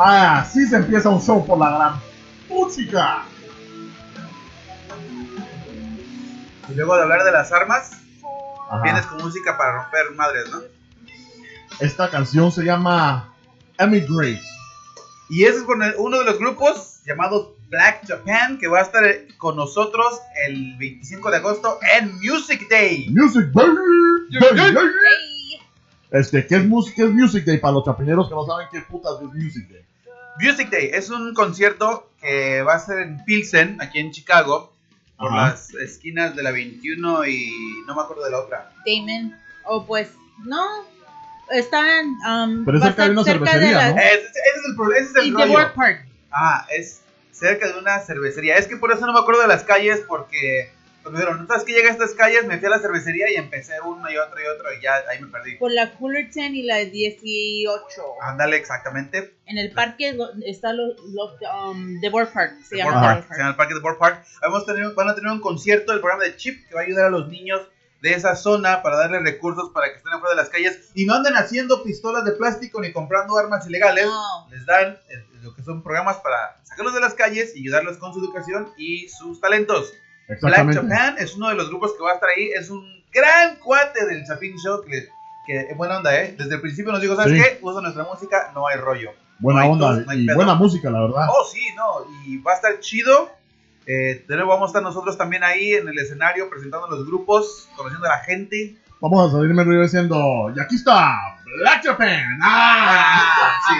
Ah, 0.00 0.46
sí 0.50 0.64
se 0.66 0.76
empieza 0.76 1.08
un 1.08 1.20
show 1.20 1.44
por 1.44 1.58
la 1.58 1.70
gran 1.70 2.00
música. 2.48 3.24
Y 6.68 6.74
luego 6.74 6.96
de 6.96 7.02
hablar 7.02 7.24
de 7.24 7.32
las 7.32 7.50
armas, 7.50 7.92
Ajá. 8.70 8.82
vienes 8.82 9.06
con 9.06 9.22
música 9.22 9.56
para 9.58 9.72
romper 9.82 10.12
madres, 10.14 10.48
¿no? 10.50 10.60
Esta 11.80 12.10
canción 12.10 12.52
se 12.52 12.62
llama 12.64 13.32
Emigrate. 13.78 14.40
Y 15.30 15.44
ese 15.44 15.58
es 15.58 15.62
con 15.64 15.82
el- 15.82 15.94
uno 15.98 16.18
de 16.20 16.24
los 16.26 16.38
grupos 16.38 17.00
llamado 17.04 17.56
Black 17.68 18.06
Japan, 18.06 18.58
que 18.58 18.68
va 18.68 18.78
a 18.78 18.82
estar 18.82 19.02
con 19.36 19.56
nosotros 19.56 20.20
el 20.46 20.76
25 20.78 21.30
de 21.30 21.36
agosto 21.38 21.78
en 21.98 22.14
Music 22.16 22.66
Day. 22.70 23.08
Music 23.10 23.46
Day. 23.52 23.66
Day, 24.30 24.54
day. 24.54 24.72
Hey. 24.74 25.27
Este, 26.10 26.46
¿qué 26.46 26.56
es, 26.56 26.62
¿qué 26.94 27.02
es 27.04 27.10
Music 27.10 27.44
Day 27.44 27.58
para 27.58 27.74
los 27.74 27.84
chapineros 27.84 28.28
que 28.28 28.34
no 28.34 28.46
saben 28.46 28.66
qué 28.72 28.80
putas 28.80 29.14
es 29.20 29.28
Music 29.34 29.68
Day? 29.68 29.84
Music 30.40 30.70
Day 30.70 30.90
es 30.92 31.10
un 31.10 31.34
concierto 31.34 32.10
que 32.20 32.62
va 32.62 32.74
a 32.74 32.78
ser 32.78 33.00
en 33.00 33.24
Pilsen, 33.24 33.80
aquí 33.82 33.98
en 33.98 34.10
Chicago, 34.12 34.72
por 35.18 35.28
Ajá. 35.32 35.50
las 35.50 35.74
esquinas 35.74 36.34
de 36.36 36.42
la 36.42 36.50
21 36.52 37.26
y 37.26 37.50
no 37.86 37.94
me 37.94 38.02
acuerdo 38.02 38.24
de 38.24 38.30
la 38.30 38.38
otra. 38.40 38.72
Damon. 38.86 39.36
O 39.66 39.84
pues, 39.84 40.10
no. 40.44 40.64
Están. 41.50 42.06
Um, 42.28 42.64
Pero 42.64 42.78
es 42.78 42.84
va 42.84 42.88
a 42.88 42.90
cerca 42.90 43.04
de 43.04 43.10
una 43.10 43.24
cerca 43.24 43.46
cervecería, 43.50 43.78
la- 43.78 43.90
¿no? 43.92 43.96
Ese 43.98 44.16
es 44.26 44.62
el, 44.68 44.76
pro- 44.76 44.92
ese 44.92 45.04
es 45.10 45.16
el 45.16 45.26
Y 45.28 45.30
rollo. 45.32 45.74
Park. 45.74 46.06
Ah, 46.30 46.66
es 46.70 47.00
cerca 47.32 47.66
de 47.72 47.78
una 47.78 47.98
cervecería. 48.00 48.56
Es 48.58 48.66
que 48.66 48.76
por 48.76 48.92
eso 48.92 49.06
no 49.06 49.12
me 49.14 49.18
acuerdo 49.18 49.40
de 49.42 49.48
las 49.48 49.64
calles, 49.64 50.02
porque 50.06 50.70
cuando 51.02 51.18
me 51.18 51.24
dijeron, 51.24 51.40
¿no 51.42 51.46
sabes 51.46 51.64
que 51.64 51.72
llega 51.72 51.88
a 51.88 51.92
estas 51.92 52.14
calles? 52.14 52.44
Me 52.46 52.58
fui 52.58 52.66
a 52.66 52.70
la 52.70 52.78
cervecería 52.80 53.30
y 53.30 53.36
empecé 53.36 53.80
uno 53.80 54.10
y 54.10 54.16
otro 54.16 54.40
y 54.40 54.46
otro 54.46 54.72
y 54.72 54.82
ya 54.82 54.96
ahí 55.10 55.20
me 55.20 55.28
perdí. 55.28 55.56
Por 55.56 55.72
la 55.72 55.88
Fullerton 55.88 56.54
y 56.54 56.62
la 56.62 56.76
18. 56.78 57.80
Ándale, 58.22 58.56
exactamente. 58.56 59.34
En 59.46 59.58
el 59.58 59.72
parque 59.72 60.16
está 60.44 60.72
lo, 60.72 60.86
lo- 61.12 61.70
um, 61.70 62.00
The 62.00 62.08
World 62.10 62.32
Park. 62.32 62.52
Se 62.62 62.70
The 62.70 62.76
llama 62.78 62.90
Board 62.92 63.02
Park, 63.02 63.26
se 63.32 63.38
llama 63.38 63.50
el 63.50 63.56
parque 63.56 63.74
de 63.74 63.80
Board 63.80 63.98
Park. 63.98 64.24
Vamos 64.42 64.62
a 64.62 64.66
tener, 64.74 64.92
van 64.94 65.08
a 65.08 65.14
tener 65.14 65.30
un 65.32 65.40
concierto 65.40 65.92
del 65.92 66.00
programa 66.00 66.24
de 66.24 66.36
Chip 66.36 66.66
que 66.68 66.74
va 66.74 66.80
a 66.80 66.84
ayudar 66.84 67.06
a 67.06 67.10
los 67.10 67.28
niños 67.28 67.62
de 68.00 68.12
esa 68.14 68.36
zona 68.36 68.80
para 68.82 68.96
darles 68.96 69.22
recursos 69.22 69.70
para 69.74 69.90
que 69.90 69.96
estén 69.96 70.12
afuera 70.12 70.30
de 70.36 70.40
las 70.40 70.50
calles 70.50 70.90
y 70.94 71.04
no 71.04 71.14
anden 71.14 71.34
haciendo 71.36 71.82
pistolas 71.82 72.24
de 72.24 72.30
plástico 72.32 72.80
ni 72.80 72.92
comprando 72.92 73.36
armas 73.36 73.66
ilegales. 73.66 74.06
No. 74.06 74.46
Les 74.50 74.64
dan 74.66 74.98
eh, 75.08 75.24
lo 75.42 75.52
que 75.54 75.62
son 75.64 75.82
programas 75.82 76.18
para 76.18 76.60
sacarlos 76.64 76.94
de 76.94 77.00
las 77.00 77.14
calles 77.14 77.56
y 77.56 77.60
ayudarlos 77.62 77.96
con 77.96 78.12
su 78.14 78.20
educación 78.20 78.72
y 78.76 79.08
sus 79.08 79.40
talentos. 79.40 79.92
Black. 80.40 80.74
Japan 80.74 81.14
es 81.18 81.34
uno 81.36 81.48
de 81.48 81.54
los 81.54 81.68
grupos 81.68 81.92
que 81.96 82.02
va 82.02 82.10
a 82.12 82.14
estar 82.14 82.28
ahí. 82.28 82.50
Es 82.54 82.70
un 82.70 82.84
gran 83.12 83.56
cuate 83.56 84.06
del 84.06 84.24
Chapin 84.26 84.56
Show 84.58 84.82
que, 84.84 85.08
que 85.46 85.60
es 85.70 85.76
buena 85.76 85.96
onda, 85.98 86.14
¿eh? 86.20 86.34
Desde 86.38 86.56
el 86.56 86.60
principio 86.60 86.92
nos 86.92 87.00
dijo, 87.00 87.16
¿sabes 87.16 87.32
Sí. 87.32 87.38
qué? 87.42 87.58
Usa 87.62 87.80
nuestra 87.80 88.04
música, 88.04 88.50
no 88.54 88.66
hay 88.66 88.76
rollo. 88.76 89.10
Buena 89.38 89.60
No 89.60 89.64
hay 89.66 89.70
onda 89.72 89.88
tos, 89.96 90.06
no 90.06 90.12
hay 90.12 90.22
y 90.22 90.26
pedo. 90.26 90.36
buena 90.36 90.54
música, 90.54 90.90
la 90.90 91.00
verdad. 91.00 91.26
Oh, 91.30 91.44
sí, 91.44 91.60
no. 91.76 92.04
Y 92.26 92.38
va 92.38 92.52
a 92.52 92.56
estar 92.56 92.78
chido. 92.80 93.30
Eh, 93.86 94.24
de 94.28 94.34
nuevo 94.36 94.50
vamos 94.50 94.66
a 94.66 94.70
estar 94.70 94.82
nosotros 94.82 95.16
también 95.16 95.42
ahí 95.44 95.72
en 95.72 95.88
el 95.88 95.98
escenario 95.98 96.50
presentando 96.50 96.88
los 96.88 97.06
grupos, 97.06 97.68
conociendo 97.74 98.06
a 98.06 98.10
la 98.10 98.18
gente. 98.18 98.76
Vamos 99.00 99.28
a 99.28 99.36
salirme 99.36 99.62
arriba 99.62 99.82
diciendo, 99.84 100.52
y 100.54 100.60
aquí 100.60 100.74
está 100.74 101.16
Black 101.62 101.86
Japan. 101.86 102.38
¡Ah! 102.42 103.52
sí. 103.68 103.74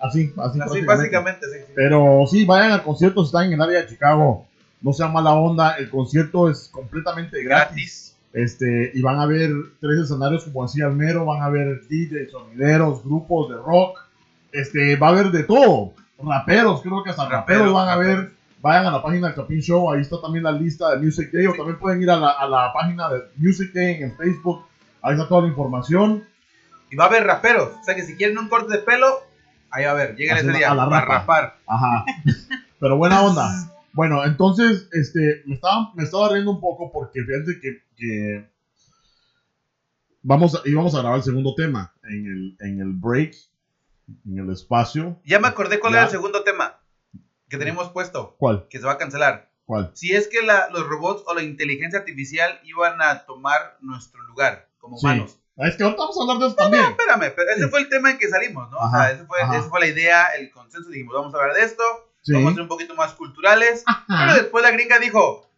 Así, 0.00 0.32
así, 0.36 0.38
Así 0.40 0.58
básicamente. 0.58 0.86
básicamente, 0.86 1.46
sí. 1.52 1.58
sí. 1.66 1.72
Pero 1.76 2.24
sí, 2.30 2.44
vayan 2.44 2.72
al 2.72 2.82
concierto, 2.82 3.22
si 3.22 3.26
están 3.26 3.44
en 3.46 3.52
el 3.52 3.62
área 3.62 3.82
de 3.82 3.88
Chicago. 3.88 4.46
No 4.82 4.92
sea 4.92 5.08
mala 5.08 5.34
onda, 5.34 5.76
el 5.76 5.90
concierto 5.90 6.50
es 6.50 6.68
completamente 6.72 7.42
gratis. 7.42 7.74
Gratis. 7.74 8.12
Este, 8.32 8.92
y 8.94 9.02
van 9.02 9.20
a 9.20 9.26
ver 9.26 9.50
tres 9.80 10.00
escenarios, 10.00 10.44
como 10.44 10.62
decía 10.62 10.86
Almero, 10.86 11.26
van 11.26 11.42
a 11.42 11.50
ver 11.50 11.82
DJs, 11.88 12.30
sonideros, 12.30 13.04
grupos 13.04 13.50
de 13.50 13.56
rock. 13.56 13.98
Este, 14.52 14.96
va 14.96 15.08
a 15.08 15.10
haber 15.10 15.30
de 15.30 15.44
todo. 15.44 15.92
Raperos, 16.18 16.82
creo 16.82 17.02
que 17.02 17.10
hasta 17.10 17.28
raperos, 17.28 17.72
Raperos, 17.72 17.74
van 17.74 17.88
a 17.88 17.96
ver. 17.96 18.32
Vayan 18.60 18.86
a 18.86 18.92
la 18.92 19.02
página 19.02 19.26
del 19.26 19.36
Chapin 19.36 19.60
Show, 19.60 19.90
ahí 19.90 20.02
está 20.02 20.20
también 20.20 20.44
la 20.44 20.52
lista 20.52 20.90
de 20.90 21.04
Music 21.04 21.32
Day, 21.32 21.46
o 21.46 21.52
también 21.52 21.80
pueden 21.80 22.00
ir 22.00 22.08
a 22.08 22.16
la, 22.16 22.30
a 22.30 22.46
la 22.46 22.72
página 22.72 23.08
de 23.08 23.22
Music 23.36 23.72
Day 23.72 24.00
en 24.04 24.16
Facebook, 24.16 24.64
ahí 25.02 25.14
está 25.14 25.26
toda 25.26 25.42
la 25.42 25.48
información. 25.48 26.22
Y 26.88 26.94
va 26.94 27.04
a 27.04 27.08
haber 27.08 27.24
raperos. 27.24 27.70
O 27.80 27.84
sea 27.84 27.96
que 27.96 28.02
si 28.02 28.16
quieren 28.16 28.38
un 28.38 28.48
corte 28.48 28.72
de 28.72 28.78
pelo, 28.82 29.20
ahí 29.70 29.84
va 29.84 29.90
a 29.90 29.94
haber. 29.94 30.14
Lleguen 30.14 30.36
ese 30.36 30.50
a 30.50 30.52
día 30.52 30.74
la 30.74 30.88
para 30.88 31.00
rapa. 31.00 31.14
rapar. 31.18 31.56
Ajá. 31.66 32.04
Pero 32.78 32.96
buena 32.96 33.22
onda. 33.22 33.50
Bueno, 33.94 34.24
entonces, 34.24 34.88
este, 34.92 35.42
me 35.46 35.54
estaba, 35.54 35.92
me 35.94 36.02
estaba 36.04 36.28
riendo 36.30 36.50
un 36.50 36.60
poco 36.60 36.90
porque 36.90 37.22
fíjate 37.24 37.58
que, 37.60 37.82
que 37.96 38.48
vamos 40.22 40.54
a, 40.54 40.60
íbamos 40.64 40.94
a 40.94 41.00
grabar 41.00 41.18
el 41.18 41.24
segundo 41.24 41.54
tema 41.54 41.92
en 42.04 42.26
el, 42.26 42.56
en 42.60 42.80
el 42.80 42.92
break, 42.92 43.34
en 44.26 44.38
el 44.38 44.50
espacio. 44.50 45.20
Ya 45.24 45.38
me 45.38 45.48
acordé 45.48 45.78
cuál 45.78 45.92
Ya. 45.92 45.98
era 46.00 46.06
el 46.06 46.12
segundo 46.12 46.42
tema 46.42 46.78
que 47.48 47.58
teníamos 47.58 47.90
puesto, 47.90 48.34
¿Cuál? 48.38 48.66
que 48.70 48.78
se 48.78 48.86
va 48.86 48.92
a 48.92 48.98
cancelar. 48.98 49.50
¿Cuál? 49.66 49.90
Si 49.94 50.12
es 50.14 50.26
que 50.26 50.42
la- 50.42 50.68
los 50.70 50.86
robots 50.86 51.22
o 51.26 51.34
la 51.34 51.42
inteligencia 51.42 51.98
artificial 51.98 52.58
iban 52.64 53.00
a 53.02 53.24
tomar 53.26 53.76
nuestro 53.80 54.22
lugar 54.24 54.68
como 54.78 54.96
Sí. 54.96 55.04
humanos. 55.06 55.38
Es 55.56 55.76
que 55.76 55.84
ahorita 55.84 56.00
vamos 56.00 56.16
a 56.18 56.22
hablar 56.22 56.38
de 56.38 56.46
eso 56.46 56.56
también. 56.56 56.84
Espérame, 56.84 57.32
pero 57.36 57.50
ese 57.50 57.64
Sí. 57.64 57.68
fue 57.68 57.80
el 57.80 57.88
tema 57.90 58.10
en 58.10 58.16
que 58.18 58.28
salimos, 58.28 58.70
¿no? 58.70 58.78
o 58.78 58.82
Ajá, 58.84 59.04
sea, 59.04 59.10
ese 59.12 59.24
fue, 59.26 59.38
esa 59.42 59.68
fue 59.68 59.80
la 59.80 59.86
idea, 59.86 60.26
el 60.28 60.50
consenso. 60.50 60.88
Dijimos, 60.88 61.14
vamos 61.14 61.34
a 61.34 61.38
hablar 61.38 61.54
de 61.54 61.62
esto, 61.62 61.82
Sí. 62.22 62.32
vamos 62.34 62.52
a 62.52 62.54
ser 62.54 62.62
un 62.62 62.68
poquito 62.68 62.94
más 62.94 63.12
culturales. 63.14 63.84
Pero 64.08 64.34
después 64.34 64.62
la 64.64 64.70
gringa 64.70 64.98
dijo, 64.98 65.48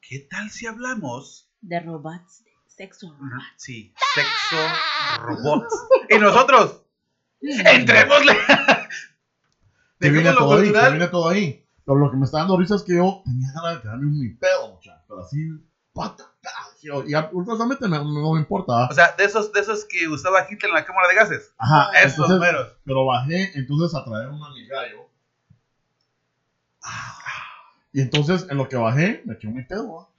¿qué 0.00 0.20
tal 0.20 0.50
si 0.50 0.66
hablamos? 0.66 1.48
De 1.60 1.80
robots. 1.80 2.44
Sexo 2.66 3.14
robots. 3.18 3.44
Sí, 3.56 3.92
sexo, 4.14 4.56
robots. 5.22 5.74
Y 6.08 6.18
nosotros, 6.18 6.82
entrémosle. 7.40 8.32
Lo 10.00 10.34
todo 10.36 10.54
ahí, 10.54 10.62
cultural. 10.64 10.90
viene 10.92 11.08
todo 11.08 11.28
ahí. 11.28 11.64
Pero 11.84 11.98
lo 11.98 12.10
que 12.10 12.16
me 12.16 12.24
está 12.24 12.38
dando 12.38 12.56
risa 12.56 12.74
es 12.76 12.82
que 12.82 12.96
yo 12.96 13.22
tenía 13.24 13.48
ganas 13.54 13.76
de 13.76 13.82
quedarme 13.82 14.06
un 14.06 14.18
mi 14.18 14.30
pedo, 14.30 14.72
muchachos. 14.74 15.02
Pero 15.06 15.20
así, 15.20 15.36
pata. 15.92 16.32
yo- 16.82 17.04
Y 17.06 17.14
ultrasamente 17.32 17.86
me- 17.88 17.98
no 17.98 18.32
me 18.34 18.40
importa. 18.40 18.86
O 18.90 18.94
sea, 18.94 19.12
de 19.16 19.24
esos, 19.24 19.52
de 19.52 19.60
esos 19.60 19.84
que 19.84 20.08
usaba 20.08 20.46
Hitler 20.50 20.70
en 20.70 20.74
la 20.74 20.84
cámara 20.84 21.08
de 21.08 21.14
gases. 21.14 21.52
Ajá, 21.58 21.90
Esos 22.00 22.18
entonces, 22.18 22.38
meros. 22.40 22.72
pero 22.84 23.04
bajé 23.06 23.52
entonces 23.56 23.94
a 23.96 24.04
traer 24.04 24.28
una 24.28 24.50
mi 24.50 24.66
gallo. 24.66 25.08
Y 27.92 28.00
entonces 28.00 28.46
en 28.50 28.56
lo 28.56 28.68
que 28.68 28.76
bajé, 28.76 29.22
me 29.24 29.34
eché 29.34 29.48
mi 29.48 29.62
pedo. 29.64 30.10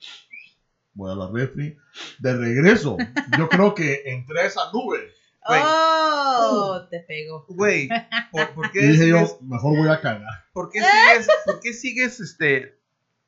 Voy 0.94 1.12
a 1.12 1.16
la 1.16 1.28
refri. 1.34 1.76
De 2.20 2.36
regreso, 2.38 2.98
yo 3.38 3.50
creo 3.50 3.74
que 3.74 4.04
entré 4.06 4.42
a 4.42 4.46
esa 4.46 4.62
nube. 4.72 5.12
Güey. 5.46 5.62
Oh, 5.66 6.88
te 6.90 7.00
pego. 7.02 7.46
Güey, 7.50 7.90
¿por, 8.32 8.50
por 8.54 8.66
Y 8.74 8.80
dije 8.80 9.04
sigues, 9.06 9.30
yo, 9.32 9.40
mejor 9.42 9.78
voy 9.78 9.90
a 9.90 10.00
cagar. 10.00 10.46
por 10.54 10.70
qué 10.70 10.80
sigues, 10.82 11.28
por 11.46 11.60
qué 11.60 11.74
sigues, 11.74 12.20
este, 12.20 12.80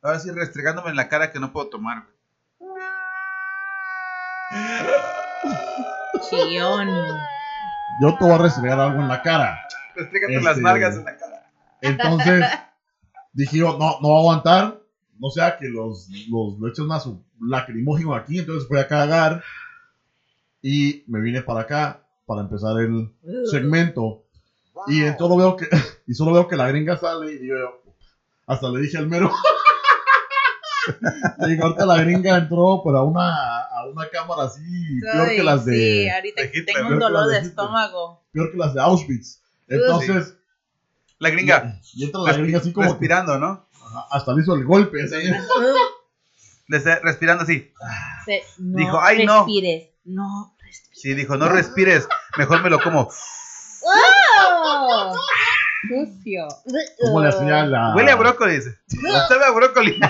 ahora 0.02 0.20
sí 0.20 0.30
restregándome 0.32 0.92
en 0.92 0.96
la 0.96 1.10
cara 1.10 1.32
que 1.32 1.40
no 1.40 1.52
puedo 1.52 1.68
tomar? 1.70 2.04
güey? 2.60 2.82
Chillón. 6.30 6.88
Yo 8.02 8.18
te 8.18 8.24
voy 8.26 8.34
a 8.34 8.38
restregar 8.38 8.80
algo 8.80 9.02
en 9.02 9.08
la 9.08 9.22
cara. 9.22 9.60
Restrégate 9.96 10.34
Este- 10.36 10.46
las 10.46 10.58
nalgas 10.58 10.96
en 10.96 11.06
la 11.06 11.18
cara. 11.18 11.50
Entonces 11.82 12.46
dije 13.36 13.58
yo, 13.58 13.78
no, 13.78 14.00
no 14.02 14.10
va 14.10 14.16
a 14.16 14.20
aguantar. 14.20 14.82
No 15.20 15.30
sea 15.30 15.58
que 15.58 15.68
los, 15.70 16.10
los 16.30 16.60
le 16.60 16.70
echen 16.70 16.88
su 17.00 17.24
lacrimógeno 17.40 18.16
aquí. 18.16 18.40
Entonces 18.40 18.68
fui 18.68 18.80
a 18.80 18.88
cagar. 18.88 19.44
Y 20.62 21.04
me 21.08 21.22
vine 21.22 21.42
para 21.42 21.62
acá 21.62 22.02
para 22.26 22.42
empezar 22.42 22.80
el 22.80 23.12
segmento. 23.50 24.24
Y 24.88 25.04
en 25.04 25.18
solo 25.18 25.38
veo 25.38 25.56
que 25.56 25.68
y 26.08 26.14
solo 26.14 26.34
veo 26.34 26.48
que 26.48 26.56
la 26.56 26.68
gringa 26.68 26.98
sale 26.98 27.34
y 27.34 27.48
yo, 27.48 27.82
hasta 28.46 28.70
le 28.70 28.82
dije 28.82 28.98
al 28.98 29.08
mero. 29.08 29.32
le 31.40 31.48
digo, 31.48 31.66
ahorita 31.66 31.86
la 31.86 32.02
gringa 32.02 32.38
entró 32.38 32.82
pero 32.84 32.98
a 32.98 33.04
una, 33.04 33.60
a 33.62 33.88
una 33.88 34.10
cámara 34.10 34.44
así, 34.44 35.00
peor 35.02 35.30
que 35.30 35.44
las 35.44 35.66
de 35.66 35.74
Sí, 35.74 36.10
ahorita 36.10 36.42
de 36.42 36.48
Hitler, 36.48 36.66
tengo 36.66 36.90
un 36.90 37.00
dolor 37.00 37.28
de 37.28 37.40
de 37.42 37.48
estómago. 37.48 38.24
peor 38.32 38.52
que 38.52 38.58
las 38.58 38.74
de 38.74 38.82
Auschwitz. 38.82 39.42
Entonces, 39.68 40.38
La 41.20 41.30
gringa, 41.30 41.80
y 41.94 42.04
entra 42.06 42.22
la 42.22 42.34
gringa 42.34 42.60
así 42.60 42.74
como 42.74 42.88
que- 42.88 42.92
respirando, 42.94 43.38
¿no? 43.40 43.68
ajá, 43.74 44.06
hasta 44.12 44.34
le 44.34 44.42
hizo 44.42 44.54
el 44.56 44.66
golpe. 44.66 45.04
así. 45.04 45.16
Respirando 47.04 47.44
así. 47.44 47.72
Se- 48.26 48.44
no 48.60 48.78
Dijo, 48.78 49.00
"Ay, 49.00 49.26
no". 49.26 49.46
respires. 49.46 49.90
No 50.06 50.56
respires. 50.60 51.00
Sí, 51.02 51.14
dijo, 51.14 51.38
no 51.38 51.48
respires, 51.50 52.08
mejor 52.38 52.62
me 52.64 52.70
lo 52.70 52.80
como. 52.80 53.10
¡Oh! 53.84 55.16
Sucio. 55.88 56.48
¿Cómo 57.06 57.22
le 57.22 57.30
hacía 57.30 57.66
la. 57.66 57.94
Huele 57.96 58.12
a 58.12 58.16
brócoli, 58.16 58.56
dice. 58.56 58.78
Sabe 59.28 59.46
a 59.46 59.52
brócoli. 59.52 60.00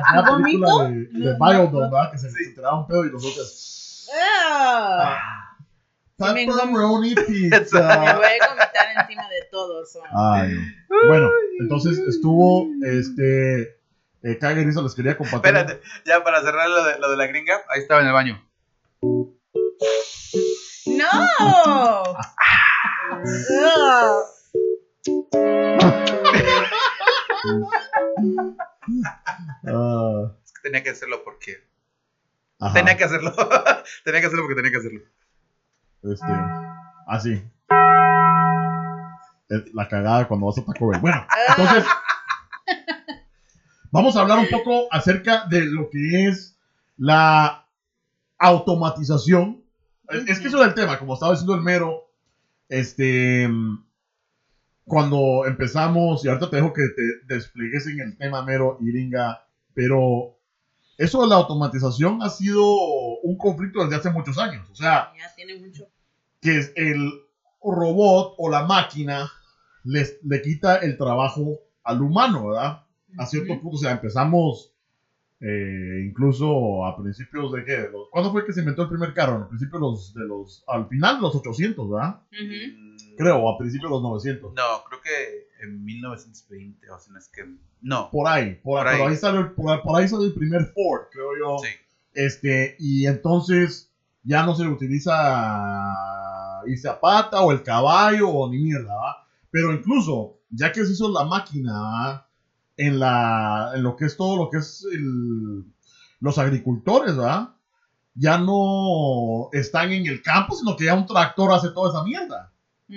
Ah, 0.00 0.04
hacía 0.04 0.20
la 0.22 0.36
película 0.36 0.72
¿vomito? 0.74 1.18
de, 1.18 1.18
de 1.30 1.36
Biodome. 1.40 1.80
¿verdad? 1.90 2.12
Que 2.12 2.18
se, 2.18 2.30
Sí. 2.30 2.44
se 2.44 2.50
tiraba 2.54 2.78
un 2.80 2.86
pedo 2.86 3.04
y 3.06 3.10
nosotros. 3.10 4.06
Ah. 4.14 5.37
Me 6.18 6.46
Pepperoni 6.46 7.14
Me 7.14 7.22
pizza. 7.22 7.96
voy 7.98 8.08
a 8.08 8.14
vomitar 8.48 8.88
encima 9.00 9.28
de 9.28 9.42
todos. 9.52 9.96
Ay, 10.12 10.52
no. 10.90 10.96
Bueno, 11.06 11.30
entonces 11.60 11.98
estuvo 11.98 12.66
este. 12.84 13.76
Eh, 14.24 14.36
Cague 14.40 14.64
Risa 14.64 14.82
les 14.82 14.94
quería 14.96 15.16
compartir. 15.16 15.54
Espérate, 15.56 15.80
ya 16.04 16.24
para 16.24 16.42
cerrar 16.42 16.68
lo 16.68 16.82
de, 16.84 16.98
lo 16.98 17.08
de 17.10 17.16
la 17.16 17.26
gringa, 17.28 17.62
ahí 17.68 17.80
estaba 17.80 18.00
en 18.00 18.08
el 18.08 18.12
baño. 18.12 18.44
¡No! 20.86 22.02
Ah, 29.66 30.32
Es 30.44 30.52
que 30.52 30.60
tenía 30.62 30.82
que 30.82 30.90
hacerlo 30.90 31.22
porque. 31.24 31.56
ajá, 32.60 32.74
Tenía 32.74 32.96
que 32.96 33.04
hacerlo. 33.04 33.32
tenía 34.04 34.20
que 34.20 34.26
hacerlo 34.26 34.42
porque 34.44 34.56
tenía 34.56 34.70
que 34.70 34.76
hacerlo. 34.78 35.00
Este, 36.02 36.32
así. 37.06 37.42
Es 39.48 39.74
La 39.74 39.88
cagada 39.88 40.28
cuando 40.28 40.46
vas 40.46 40.58
a 40.58 40.64
Taco 40.64 40.88
Bell. 40.88 41.00
Bueno, 41.00 41.26
entonces, 41.48 41.84
vamos 43.90 44.16
a 44.16 44.20
hablar 44.20 44.38
un 44.38 44.48
poco 44.48 44.86
acerca 44.90 45.46
de 45.46 45.64
lo 45.64 45.88
que 45.90 46.26
es 46.28 46.56
la 46.96 47.66
automatización. 48.38 49.62
Es 50.08 50.28
es 50.28 50.40
que 50.40 50.48
eso 50.48 50.58
era 50.58 50.66
el 50.66 50.74
tema, 50.74 50.98
como 50.98 51.14
estaba 51.14 51.32
diciendo 51.32 51.54
el 51.54 51.62
mero. 51.62 52.04
Este, 52.68 53.48
cuando 54.84 55.46
empezamos, 55.46 56.24
y 56.24 56.28
ahorita 56.28 56.50
te 56.50 56.56
dejo 56.56 56.72
que 56.72 56.82
te 56.94 57.34
despliegues 57.34 57.86
en 57.86 58.00
el 58.00 58.16
tema 58.18 58.42
mero, 58.42 58.78
Iringa, 58.80 59.46
pero 59.74 60.38
eso 60.98 61.22
de 61.22 61.28
la 61.28 61.36
automatización 61.36 62.22
ha 62.22 62.28
sido 62.28 63.07
un 63.22 63.36
conflicto 63.36 63.82
desde 63.82 63.96
hace 63.96 64.10
muchos 64.10 64.38
años. 64.38 64.68
O 64.70 64.74
sea, 64.74 65.10
Ya 65.16 65.32
tiene 65.34 65.54
mucho. 65.56 65.84
que 66.40 66.58
es 66.58 66.72
el 66.74 67.10
robot 67.62 68.34
o 68.38 68.48
la 68.48 68.62
máquina 68.62 69.28
les, 69.84 70.16
le 70.22 70.40
quita 70.40 70.76
el 70.76 70.96
trabajo 70.96 71.58
al 71.82 72.00
humano, 72.02 72.48
¿verdad? 72.48 72.78
A 73.16 73.26
cierto 73.26 73.58
punto, 73.60 73.76
o 73.76 73.78
sea, 73.78 73.90
empezamos 73.92 74.70
eh, 75.40 76.04
incluso 76.04 76.84
a 76.84 76.96
principios 76.96 77.52
de 77.52 77.64
qué, 77.64 77.88
los- 77.90 78.08
¿cuándo 78.10 78.30
fue 78.32 78.44
que 78.44 78.52
se 78.52 78.60
inventó 78.60 78.82
el 78.82 78.88
primer 78.88 79.12
carro? 79.14 79.42
A 79.44 79.48
principios 79.48 79.80
de 79.80 79.86
los, 79.88 80.14
de 80.14 80.24
los, 80.26 80.64
al 80.66 80.86
final 80.88 81.16
de 81.16 81.22
los 81.22 81.34
800, 81.34 81.88
¿verdad? 81.88 82.18
Ujú. 82.32 82.76
Mm, 82.76 83.16
Creo, 83.16 83.36
o 83.38 83.48
a 83.48 83.56
principios 83.56 83.88
de 83.90 83.94
los 83.94 84.02
900. 84.02 84.52
No, 84.54 84.82
creo 84.84 85.00
que 85.00 85.46
en 85.64 85.84
1920, 85.84 86.90
o 86.90 86.98
sea, 86.98 87.12
no 87.12 87.18
es 87.18 87.28
que. 87.28 87.44
No. 87.80 88.08
Por 88.10 88.26
ahí, 88.28 88.54
por, 88.56 88.80
Por 88.82 88.90
pero 88.92 89.04
ahí. 89.04 89.10
ahí 89.10 89.16
salió, 89.16 89.40
el- 89.40 89.50
por, 89.52 89.80
por 89.82 90.00
ahí 90.00 90.08
salió 90.08 90.26
el 90.26 90.34
primer 90.34 90.66
Ford, 90.66 91.02
creo 91.10 91.30
yo. 91.38 91.58
Sí. 91.58 91.68
Este, 92.20 92.74
y 92.80 93.06
entonces 93.06 93.90
ya 94.24 94.42
no 94.42 94.52
se 94.56 94.64
le 94.64 94.70
utiliza 94.70 95.92
irse 96.66 96.88
a 96.88 96.98
pata 96.98 97.40
o 97.42 97.52
el 97.52 97.62
caballo 97.62 98.28
o 98.28 98.50
ni 98.50 98.58
mierda, 98.58 98.92
¿va? 98.92 99.16
Pero 99.50 99.72
incluso, 99.72 100.38
ya 100.50 100.72
que 100.72 100.84
se 100.84 100.92
hizo 100.92 101.08
la 101.10 101.22
máquina, 101.24 101.80
¿va? 101.80 102.26
En, 102.76 102.98
la, 102.98 103.70
en 103.74 103.82
lo 103.84 103.94
que 103.94 104.06
es 104.06 104.16
todo 104.16 104.36
lo 104.36 104.50
que 104.50 104.58
es 104.58 104.84
el- 104.92 105.64
los 106.20 106.38
agricultores, 106.38 107.16
¿va? 107.16 107.54
Ya 108.14 108.36
no 108.36 109.48
están 109.52 109.92
en 109.92 110.06
el 110.06 110.20
campo, 110.20 110.56
sino 110.56 110.74
que 110.76 110.86
ya 110.86 110.94
un 110.94 111.06
tractor 111.06 111.52
hace 111.52 111.68
toda 111.70 111.90
esa 111.90 112.02
mierda. 112.02 112.50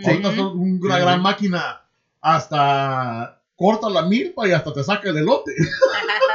Ahorita 0.03 0.31
es 0.31 0.39
una 0.39 0.95
Sí, 0.95 1.01
gran 1.01 1.17
sí. 1.19 1.21
máquina, 1.21 1.81
hasta 2.21 3.39
corta 3.55 3.87
la 3.89 4.01
milpa 4.01 4.47
y 4.47 4.51
hasta 4.51 4.73
te 4.73 4.83
saca 4.83 5.09
el 5.09 5.17
elote. 5.17 5.51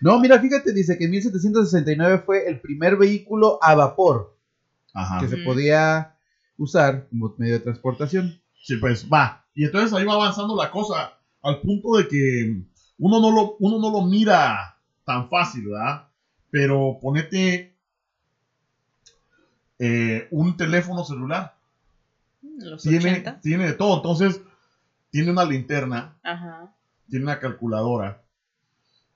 No, 0.00 0.18
mira, 0.18 0.38
fíjate, 0.40 0.72
dice 0.72 0.96
que 0.96 1.04
en 1.04 1.10
1769 1.10 2.22
fue 2.24 2.48
el 2.48 2.60
primer 2.60 2.96
vehículo 2.96 3.58
a 3.62 3.74
vapor 3.74 4.36
Ajá. 4.94 5.20
que 5.20 5.28
se 5.28 5.36
podía 5.38 6.16
usar 6.56 7.06
como 7.08 7.34
medio 7.38 7.54
de 7.54 7.60
transportación. 7.60 8.40
Sí, 8.62 8.76
pues 8.76 9.06
va. 9.12 9.44
Y 9.54 9.64
entonces 9.64 9.92
ahí 9.92 10.04
va 10.04 10.14
avanzando 10.14 10.56
la 10.56 10.70
cosa 10.70 11.14
al 11.42 11.60
punto 11.60 11.96
de 11.96 12.08
que 12.08 12.62
uno 12.98 13.20
no 13.20 13.30
lo, 13.30 13.56
uno 13.60 13.78
no 13.78 13.90
lo 13.90 14.06
mira 14.06 14.76
tan 15.04 15.28
fácil, 15.28 15.68
¿verdad? 15.68 16.08
Pero 16.50 16.98
ponete 17.00 17.74
eh, 19.78 20.28
un 20.30 20.56
teléfono 20.56 21.04
celular. 21.04 21.56
Los 22.42 22.82
Tiene, 22.82 23.10
80. 23.12 23.40
tiene 23.40 23.66
de 23.66 23.72
todo. 23.74 23.96
Entonces, 23.96 24.40
tiene 25.10 25.30
una 25.30 25.44
linterna, 25.44 26.18
Ajá. 26.22 26.74
tiene 27.08 27.24
una 27.24 27.38
calculadora. 27.38 28.22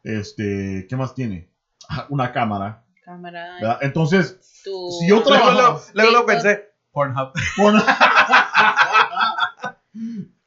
Este, 0.04 0.86
¿qué 0.88 0.96
más 0.96 1.14
tiene? 1.14 1.50
Ah, 1.88 2.06
Una 2.10 2.30
cámara. 2.32 2.84
Cámara. 3.04 3.54
¿verdad? 3.60 3.78
Entonces, 3.82 4.38
Tu... 4.62 4.90
Si 5.00 5.08
yo 5.08 5.22
trabajo- 5.22 5.80
luego, 5.94 6.12
TikTok. 6.12 6.26
pensé. 6.26 6.68
Pornhub. 6.92 7.32
pon- 7.56 7.74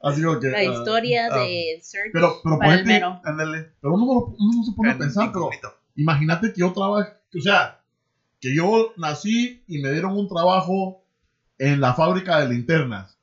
Así 0.02 0.22
como 0.22 0.40
que. 0.40 0.48
La 0.50 0.58
ah, 0.60 0.64
historia 0.64 1.28
ah, 1.32 1.40
de 1.40 1.80
search 1.82 2.12
pero, 2.14 2.36
pero 2.44 2.60
para 2.60 2.76
el 2.76 2.84
ponete. 2.84 3.06
Ándale. 3.24 3.72
pero 3.82 3.94
uno, 3.96 4.06
no 4.06 4.14
lo- 4.14 4.26
uno 4.40 4.52
no 4.58 4.64
se 4.64 4.72
pone 4.74 4.90
a 4.90 4.94
En 4.94 4.98
pensar, 5.00 5.32
pero 5.34 5.50
imagínate 5.96 6.54
que 6.54 6.60
yo 6.62 6.72
trabajo, 6.72 7.10
o 7.38 7.42
sea, 7.42 7.82
que 8.40 8.56
yo 8.56 8.94
nací 8.98 9.64
y 9.68 9.82
me 9.82 9.92
dieron 9.92 10.16
un 10.18 10.28
trabajo 10.28 11.04
en 11.58 11.82
la 11.82 11.94
fábrica 11.96 12.40
de 12.40 12.50
linternas. 12.54 13.18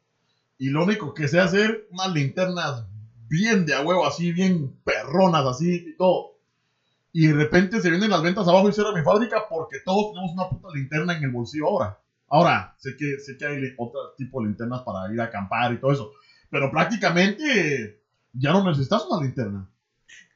Y 0.58 0.70
lo 0.70 0.84
único 0.84 1.14
que 1.14 1.28
sé 1.28 1.40
hacer, 1.40 1.86
unas 1.90 2.12
linternas 2.12 2.84
bien 3.28 3.66
de 3.66 3.74
a 3.74 3.82
huevo, 3.82 4.06
así, 4.06 4.32
bien 4.32 4.80
perronas, 4.84 5.44
así 5.46 5.84
y 5.88 5.96
todo. 5.96 6.34
Y 7.12 7.28
de 7.28 7.34
repente 7.34 7.80
se 7.80 7.90
vienen 7.90 8.10
las 8.10 8.22
ventas 8.22 8.48
abajo 8.48 8.68
y 8.68 8.72
cierra 8.72 8.92
mi 8.92 9.02
fábrica 9.02 9.44
porque 9.48 9.78
todos 9.84 10.12
tenemos 10.12 10.32
una 10.32 10.48
puta 10.48 10.68
linterna 10.74 11.16
en 11.16 11.24
el 11.24 11.30
bolsillo 11.30 11.68
ahora. 11.68 12.00
Ahora, 12.28 12.74
sé 12.78 12.96
que, 12.96 13.18
sé 13.20 13.36
que 13.36 13.46
hay 13.46 13.74
otro 13.78 14.14
tipo 14.16 14.40
de 14.40 14.48
linternas 14.48 14.82
para 14.82 15.12
ir 15.12 15.20
a 15.20 15.24
acampar 15.24 15.72
y 15.72 15.78
todo 15.78 15.92
eso. 15.92 16.12
Pero 16.50 16.70
prácticamente 16.70 18.02
ya 18.32 18.52
no 18.52 18.64
necesitas 18.64 19.06
una 19.08 19.22
linterna. 19.22 19.68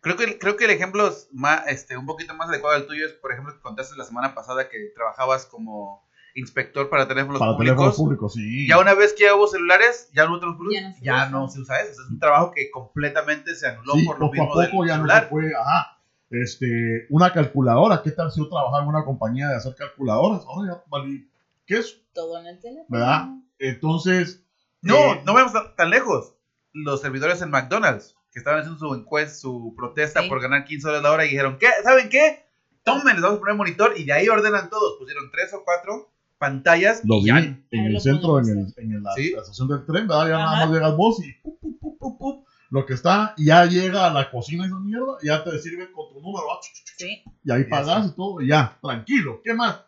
Creo 0.00 0.16
que, 0.16 0.38
creo 0.38 0.56
que 0.56 0.66
el 0.66 0.70
ejemplo 0.70 1.08
es 1.08 1.28
más, 1.32 1.66
este, 1.66 1.96
un 1.96 2.06
poquito 2.06 2.34
más 2.34 2.48
adecuado 2.48 2.76
al 2.76 2.86
tuyo 2.86 3.06
es, 3.06 3.12
por 3.14 3.32
ejemplo, 3.32 3.52
que 3.52 3.60
contaste 3.60 3.96
la 3.96 4.04
semana 4.04 4.34
pasada 4.34 4.68
que 4.68 4.92
trabajabas 4.94 5.46
como 5.46 6.07
inspector 6.38 6.88
para 6.88 7.06
teléfonos 7.08 7.38
para 7.38 7.52
públicos. 7.52 7.76
teléfonos 7.76 7.96
públicos, 7.96 8.32
sí. 8.34 8.66
Ya 8.68 8.78
una 8.78 8.94
vez 8.94 9.12
que 9.12 9.24
ya 9.24 9.34
hubo 9.34 9.46
celulares, 9.46 10.10
ya 10.14 10.24
no 10.24 10.32
hubo 10.32 10.40
teléfonos 10.40 10.72
Ya 10.74 10.80
no 10.80 10.88
públicos, 10.88 10.98
se 10.98 11.04
ya 11.04 11.14
usa. 11.16 11.28
no 11.30 11.48
se 11.48 11.60
usa 11.60 11.80
eso. 11.82 12.02
Es 12.02 12.08
un 12.10 12.18
trabajo 12.18 12.52
que 12.52 12.70
completamente 12.70 13.54
se 13.54 13.66
anuló 13.66 13.92
Sí, 13.94 14.04
por 14.04 14.18
lo 14.20 14.30
poco 14.30 14.40
a 14.40 14.44
mismo 14.44 14.60
del 14.60 14.70
poco 14.70 14.86
ya 14.86 14.98
no 14.98 15.08
se 15.08 15.22
puede, 15.26 15.54
ajá. 15.56 15.94
Este, 16.30 17.06
una 17.10 17.32
calculadora, 17.32 18.02
¿qué 18.02 18.10
tal 18.10 18.30
si 18.30 18.40
yo 18.40 18.48
trabajaba 18.48 18.82
en 18.82 18.88
una 18.88 19.04
compañía 19.04 19.48
de 19.48 19.56
hacer 19.56 19.74
calculadoras? 19.74 20.42
Ahora 20.46 20.74
ya 20.74 20.82
valí, 20.88 21.26
¿qué 21.66 21.78
es? 21.78 22.00
Todo 22.12 22.38
en 22.38 22.46
el 22.48 22.60
teléfono. 22.60 22.86
¿Verdad? 22.88 23.28
Entonces, 23.58 24.44
No, 24.82 24.94
eh, 24.96 25.22
no 25.24 25.34
vamos 25.34 25.52
tan, 25.52 25.74
tan 25.74 25.90
lejos. 25.90 26.34
Los 26.72 27.00
servidores 27.00 27.40
en 27.42 27.50
McDonald's, 27.50 28.14
que 28.30 28.38
estaban 28.38 28.60
haciendo 28.60 28.78
su 28.78 28.94
encuesta, 28.94 29.34
su 29.34 29.74
protesta 29.76 30.22
Sí. 30.22 30.28
por 30.28 30.40
ganar 30.40 30.64
15 30.64 30.86
dólares 30.86 31.02
la 31.02 31.12
hora, 31.12 31.24
y 31.24 31.30
dijeron, 31.30 31.56
¿qué? 31.58 31.66
¿Saben 31.82 32.08
qué? 32.10 32.44
Tomen, 32.84 33.14
les 33.14 33.22
vamos 33.22 33.38
a 33.38 33.40
poner 33.40 33.54
monitor, 33.56 33.94
y 33.96 34.04
de 34.04 34.12
ahí 34.12 34.28
ordenan 34.28 34.68
todos. 34.70 34.96
Pusieron 34.98 35.30
tres 35.32 35.52
o 35.54 35.64
cuatro 35.64 36.10
pantallas 36.38 37.02
lo 37.04 37.22
vi 37.22 37.30
en 37.30 37.64
el 37.72 38.00
centro, 38.00 38.38
en, 38.38 38.48
el, 38.48 38.74
en 38.76 39.02
la, 39.02 39.12
Sí. 39.14 39.32
la 39.34 39.40
estación 39.42 39.68
del 39.68 39.84
tren, 39.84 40.06
¿verdad? 40.08 40.28
Ya 40.28 40.38
nada 40.38 40.66
más 40.66 40.70
llegas 40.74 40.96
vos 40.96 41.16
y 41.24 41.32
pup, 41.42 41.58
pup, 41.98 42.18
pup, 42.18 42.44
lo 42.70 42.84
que 42.86 42.94
está, 42.94 43.34
y 43.36 43.46
ya 43.46 43.64
llega 43.66 44.06
a 44.06 44.12
la 44.12 44.30
cocina 44.30 44.66
esa 44.66 44.78
mierda, 44.78 45.16
ya 45.22 45.42
te 45.42 45.58
sirven 45.58 45.90
con 45.92 46.08
tu 46.12 46.20
número, 46.20 46.46
¿va? 46.46 46.58
Sí. 46.96 47.22
y 47.44 47.50
ahí 47.50 47.64
pagas 47.64 48.06
y 48.08 48.14
todo, 48.16 48.40
y 48.40 48.48
ya, 48.48 48.78
tranquilo, 48.82 49.40
¿qué 49.44 49.54
más? 49.54 49.80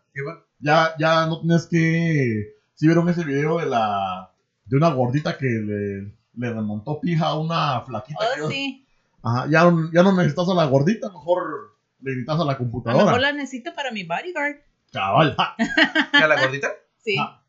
Ya, 0.58 0.94
ya 0.98 1.26
no 1.26 1.40
tienes 1.40 1.66
que. 1.66 2.54
Si 2.74 2.86
vieron 2.86 3.08
ese 3.08 3.24
video 3.24 3.58
de 3.58 3.66
la. 3.66 4.30
de 4.66 4.76
una 4.76 4.90
gordita 4.90 5.36
que 5.38 5.46
le, 5.46 6.14
le 6.36 6.52
remontó 6.54 7.00
pija 7.00 7.28
a 7.28 7.38
una 7.38 7.80
flaquita. 7.82 8.20
Oh, 8.20 8.48
que- 8.48 8.54
sí. 8.54 8.86
Ajá, 9.22 9.46
ya, 9.50 9.64
no- 9.70 9.90
ya 9.92 10.02
no 10.02 10.14
necesitas 10.14 10.48
a 10.48 10.54
la 10.54 10.64
gordita, 10.66 11.08
mejor 11.08 11.76
le 12.00 12.14
gritas 12.14 12.36
a 12.40 12.44
la 12.44 12.52
A 12.52 12.54
lo 12.54 12.58
computadora. 12.58 13.04
mejor 13.06 13.20
la 13.20 13.32
necesito 13.32 13.74
para 13.74 13.90
mi 13.92 14.04
bodyguard. 14.04 14.56
Ja, 14.92 15.56
¿Ya 16.12 16.26
la 16.26 16.40
gordita? 16.40 16.72
Sí. 16.98 17.16
Ah, 17.18 17.42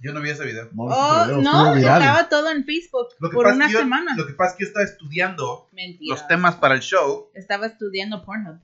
Yo 0.00 0.12
no 0.12 0.20
vi 0.20 0.30
ese 0.30 0.44
video. 0.44 0.68
no, 0.72 0.84
oh, 0.84 1.24
video 1.26 1.40
no, 1.42 1.74
estaba 1.76 2.28
todo 2.28 2.50
en 2.50 2.64
Facebook 2.64 3.08
Lo 3.18 3.30
que 3.30 3.34
por 3.34 3.46
una 3.46 3.68
yo- 3.70 3.78
semana. 3.80 4.14
Lo 4.16 4.26
que 4.26 4.34
pasa 4.34 4.52
es 4.52 4.56
que 4.58 4.64
yo 4.64 4.68
estaba 4.68 4.84
estudiando 4.84 5.68
Mentira. 5.72 6.14
los 6.14 6.26
temas 6.28 6.56
para 6.56 6.74
el 6.74 6.80
show. 6.80 7.30
Estaba 7.34 7.66
estudiando 7.66 8.24
Pornhub. 8.24 8.60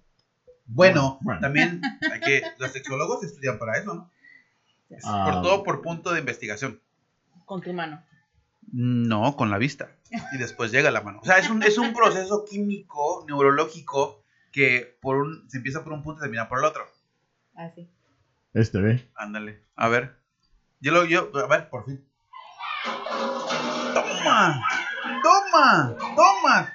Bueno, 0.67 1.19
Bueno. 1.23 1.41
también 1.41 1.81
hay 2.13 2.21
que, 2.21 2.43
los 2.59 2.71
sexólogos 2.73 3.25
estudian 3.25 3.59
para 3.59 3.79
eso, 3.79 3.95
¿no? 3.95 4.11
Ah. 5.05 5.31
por 5.33 5.43
todo 5.43 5.63
por 5.65 5.83
punto 5.83 6.13
de 6.13 6.21
investigación. 6.21 6.81
Con 7.45 7.61
tu 7.63 7.73
mano. 7.73 8.03
No, 8.71 9.37
con 9.37 9.51
la 9.51 9.57
vista. 9.59 9.91
Y 10.33 10.39
después 10.39 10.71
llega 10.71 10.91
la 10.91 11.01
mano. 11.01 11.21
O 11.23 11.25
sea, 11.25 11.39
es 11.39 11.49
un, 11.51 11.63
es 11.63 11.79
un 11.79 11.93
proceso 11.95 12.45
químico, 12.45 13.25
neurológico, 13.27 14.23
que 14.53 14.99
por 15.01 15.17
un, 15.17 15.49
se 15.51 15.59
empieza 15.59 15.85
por 15.85 15.93
un 15.95 16.03
punto 16.03 16.21
y 16.21 16.23
termina 16.23 16.49
por 16.49 16.59
el 16.59 16.65
otro. 16.67 16.87
Así. 17.55 17.89
Este 18.55 18.79
ve. 18.81 19.09
Ándale. 19.17 19.63
A 19.77 19.89
ver. 19.89 20.17
Yo 20.81 20.93
lo, 20.93 21.05
yo, 21.05 21.31
a 21.35 21.47
ver, 21.47 21.69
por 21.71 21.85
fin. 21.85 22.05
Toma. 23.95 24.63
Toma. 25.23 25.97
Toma. 26.17 26.73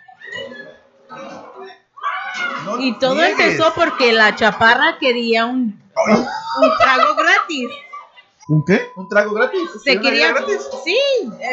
No 2.65 2.79
Y 2.79 2.97
todo 2.99 3.15
niegues. 3.15 3.39
empezó 3.39 3.73
porque 3.73 4.13
la 4.13 4.35
chaparra 4.35 4.97
quería 4.99 5.45
un, 5.45 5.81
Ay, 5.95 6.15
un 6.15 6.69
trago 6.79 7.15
gratis. 7.15 7.69
¿Un 8.47 8.65
qué? 8.65 8.81
¿Un 8.95 9.07
trago 9.09 9.33
gratis? 9.33 9.61
Se 9.83 9.93
¿Una 9.93 10.01
quería. 10.01 10.31
gratis? 10.33 10.59
Sí, 10.83 10.97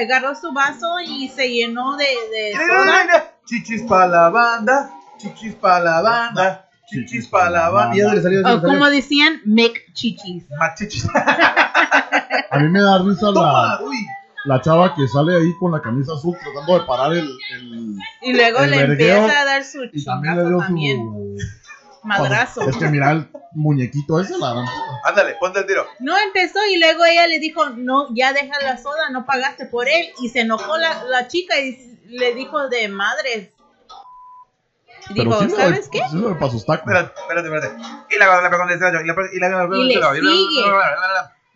agarró 0.03 0.35
su 0.35 0.53
vaso 0.53 1.01
y 1.05 1.29
se 1.29 1.49
llenó 1.49 1.97
de, 1.97 2.05
de 2.05 2.53
Mira, 2.53 2.65
mira, 2.65 2.79
soda. 2.85 3.03
mira. 3.05 3.35
Chichis 3.47 3.83
pa' 3.83 4.07
la 4.07 4.29
banda. 4.29 4.91
Chichis 5.19 5.55
pa' 5.55 5.81
la 5.81 6.01
banda. 6.03 6.69
Chichis 6.89 7.27
pa' 7.29 7.51
la 7.51 7.71
banda. 7.71 7.97
Y 7.97 7.99
ya 8.01 8.09
se 8.11 8.17
le 8.17 8.23
salió, 8.23 8.43
ya 8.43 8.49
le 8.49 8.61
salió. 8.61 8.69
como 8.69 8.91
decían, 8.91 9.41
Mick 9.45 9.80
Chichis. 10.01 10.45
Más 10.59 10.75
chichis. 10.79 11.07
A 11.15 12.59
mí 12.59 12.69
me 12.69 12.81
da 12.81 12.99
risa 13.03 13.27
Toma. 13.33 13.79
la. 13.79 13.81
Uy. 13.85 13.97
la 14.47 14.61
chava 14.63 14.95
que 14.95 15.07
sale 15.07 15.37
ahí 15.37 15.53
con 15.59 15.71
la 15.73 15.83
camisa 15.83 16.13
azul 16.15 16.35
tratando 16.43 16.79
de 16.81 16.87
parar 16.87 17.13
el. 17.13 17.29
el- 17.53 17.97
Y 18.23 18.33
luego 18.33 18.61
El 18.61 18.71
le 18.71 18.79
vergueo, 18.87 19.17
empieza 19.19 19.41
a 19.41 19.45
dar 19.45 19.63
su 19.65 19.85
y 19.93 20.03
también 20.05 20.37
le 20.37 20.49
dio 20.49 20.59
también. 20.59 20.97
su. 20.99 21.37
Madrazo. 22.03 22.63
Es 22.63 22.77
que 22.79 22.89
mira 22.89 23.11
el 23.11 23.29
muñequito 23.53 24.19
ese, 24.21 24.39
la 24.39 24.53
gran 24.55 24.65
puta. 24.65 25.01
Ándale, 25.05 25.35
ponte 25.39 25.59
el 25.61 25.67
tiro. 25.67 25.85
No 25.99 26.17
empezó 26.17 26.59
y 26.73 26.79
luego 26.81 27.05
ella 27.05 27.27
le 27.27 27.39
dijo, 27.39 27.69
no, 27.69 28.07
ya 28.15 28.33
deja 28.33 28.59
la 28.63 28.79
soda, 28.79 29.11
no 29.13 29.27
pagaste 29.27 29.67
por 29.67 29.87
él. 29.87 30.07
Y 30.23 30.31
se 30.31 30.41
enojó 30.41 30.79
la, 30.79 31.05
la 31.05 31.29
chica 31.29 31.61
y 31.61 31.99
le 32.09 32.33
dijo 32.35 32.69
de 32.71 32.89
madres. 32.89 33.51
Pero 35.15 35.31
dijo, 35.31 35.43
sí 35.43 35.51
¿sabes 35.51 35.89
qué? 35.89 36.01
Sí 36.11 36.17
le 36.17 36.35
para 36.35 36.51
sus 36.51 36.65
tacos. 36.65 36.87
Espérate, 36.87 37.13
espérate, 37.21 37.49
espérate. 37.49 37.83
Y 38.11 38.19
la, 38.19 38.41
la 38.41 38.49
pregunta 38.49 38.75
es, 38.75 38.81
y 38.81 38.83
la, 38.83 39.03
y 39.03 39.07
la, 39.07 39.69
Y 39.77 39.85
le 39.87 39.95
sigue. 40.31 40.63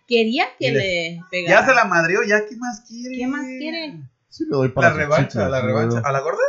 Quería 0.06 0.46
que 0.58 0.68
Y 0.68 0.70
le 0.70 1.20
pegara. 1.30 1.60
Ya 1.60 1.66
se 1.66 1.74
la 1.74 1.84
madrió, 1.84 2.22
ya, 2.22 2.46
¿qué 2.46 2.56
más 2.56 2.82
quiere? 2.86 3.16
¿Qué 3.16 3.26
más 3.26 3.46
quiere? 3.46 4.00
Sí 4.28 4.44
le 4.44 4.50
doy 4.50 4.68
para 4.68 4.90
La 4.90 4.96
revancha, 4.96 5.48
la 5.48 5.60
revancha. 5.60 6.02
¿A 6.04 6.12
la 6.12 6.20
gorda? 6.20 6.42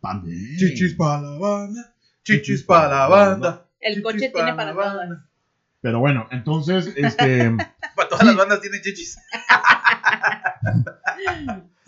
También. 0.00 0.56
Chichis 0.56 0.94
para 0.94 1.20
la 1.20 1.38
banda. 1.38 1.94
Chichis 2.24 2.62
para 2.62 2.88
la 2.88 3.06
banda. 3.08 3.66
El 3.80 4.02
coche 4.02 4.30
tiene 4.30 4.54
para 4.54 4.72
todas. 4.72 5.08
Pero 5.80 6.00
bueno, 6.00 6.26
entonces, 6.30 6.92
este. 6.96 7.56
Para 7.94 8.08
todas 8.08 8.26
las 8.26 8.36
bandas 8.36 8.60
tienen 8.60 8.80
chichis. 8.80 9.18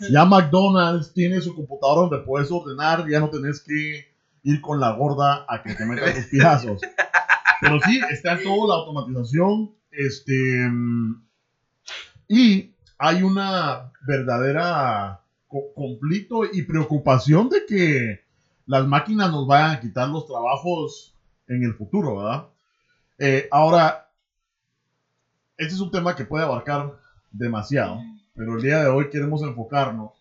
Ya 0.09 0.25
McDonald's 0.25 1.13
tiene 1.13 1.41
su 1.41 1.55
computadora 1.55 2.09
donde 2.09 2.25
puedes 2.25 2.49
ordenar, 2.51 3.07
ya 3.07 3.19
no 3.19 3.29
tenés 3.29 3.61
que 3.61 4.10
ir 4.43 4.61
con 4.61 4.79
la 4.79 4.91
gorda 4.91 5.45
a 5.47 5.61
que 5.61 5.73
te 5.75 5.85
metan 5.85 6.13
tus 6.13 6.25
piezazos. 6.25 6.81
Pero 7.59 7.79
sí, 7.81 7.99
está 8.09 8.37
toda 8.41 8.67
la 8.67 8.73
automatización, 8.81 9.71
este, 9.91 10.67
y 12.27 12.73
hay 12.97 13.21
una 13.23 13.91
verdadera 14.07 15.21
co- 15.47 15.73
conflicto 15.75 16.45
y 16.45 16.63
preocupación 16.63 17.49
de 17.49 17.65
que 17.65 18.21
las 18.65 18.85
máquinas 18.87 19.29
nos 19.31 19.47
vayan 19.47 19.71
a 19.71 19.79
quitar 19.79 20.07
los 20.07 20.25
trabajos 20.25 21.13
en 21.47 21.63
el 21.63 21.73
futuro, 21.75 22.17
¿verdad? 22.17 22.47
Eh, 23.17 23.47
ahora, 23.51 24.07
este 25.57 25.73
es 25.75 25.79
un 25.81 25.91
tema 25.91 26.15
que 26.15 26.25
puede 26.25 26.43
abarcar 26.45 26.97
demasiado, 27.31 27.99
pero 28.33 28.55
el 28.55 28.61
día 28.61 28.81
de 28.81 28.87
hoy 28.87 29.09
queremos 29.09 29.41
enfocarnos. 29.43 30.11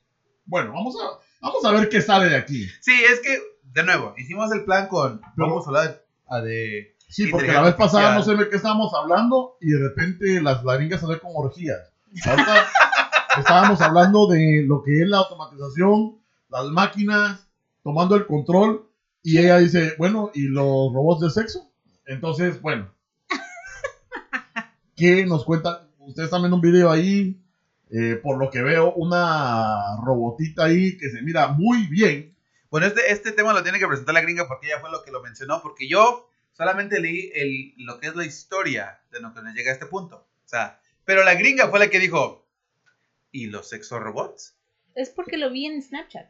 Bueno, 0.44 0.72
vamos 0.72 0.96
a, 1.00 1.18
vamos 1.40 1.64
a 1.64 1.70
ver 1.72 1.88
qué 1.88 2.00
sale 2.00 2.26
de 2.28 2.36
aquí. 2.36 2.66
Sí, 2.80 2.92
es 3.10 3.20
que, 3.20 3.38
de 3.72 3.82
nuevo, 3.84 4.14
hicimos 4.16 4.50
el 4.52 4.64
plan 4.64 4.86
con. 4.88 5.20
Vamos 5.36 5.66
a 5.66 5.68
hablar 5.70 5.88
de. 5.88 6.00
a 6.28 6.40
de- 6.40 6.94
Sí, 7.08 7.26
porque 7.26 7.48
la 7.48 7.62
vez 7.62 7.74
pasada 7.74 8.14
no 8.14 8.22
sé 8.22 8.36
de 8.36 8.48
qué 8.48 8.54
estábamos 8.56 8.92
hablando 8.94 9.56
y 9.60 9.70
de 9.70 9.78
repente 9.80 10.40
las 10.40 10.62
laringas 10.62 11.00
salieron 11.00 11.20
con 11.32 11.44
orgías. 11.44 11.92
Ahorita 12.24 12.54
estábamos 13.38 13.80
hablando 13.80 14.28
de 14.28 14.62
lo 14.64 14.80
que 14.82 15.02
es 15.02 15.08
la 15.08 15.18
automatización, 15.18 16.18
las 16.48 16.66
máquinas 16.66 17.48
tomando 17.82 18.14
el 18.14 18.26
control 18.26 18.86
y 19.24 19.38
ella 19.38 19.58
dice, 19.58 19.94
bueno, 19.98 20.30
¿y 20.34 20.42
los 20.42 20.92
robots 20.92 21.20
de 21.22 21.30
sexo? 21.30 21.68
Entonces, 22.06 22.60
bueno. 22.62 22.88
¿Qué 24.96 25.24
nos 25.26 25.44
cuenta? 25.44 25.86
Ustedes 25.98 26.26
están 26.26 26.42
viendo 26.42 26.56
un 26.56 26.62
video 26.62 26.90
ahí, 26.90 27.40
eh, 27.90 28.20
por 28.22 28.38
lo 28.38 28.50
que 28.50 28.62
veo, 28.62 28.92
una 28.94 29.96
robotita 30.04 30.64
ahí 30.64 30.96
que 30.96 31.10
se 31.10 31.22
mira 31.22 31.48
muy 31.48 31.86
bien. 31.86 32.29
Bueno, 32.70 32.86
este, 32.86 33.10
este 33.10 33.32
tema 33.32 33.52
lo 33.52 33.62
tiene 33.62 33.78
que 33.78 33.86
presentar 33.86 34.14
la 34.14 34.20
gringa 34.20 34.46
porque 34.48 34.66
ella 34.68 34.80
fue 34.80 34.90
lo 34.90 35.02
que 35.02 35.10
lo 35.10 35.22
mencionó. 35.22 35.60
Porque 35.62 35.88
yo 35.88 36.28
solamente 36.52 37.00
leí 37.00 37.30
el, 37.34 37.74
lo 37.84 37.98
que 37.98 38.06
es 38.08 38.14
la 38.16 38.24
historia 38.24 39.00
de 39.10 39.20
lo 39.20 39.34
que 39.34 39.42
nos 39.42 39.54
llega 39.54 39.70
a 39.70 39.74
este 39.74 39.86
punto. 39.86 40.16
O 40.44 40.48
sea, 40.48 40.80
pero 41.04 41.24
la 41.24 41.34
gringa 41.34 41.68
fue 41.68 41.78
la 41.80 41.90
que 41.90 41.98
dijo: 41.98 42.46
¿Y 43.32 43.46
los 43.46 43.68
sexorobots? 43.68 44.56
Es 44.94 45.10
porque 45.10 45.36
lo 45.36 45.50
vi 45.50 45.66
en 45.66 45.82
Snapchat. 45.82 46.28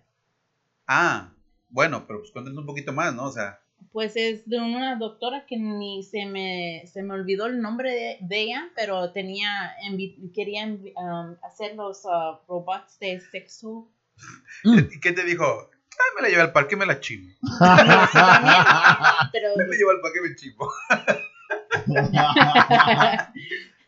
Ah, 0.86 1.32
bueno, 1.68 2.06
pero 2.06 2.20
pues 2.20 2.30
cuéntanos 2.32 2.58
un 2.60 2.66
poquito 2.66 2.92
más, 2.92 3.14
¿no? 3.14 3.24
O 3.24 3.32
sea, 3.32 3.60
Pues 3.92 4.16
es 4.16 4.48
de 4.48 4.58
una 4.58 4.96
doctora 4.96 5.46
que 5.46 5.56
ni 5.56 6.02
se 6.02 6.26
me, 6.26 6.84
se 6.86 7.02
me 7.02 7.14
olvidó 7.14 7.46
el 7.46 7.60
nombre 7.60 7.90
de, 7.92 8.18
de 8.20 8.40
ella, 8.40 8.70
pero 8.74 9.12
tenía 9.12 9.74
envi- 9.88 10.32
quería 10.34 10.66
envi- 10.66 10.92
um, 10.96 11.36
hacer 11.44 11.74
los 11.76 12.04
uh, 12.04 12.38
robots 12.48 12.98
de 12.98 13.20
sexo. 13.30 13.90
¿y 14.64 15.00
qué 15.00 15.12
te 15.12 15.24
dijo? 15.24 15.70
Ay, 15.92 16.14
me 16.16 16.22
la 16.22 16.28
llevé 16.28 16.42
al 16.42 16.52
parque, 16.52 16.76
me 16.76 16.86
la 16.86 17.00
chivo. 17.00 17.28
Pero 19.32 19.56
Me 19.56 19.66
la 19.66 19.76
llevo 19.76 19.90
al 19.90 20.00
parque, 20.00 20.20
me 20.22 20.34
chivo. 20.36 20.72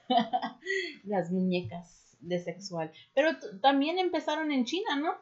las 1.05 1.31
muñecas 1.31 2.17
de 2.21 2.39
sexual. 2.39 2.91
Pero 3.15 3.31
también 3.61 3.99
empezaron 3.99 4.53
en 4.53 4.65
China, 4.65 4.97
¿no? 4.97 5.17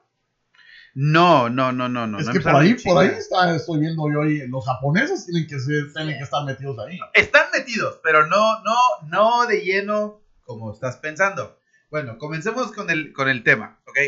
No, 0.95 1.49
no, 1.49 1.71
no, 1.71 1.89
no, 1.89 2.07
no. 2.07 2.19
es 2.19 2.27
no 2.27 2.33
que 2.33 2.41
por 2.41 2.57
ahí, 2.57 2.75
por 2.75 2.99
ahí 2.99 3.11
está, 3.17 3.55
estoy 3.55 3.79
viendo 3.79 4.11
yo 4.11 4.23
ahí, 4.23 4.49
los 4.49 4.67
japoneses 4.67 5.25
tienen 5.25 5.47
que 5.47 5.61
ser, 5.61 5.93
tienen 5.95 6.19
que 6.19 6.25
estar 6.25 6.45
metidos 6.45 6.77
ahí. 6.81 6.99
Están 7.15 7.47
metidos, 7.53 8.01
pero 8.03 8.27
no, 8.27 8.61
no, 8.65 8.77
no 9.07 9.47
de 9.47 9.61
lleno 9.61 10.21
como 10.43 10.73
estás 10.73 10.97
pensando. 10.97 11.59
Bueno, 11.91 12.19
comencemos 12.19 12.73
con 12.73 12.91
el, 12.91 13.13
con 13.13 13.29
el 13.29 13.45
tema, 13.45 13.81
¿ok? 13.87 13.99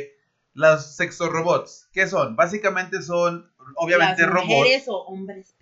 Los 0.55 0.97
sexorobots, 0.97 1.89
¿qué 1.93 2.07
son? 2.07 2.37
Básicamente 2.37 3.01
son, 3.03 3.51
obviamente, 3.77 4.23
las 4.23 4.31
robots. 4.31 4.49
mujeres 4.49 4.85
o 4.89 4.99
hombres. 5.05 5.55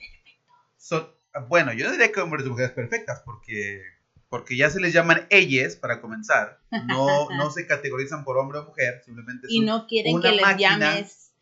Son, 0.76 1.08
bueno, 1.48 1.72
yo 1.72 1.86
no 1.86 1.92
diría 1.92 2.10
que 2.10 2.20
hombres 2.20 2.44
y 2.46 2.48
mujeres 2.50 2.72
perfectas, 2.72 3.22
porque, 3.24 3.82
porque 4.28 4.56
ya 4.56 4.68
se 4.70 4.80
les 4.80 4.92
llaman 4.92 5.26
ellas, 5.30 5.76
para 5.76 6.00
comenzar. 6.00 6.60
No, 6.86 7.28
no 7.36 7.50
se 7.50 7.66
categorizan 7.66 8.24
por 8.24 8.36
hombre 8.38 8.58
o 8.58 8.64
mujer, 8.64 9.00
simplemente 9.04 9.46
Y 9.50 9.58
son 9.58 9.66
no 9.66 9.86
quieren 9.86 10.14
una 10.16 10.30
que 10.30 10.36
les 10.36 10.42
máquina- 10.44 10.78
llames 10.78 11.32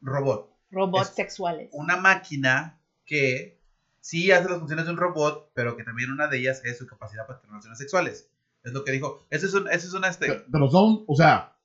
robot. 0.00 0.50
robots 0.70 1.10
Es 1.10 1.14
sexuales. 1.14 1.70
Una 1.72 1.96
máquina 1.96 2.80
que 3.04 3.60
sí 4.00 4.30
hace 4.32 4.48
las 4.48 4.58
funciones 4.58 4.86
de 4.86 4.90
un 4.92 4.96
robot, 4.98 5.50
pero 5.54 5.76
que 5.76 5.84
también 5.84 6.10
una 6.10 6.26
de 6.26 6.38
ellas 6.38 6.60
es 6.64 6.78
su 6.78 6.86
capacidad 6.86 7.26
para 7.26 7.38
tener 7.38 7.52
relaciones 7.52 7.78
sexuales. 7.78 8.28
Es 8.64 8.72
lo 8.72 8.82
que 8.82 8.90
dijo. 8.92 9.24
Eso 9.30 9.46
es 9.46 9.54
un, 9.54 9.68
eso 9.68 9.86
es 9.86 9.94
una 9.94 10.08
este. 10.08 10.26
Pero, 10.26 10.44
pero 10.50 10.68
son, 10.68 11.04
o 11.06 11.14
sea, 11.14 11.55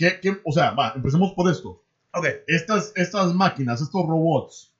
¿qué, 0.00 0.18
qué- 0.20 0.40
o 0.44 0.50
sea, 0.52 0.70
va, 0.72 0.94
empecemos 0.96 1.32
por 1.34 1.50
esto. 1.50 1.84
Ok. 2.12 2.26
Estas, 2.48 2.92
estas 2.96 3.34
máquinas, 3.34 3.80
estos 3.80 4.02
robots, 4.06 4.72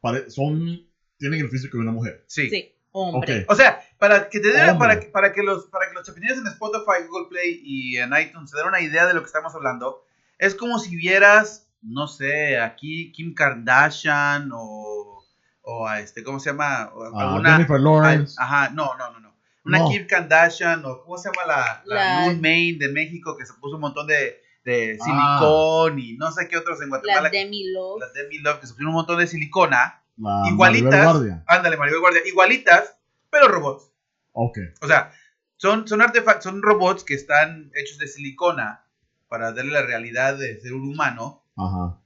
pare- 0.00 0.30
son, 0.30 0.86
tienen 1.18 1.40
el 1.40 1.48
físico 1.50 1.76
de 1.76 1.82
una 1.82 1.92
mujer. 1.92 2.24
Sí. 2.28 2.48
Sí, 2.48 2.72
hombre. 2.92 3.42
Ok. 3.42 3.50
O 3.50 3.54
sea, 3.56 3.80
para 3.98 4.28
que 4.30 4.40
te 4.40 4.48
den, 4.52 4.78
para, 4.78 4.98
que- 5.00 5.06
para 5.08 5.32
que 5.32 5.42
los, 5.42 5.66
para 5.66 5.88
que 5.88 5.94
los 5.94 6.06
chapinines 6.06 6.38
en 6.38 6.46
Spotify, 6.46 7.06
Google 7.08 7.28
Play 7.28 7.60
y 7.64 7.96
en 7.98 8.10
iTunes 8.16 8.50
se 8.50 8.56
den 8.56 8.66
una 8.68 8.80
idea 8.80 9.06
de 9.06 9.14
lo 9.14 9.20
que 9.20 9.26
estamos 9.26 9.54
hablando, 9.54 10.04
es 10.38 10.54
como 10.54 10.78
si 10.78 10.96
vieras, 10.96 11.68
no 11.82 12.06
sé, 12.08 12.58
aquí 12.58 13.12
Kim 13.12 13.34
Kardashian 13.34 14.50
o, 14.54 15.24
o 15.62 15.86
a 15.86 16.00
este, 16.00 16.22
¿cómo 16.24 16.40
se 16.40 16.50
llama? 16.50 16.90
O 16.94 17.04
Ah, 17.18 17.28
alguna, 17.32 17.52
Jennifer 17.56 17.80
Lawrence. 17.80 18.36
Ajá, 18.38 18.70
no, 18.70 18.94
no, 18.96 19.10
no, 19.12 19.20
no. 19.20 19.29
Una 19.64 19.78
No. 19.80 19.88
Kim 19.90 20.06
Kardashian 20.06 20.84
o 20.84 21.02
¿cómo 21.02 21.18
se 21.18 21.28
llama 21.30 21.46
la, 21.46 21.82
la, 21.86 21.94
La- 21.94 22.20
Moon 22.22 22.40
Main 22.40 22.78
de 22.78 22.88
México 22.88 23.36
que 23.36 23.44
se 23.46 23.52
puso 23.54 23.74
un 23.76 23.82
montón 23.82 24.06
de, 24.06 24.40
de 24.64 24.96
Ah. 25.00 25.04
silicón 25.38 25.98
y 25.98 26.14
no 26.16 26.30
sé 26.32 26.48
qué 26.48 26.56
otros 26.56 26.80
en 26.80 26.88
Guatemala? 26.88 27.22
La 27.22 27.30
Demi 27.30 27.64
Love. 27.72 28.00
La 28.00 28.08
Demi 28.12 28.38
Love 28.38 28.60
que 28.60 28.66
se 28.66 28.72
pusieron 28.72 28.88
un 28.90 28.94
montón 28.96 29.18
de 29.18 29.26
silicona. 29.26 30.02
la 30.16 30.42
igualitas. 30.48 30.90
Maribel 30.90 31.12
Guardia. 31.12 31.44
Ándale, 31.46 31.76
Maribel 31.76 32.00
Guardia. 32.00 32.22
Igualitas, 32.26 32.96
pero 33.30 33.48
robots. 33.48 33.90
Ok. 34.32 34.58
O 34.82 34.86
sea, 34.86 35.12
son, 35.56 35.86
son 35.88 36.00
artefactos, 36.02 36.44
son 36.44 36.62
robots 36.62 37.04
que 37.04 37.14
están 37.14 37.70
hechos 37.74 37.98
de 37.98 38.06
silicona 38.08 38.84
para 39.28 39.52
darle 39.52 39.72
la 39.72 39.82
realidad 39.82 40.36
de 40.38 40.58
ser 40.60 40.72
un 40.72 40.88
humano. 40.88 41.44
Ajá. 41.56 41.98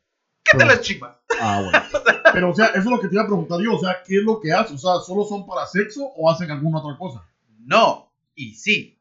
¿Qué 0.42 0.58
te 0.58 0.64
las 0.64 0.80
chivas? 0.80 1.16
Ah, 1.40 1.62
bueno. 1.62 1.78
Pero, 2.32 2.50
o 2.50 2.54
sea, 2.54 2.66
eso 2.66 2.78
es 2.80 2.84
lo 2.86 3.00
que 3.00 3.08
te 3.08 3.14
iba 3.14 3.22
a 3.22 3.26
preguntar 3.26 3.60
yo. 3.60 3.76
O 3.76 3.78
sea, 3.80 4.02
¿qué 4.04 4.16
es 4.18 4.22
lo 4.24 4.40
que 4.40 4.52
hacen? 4.52 4.74
O 4.76 4.78
sea, 4.78 4.94
¿solo 5.06 5.24
son 5.24 5.46
para 5.46 5.66
sexo 5.66 6.04
o 6.16 6.30
hacen 6.30 6.50
alguna 6.50 6.80
otra 6.80 6.98
cosa? 6.98 7.24
No, 7.64 8.12
y 8.34 8.54
sí. 8.54 9.00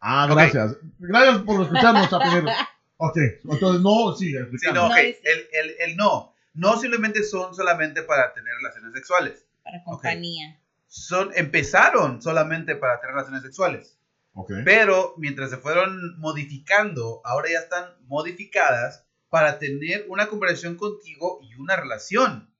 Ah, 0.00 0.26
gracias. 0.30 0.76
Gracias 0.98 1.38
por 1.38 1.62
escucharnos, 1.62 2.08
Chapinero. 2.10 2.48
Ok, 2.98 3.16
entonces 3.50 3.82
no, 3.82 4.14
sí, 4.16 4.32
Sí, 4.32 4.66
no, 4.68 4.74
No, 4.74 4.86
ok. 4.88 4.96
es- 4.98 5.18
El, 5.24 5.38
el, 5.52 5.74
el 5.90 5.96
no. 5.96 6.34
No 6.54 6.78
simplemente 6.80 7.22
son 7.22 7.54
solamente 7.54 8.02
para 8.02 8.32
tener 8.32 8.54
relaciones 8.56 8.92
sexuales. 8.94 9.46
Para 9.62 9.82
compañía. 9.84 10.58
Son, 10.86 11.30
empezaron 11.34 12.22
solamente 12.22 12.76
para 12.76 13.00
tener 13.00 13.14
relaciones 13.14 13.42
sexuales. 13.42 13.98
Ok. 14.32 14.52
Pero 14.64 15.14
mientras 15.18 15.50
se 15.50 15.56
fueron 15.58 16.18
modificando, 16.18 17.20
ahora 17.24 17.50
ya 17.50 17.58
están 17.58 17.84
modificadas 18.06 19.04
para 19.28 19.58
tener 19.58 20.06
una 20.08 20.28
conversación 20.28 20.76
contigo 20.76 21.40
y 21.42 21.54
una 21.56 21.76
relación. 21.76 22.50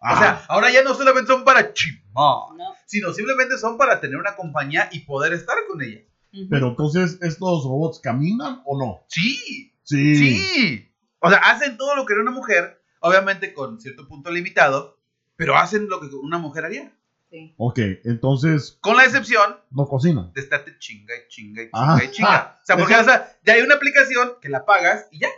O 0.00 0.06
Ah, 0.06 0.18
sea, 0.18 0.44
ahora 0.48 0.70
ya 0.70 0.82
no 0.82 0.94
solamente 0.94 1.26
son 1.32 1.44
para 1.44 1.72
chimar, 1.72 2.54
¿no? 2.56 2.74
sino 2.86 3.12
simplemente 3.12 3.58
son 3.58 3.76
para 3.76 4.00
tener 4.00 4.16
una 4.16 4.36
compañía 4.36 4.88
y 4.92 5.00
poder 5.00 5.32
estar 5.32 5.56
con 5.68 5.82
ella. 5.82 6.00
Pero 6.48 6.68
entonces, 6.68 7.18
¿estos 7.20 7.64
robots 7.64 8.00
caminan 8.00 8.62
o 8.64 8.78
no? 8.78 9.04
Sí, 9.08 9.72
Sí. 9.82 10.16
sí. 10.16 10.92
O 11.20 11.28
sea, 11.30 11.38
hacen 11.38 11.76
todo 11.76 11.96
lo 11.96 12.06
que 12.06 12.12
haría 12.12 12.22
una 12.22 12.30
mujer, 12.30 12.80
obviamente 13.00 13.52
con 13.54 13.80
cierto 13.80 14.06
punto 14.06 14.30
limitado, 14.30 14.98
pero 15.36 15.56
hacen 15.56 15.88
lo 15.88 16.00
que 16.00 16.06
una 16.14 16.38
mujer 16.38 16.64
haría. 16.66 16.92
Sí. 17.30 17.54
Ok, 17.58 17.78
entonces 18.04 18.78
Con 18.80 18.96
la 18.96 19.04
excepción 19.04 19.56
no 19.70 19.86
cocina. 19.86 20.30
de 20.34 20.40
estarte 20.40 20.78
chinga 20.78 21.14
y 21.14 21.28
chinga 21.28 21.62
y 21.62 21.66
chinga 21.66 21.94
Ah. 21.94 22.00
y 22.04 22.10
chinga. 22.10 22.58
O 22.62 22.64
sea, 22.66 22.76
porque 22.76 22.92
Eso- 22.94 23.02
o 23.02 23.04
sea, 23.04 23.36
ya 23.44 23.54
hay 23.54 23.62
una 23.62 23.74
aplicación 23.74 24.32
que 24.40 24.48
la 24.48 24.64
pagas 24.64 25.08
y 25.10 25.18
ya. 25.20 25.28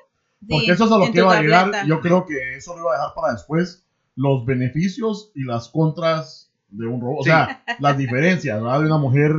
Porque 0.49 0.67
Sí, 0.67 0.71
eso 0.71 0.85
es 0.85 0.93
a 0.93 0.99
lo 0.99 1.11
que 1.13 1.19
iba 1.19 1.37
a 1.37 1.43
llegar. 1.43 1.87
Yo 1.87 2.01
creo 2.01 2.27
que 2.27 2.57
eso 2.57 2.75
lo 2.77 2.83
iba 2.83 2.93
a 2.95 2.99
dejar 2.99 3.15
para 3.15 3.33
después. 3.33 3.85
Los 4.17 4.45
beneficios 4.45 5.33
y 5.35 5.45
las 5.45 5.69
contras 5.69 6.53
de 6.69 6.87
un 6.87 7.01
robot. 7.01 7.21
O 7.21 7.23
Sí. 7.25 7.31
sea, 7.31 7.65
las 7.79 7.97
diferencias 7.99 8.61
¿verdad? 8.63 8.81
de 8.81 8.87
una 8.87 8.99
mujer 8.99 9.33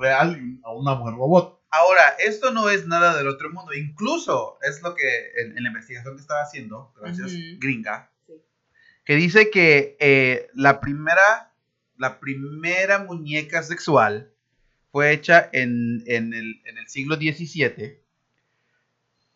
real 0.00 0.36
y 0.40 0.60
a 0.64 0.72
una 0.72 0.94
mujer 0.94 1.14
robot. 1.14 1.60
Ahora, 1.70 2.02
esto 2.24 2.52
no 2.52 2.68
es 2.70 2.86
nada 2.86 3.16
del 3.16 3.26
otro 3.28 3.50
mundo. 3.50 3.74
Incluso 3.74 4.58
es 4.62 4.80
lo 4.82 4.94
que 4.94 5.02
en, 5.42 5.56
en 5.58 5.62
la 5.64 5.68
investigación 5.70 6.14
que 6.14 6.20
estaba 6.20 6.42
haciendo, 6.42 6.92
gracias, 7.00 7.32
gringa, 7.58 8.10
Sí. 8.26 8.34
que 9.04 9.14
dice 9.16 9.50
que 9.50 9.96
eh, 10.00 10.48
la 10.54 10.80
primera 10.80 11.52
la 11.98 12.20
primera 12.20 12.98
muñeca 12.98 13.62
sexual 13.62 14.30
fue 14.92 15.12
hecha 15.12 15.48
en, 15.52 16.02
en 16.06 16.34
el, 16.34 16.60
en 16.66 16.76
el 16.78 16.86
siglo 16.88 17.16
XVII, 17.16 17.98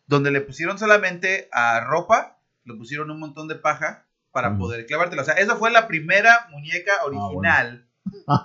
donde 0.07 0.31
le 0.31 0.41
pusieron 0.41 0.77
solamente 0.77 1.49
a 1.51 1.79
ropa, 1.81 2.39
le 2.65 2.75
pusieron 2.75 3.09
un 3.11 3.19
montón 3.19 3.47
de 3.47 3.55
paja 3.55 4.05
para 4.31 4.57
poder 4.57 4.85
clavártela. 4.85 5.21
O 5.21 5.25
sea, 5.25 5.33
esa 5.35 5.55
fue 5.55 5.71
la 5.71 5.87
primera 5.87 6.47
muñeca 6.51 6.93
original 7.05 7.87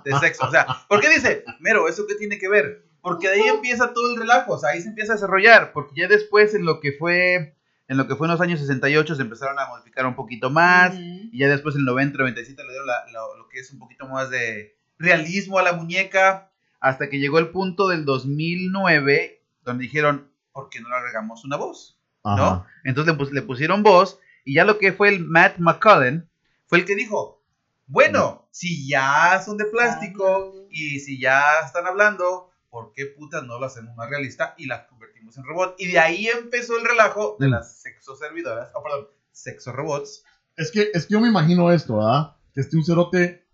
de 0.05 0.19
sexo. 0.19 0.47
O 0.47 0.51
sea, 0.51 0.67
¿por 0.89 1.01
qué 1.01 1.09
dice, 1.09 1.45
mero, 1.61 1.89
eso 1.89 2.07
qué 2.09 2.15
tiene 2.17 2.39
que 2.39 2.49
ver? 2.49 2.85
Porque 3.01 3.29
de 3.29 3.35
ahí 3.35 3.49
empieza 3.49 3.93
todo 3.93 4.13
el 4.13 4.19
relajo, 4.21 4.55
o 4.55 4.59
sea, 4.59 4.71
ahí 4.71 4.83
se 4.83 4.89
empieza 4.89 5.13
a 5.13 5.17
desarrollar, 5.17 5.73
porque 5.73 6.01
ya 6.01 6.09
después 6.09 6.55
en 6.55 6.65
lo 6.65 6.81
que 6.81 6.93
fue 6.93 7.55
en 7.89 7.97
lo 7.97 8.09
que 8.09 8.17
fue 8.17 8.27
en 8.27 8.33
los 8.33 8.41
años 8.41 8.59
68 8.59 9.15
se 9.15 9.23
empezaron 9.23 9.57
a 9.61 9.67
modificar 9.69 10.07
un 10.07 10.17
poquito 10.17 10.51
más. 10.51 10.93
Y 11.33 11.39
ya 11.39 11.49
después 11.49 11.77
en 11.77 11.83
el 11.83 11.85
90, 11.87 12.19
97 12.19 12.61
le 12.65 12.69
dieron 12.71 12.87
la- 12.87 13.07
lo, 13.13 13.37
lo 13.37 13.49
que 13.49 13.61
es 13.61 13.71
un 13.71 13.79
poquito 13.79 14.09
más 14.09 14.29
de 14.29 14.77
realismo 14.99 15.59
a 15.59 15.63
la 15.63 15.73
muñeca. 15.73 16.51
Hasta 16.81 17.09
que 17.09 17.19
llegó 17.21 17.39
el 17.39 17.51
punto 17.51 17.87
del 17.89 18.05
2009, 18.05 19.43
donde 19.65 19.83
dijeron, 19.85 20.31
¿por 20.53 20.69
qué 20.69 20.81
no 20.81 20.89
le 20.89 20.97
agregamos 20.97 21.45
una 21.45 21.57
voz? 21.57 21.99
Ajá. 22.25 22.37
¿No? 22.37 22.67
Entonces 22.85 23.13
le, 23.15 23.19
pus- 23.19 23.33
le 23.33 23.43
pusieron 23.43 23.83
voz. 23.83 24.19
Y 24.47 24.55
ya 24.55 24.65
lo 24.65 24.79
que 24.79 24.93
fue 24.93 25.09
el 25.09 25.25
Matt 25.25 25.59
McCullen 25.59 26.31
fue 26.67 26.79
el 26.79 26.85
que 26.85 26.95
dijo, 26.95 27.43
bueno, 27.89 28.47
si 28.53 28.89
ya 28.89 29.43
son 29.45 29.57
de 29.59 29.65
plástico 29.65 30.55
y 30.71 31.01
si 31.01 31.21
ya 31.21 31.43
están 31.65 31.85
hablando, 31.87 32.51
¿por 32.71 32.93
qué 32.93 33.07
putas 33.07 33.43
no 33.43 33.59
lo 33.59 33.67
hacemos 33.67 33.97
más 33.97 34.09
realista 34.09 34.55
y 34.57 34.67
las 34.67 34.87
convertimos 34.87 35.37
en 35.37 35.45
robot? 35.45 35.75
Y 35.79 35.89
de 35.89 35.99
ahí 35.99 36.29
empezó 36.29 36.79
el 36.79 36.87
relajo 36.87 37.37
de 37.41 37.49
Mm. 37.49 37.51
las 37.51 37.81
sexoservidoras, 37.83 38.71
oh, 38.75 38.83
perdón, 38.85 39.09
sexorobots. 39.33 40.25
Es 40.57 40.71
que, 40.71 40.91
es 40.95 41.07
que 41.07 41.15
yo 41.15 41.21
me 41.21 41.29
imagino 41.29 41.73
esto, 41.73 41.97
¿verdad? 41.97 42.37
Que 42.55 42.61
esté 42.61 42.77
un 42.77 42.85
cerote. 42.85 43.45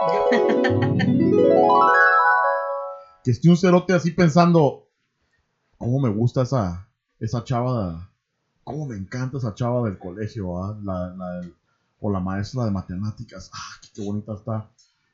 que 3.24 3.30
esté 3.30 3.48
un 3.48 3.56
cerote 3.56 3.94
así 3.94 4.10
pensando. 4.10 4.90
¿Cómo 5.78 6.00
me 6.00 6.10
gusta 6.10 6.42
esa, 6.42 6.86
esa 7.18 7.42
chava? 7.44 8.10
¿Cómo 8.64 8.86
me 8.86 8.96
encanta 8.96 9.36
esa 9.38 9.52
chava 9.54 9.82
del 9.84 9.98
colegio? 9.98 10.54
¿verdad? 10.54 10.76
La, 10.82 11.10
la 11.10 11.30
del- 11.40 11.54
o 12.00 12.10
la 12.10 12.20
maestra 12.20 12.64
de 12.64 12.70
matemáticas. 12.70 13.48
¡Ah, 13.52 13.76
qué, 13.80 13.88
qué 13.94 14.02
bonita 14.02 14.34
está! 14.34 14.66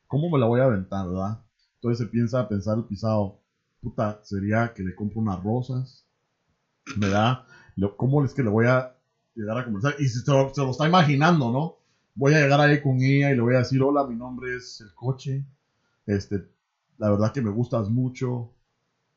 ¿Cómo 0.07 0.29
me 0.29 0.39
la 0.39 0.45
voy 0.45 0.59
a 0.59 0.65
aventar, 0.65 1.05
verdad? 1.07 1.37
Entonces 1.75 1.99
se 1.99 2.05
piensa 2.07 2.39
a 2.39 2.47
pensar 2.47 2.77
el 2.77 2.83
pisado. 2.85 3.33
Puta, 3.81 4.17
sería 4.21 4.67
que 4.69 4.83
le 4.83 4.93
compro 4.93 5.19
unas 5.21 5.41
rosas. 5.41 6.05
¿Verdad? 6.95 7.39
¿Cómo 7.95 8.23
es 8.23 8.33
que 8.33 8.43
le 8.43 8.49
voy 8.49 8.65
a 8.65 8.87
llegar 9.35 9.57
a 9.57 9.63
conversar? 9.63 9.93
Y 9.97 10.07
se, 10.07 10.19
lo- 10.31 10.49
se 10.49 10.61
lo 10.61 10.71
está 10.71 10.85
imaginando, 10.87 11.49
¿no? 11.51 11.73
Voy 12.15 12.33
a 12.33 12.39
llegar 12.41 12.59
ahí 12.61 12.77
con 12.79 13.01
ella 13.01 13.31
y 13.31 13.35
le 13.35 13.41
voy 13.41 13.55
a 13.55 13.59
decir, 13.59 13.81
hola, 13.81 14.03
mi 14.03 14.15
nombre 14.15 14.55
es 14.55 14.81
el 14.81 14.93
coche. 14.93 15.45
Este, 16.05 16.41
la 16.97 17.09
verdad 17.11 17.31
que 17.31 17.41
me 17.41 17.49
gustas 17.51 17.89
mucho. 17.89 18.49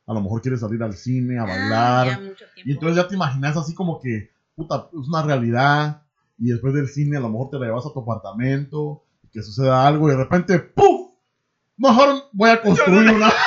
A 0.06 0.12
lo 0.12 0.20
mejor 0.20 0.42
quieres 0.42 0.60
salir 0.60 0.82
al 0.82 0.94
cine, 0.94 1.38
a 1.38 1.42
Ah, 1.42 1.46
bailar. 1.46 2.06
ya 2.08 2.18
mucho 2.20 2.44
tiempo. 2.54 2.62
Y 2.64 2.72
entonces 2.72 2.96
ya 2.96 3.08
te 3.08 3.14
imaginas 3.14 3.56
así 3.56 3.74
como 3.74 4.00
que, 4.00 4.30
puta, 4.54 4.88
es 4.92 5.08
una 5.08 5.22
realidad. 5.22 6.02
Y 6.38 6.48
después 6.50 6.74
del 6.74 6.88
cine 6.88 7.16
a 7.16 7.20
lo 7.20 7.28
mejor 7.30 7.50
te 7.50 7.58
la 7.58 7.66
llevas 7.66 7.86
a 7.86 7.92
tu 7.92 8.00
apartamento. 8.00 9.02
Y 9.22 9.28
que 9.28 9.42
suceda 9.42 9.86
algo 9.86 10.08
y 10.08 10.12
de 10.12 10.16
repente, 10.18 10.58
¡puf! 10.58 11.12
Mejor 11.76 12.24
voy 12.32 12.50
a 12.50 12.60
construir 12.60 13.10
una. 13.10 13.32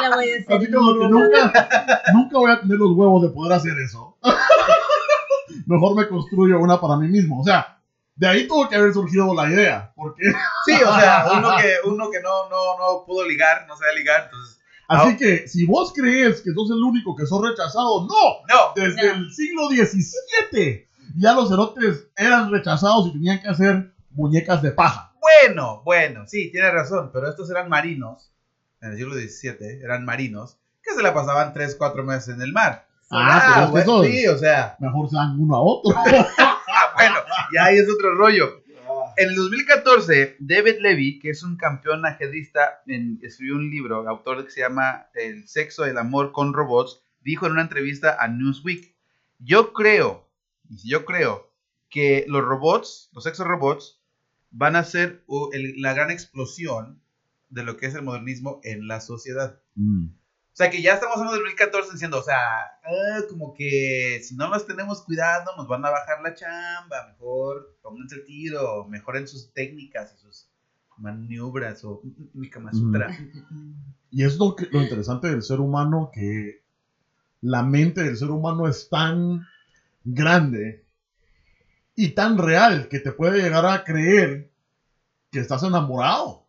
La 0.00 0.16
voy 0.16 0.30
a 0.30 0.34
hacer 0.38 0.52
Así 0.56 0.70
como 0.72 0.98
que 0.98 1.08
nunca, 1.08 1.68
nunca 2.12 2.38
voy 2.38 2.50
a 2.50 2.60
tener 2.60 2.76
los 2.78 2.90
huevos 2.96 3.22
de 3.22 3.28
poder 3.28 3.52
hacer 3.52 3.78
eso. 3.78 4.16
Mejor 5.66 5.94
me 5.96 6.08
construyo 6.08 6.58
una 6.58 6.80
para 6.80 6.96
mí 6.96 7.08
mismo. 7.08 7.40
O 7.40 7.44
sea, 7.44 7.78
de 8.16 8.26
ahí 8.26 8.48
tuvo 8.48 8.68
que 8.68 8.76
haber 8.76 8.92
surgido 8.92 9.32
la 9.34 9.48
idea. 9.48 9.92
Porque, 9.94 10.22
Sí, 10.64 10.74
o 10.82 10.94
sea, 10.98 11.26
uno 11.32 11.50
que, 11.56 11.74
uno 11.88 12.10
que 12.10 12.20
no, 12.20 12.48
no, 12.48 12.78
no 12.78 13.04
pudo 13.06 13.26
ligar, 13.26 13.64
no 13.68 13.76
sabe 13.76 13.94
ligar, 13.96 14.24
entonces. 14.24 14.58
Así 14.88 15.08
Ah. 15.12 15.16
que 15.16 15.48
si 15.48 15.64
vos 15.66 15.92
crees 15.94 16.40
que 16.42 16.52
sos 16.52 16.70
el 16.70 16.82
único 16.82 17.14
que 17.16 17.26
sos 17.26 17.42
rechazado, 17.46 18.06
no. 18.06 18.44
No, 18.48 18.72
Desde 18.74 19.06
No. 19.08 19.14
el 19.14 19.32
siglo 19.32 19.68
XVII 19.68 20.86
ya 21.16 21.32
los 21.34 21.50
erotes 21.52 22.08
eran 22.16 22.50
rechazados 22.50 23.08
y 23.08 23.12
tenían 23.12 23.40
que 23.42 23.48
hacer 23.48 23.92
muñecas 24.10 24.62
de 24.62 24.72
paja. 24.72 25.12
bueno, 25.20 25.82
bueno, 25.84 26.24
sí, 26.26 26.50
tiene 26.50 26.70
razón, 26.70 27.10
pero 27.12 27.28
estos 27.28 27.48
eran 27.50 27.68
marinos, 27.68 28.32
en 28.80 28.90
el 28.92 28.96
siglo 28.98 29.14
XVII, 29.14 29.80
eran 29.82 30.04
marinos, 30.04 30.56
que 30.82 30.94
se 30.94 31.02
la 31.02 31.14
pasaban 31.14 31.52
3, 31.52 31.76
4 31.76 32.02
meses 32.04 32.34
en 32.34 32.42
el 32.42 32.52
mar. 32.52 32.86
Ah, 33.10 33.42
pero 33.44 33.60
es 33.78 33.84
que 33.84 33.90
bueno, 33.90 34.02
eso- 34.04 34.12
sí, 34.12 34.26
o 34.26 34.38
sea, 34.38 34.76
Mejor 34.80 35.08
se 35.10 35.16
dan 35.16 35.38
uno 35.38 35.54
a 35.56 35.60
otro. 35.60 35.94
ah, 36.38 36.92
bueno, 36.94 37.14
y 37.52 37.58
ahí 37.58 37.76
es 37.78 37.88
otro 37.88 38.14
rollo. 38.14 38.61
En 39.16 39.28
el 39.28 39.34
2014, 39.34 40.36
David 40.38 40.76
Levy, 40.80 41.18
que 41.18 41.30
es 41.30 41.42
un 41.42 41.56
campeón 41.56 42.06
ajedrista, 42.06 42.82
escribió 43.22 43.56
un 43.56 43.70
libro, 43.70 44.08
autor 44.08 44.44
que 44.44 44.50
se 44.50 44.60
llama 44.60 45.06
El 45.14 45.48
sexo, 45.48 45.84
el 45.84 45.98
amor 45.98 46.32
con 46.32 46.52
robots, 46.52 47.02
dijo 47.20 47.46
en 47.46 47.52
una 47.52 47.62
entrevista 47.62 48.16
a 48.18 48.28
Newsweek, 48.28 48.94
yo 49.38 49.72
creo, 49.72 50.28
yo 50.68 51.04
creo, 51.04 51.52
que 51.88 52.24
los 52.26 52.42
robots, 52.42 53.10
los 53.12 53.24
sexorobots, 53.24 54.00
van 54.50 54.76
a 54.76 54.84
ser 54.84 55.22
uh, 55.26 55.50
la 55.76 55.92
gran 55.94 56.10
explosión 56.10 57.02
de 57.50 57.64
lo 57.64 57.76
que 57.76 57.86
es 57.86 57.94
el 57.94 58.02
modernismo 58.02 58.60
en 58.64 58.88
la 58.88 59.00
sociedad. 59.00 59.60
Mm. 59.74 60.06
O 60.52 60.54
sea, 60.54 60.68
que 60.68 60.82
ya 60.82 60.92
estamos 60.92 61.16
en 61.16 61.22
el 61.24 61.30
2014 61.30 61.92
diciendo, 61.92 62.18
o 62.18 62.22
sea, 62.22 62.36
ah, 62.84 63.20
como 63.26 63.54
que 63.54 64.20
si 64.22 64.34
no 64.34 64.48
los 64.48 64.66
tenemos 64.66 65.00
cuidando, 65.00 65.50
nos 65.56 65.66
van 65.66 65.82
a 65.84 65.90
bajar 65.90 66.20
la 66.20 66.34
chamba. 66.34 67.06
Mejor 67.08 67.74
pónganse 67.80 68.16
el 68.16 68.24
tiro, 68.24 68.84
mejoren 68.86 69.26
sus 69.26 69.50
técnicas 69.54 70.12
y 70.12 70.18
sus 70.18 70.46
maniobras 70.98 71.82
o 71.84 72.00
mi 72.34 72.50
Kama 72.50 72.70
Sutra. 72.72 73.08
Y 74.10 74.24
es 74.24 74.36
lo, 74.36 74.54
que- 74.54 74.66
lo 74.70 74.82
interesante 74.82 75.28
del 75.28 75.42
ser 75.42 75.58
humano, 75.60 76.10
que 76.12 76.60
la 77.40 77.62
mente 77.62 78.02
del 78.02 78.16
ser 78.18 78.30
humano 78.30 78.68
es 78.68 78.88
tan 78.90 79.40
grande 80.04 80.82
y 81.94 82.10
tan 82.10 82.36
real 82.38 82.88
que 82.88 82.98
te 83.00 83.12
puede 83.12 83.40
llegar 83.42 83.64
a 83.64 83.82
creer 83.84 84.46
que 85.30 85.40
estás 85.40 85.62
enamorado 85.62 86.42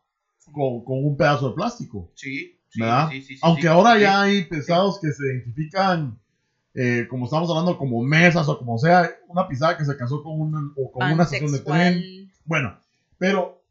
con, 0.52 0.84
con 0.84 1.04
un 1.06 1.16
pedazo 1.16 1.48
de 1.50 1.56
plástico. 1.56 2.10
Sí, 2.16 2.53
¿Verdad? 2.76 3.10
sí, 3.12 3.22
sí, 3.22 3.36
sí, 3.36 3.40
Aunque 3.44 3.62
sí, 3.64 3.68
ahora 3.68 3.96
sí. 3.96 4.02
ya 4.02 4.22
hay 4.22 4.46
pesados 4.46 5.00
que 5.00 5.12
se 5.12 5.24
identifican, 5.26 6.20
eh, 6.74 7.06
como 7.10 7.26
estamos 7.26 7.50
hablando, 7.50 7.78
como 7.78 8.02
mesas 8.02 8.48
o 8.50 8.58
como 8.58 8.78
sea, 8.78 9.10
una 9.28 9.48
pisada 9.48 9.78
que 9.78 9.86
se 9.86 9.96
casó 9.96 10.24
con 10.24 10.40
una, 10.42 10.60
o 10.76 10.92
con 10.92 11.12
una 11.12 11.24
estación 11.24 11.52
de 11.52 11.60
tren. 11.60 12.32
Bueno, 12.46 12.78
pero, 13.18 13.62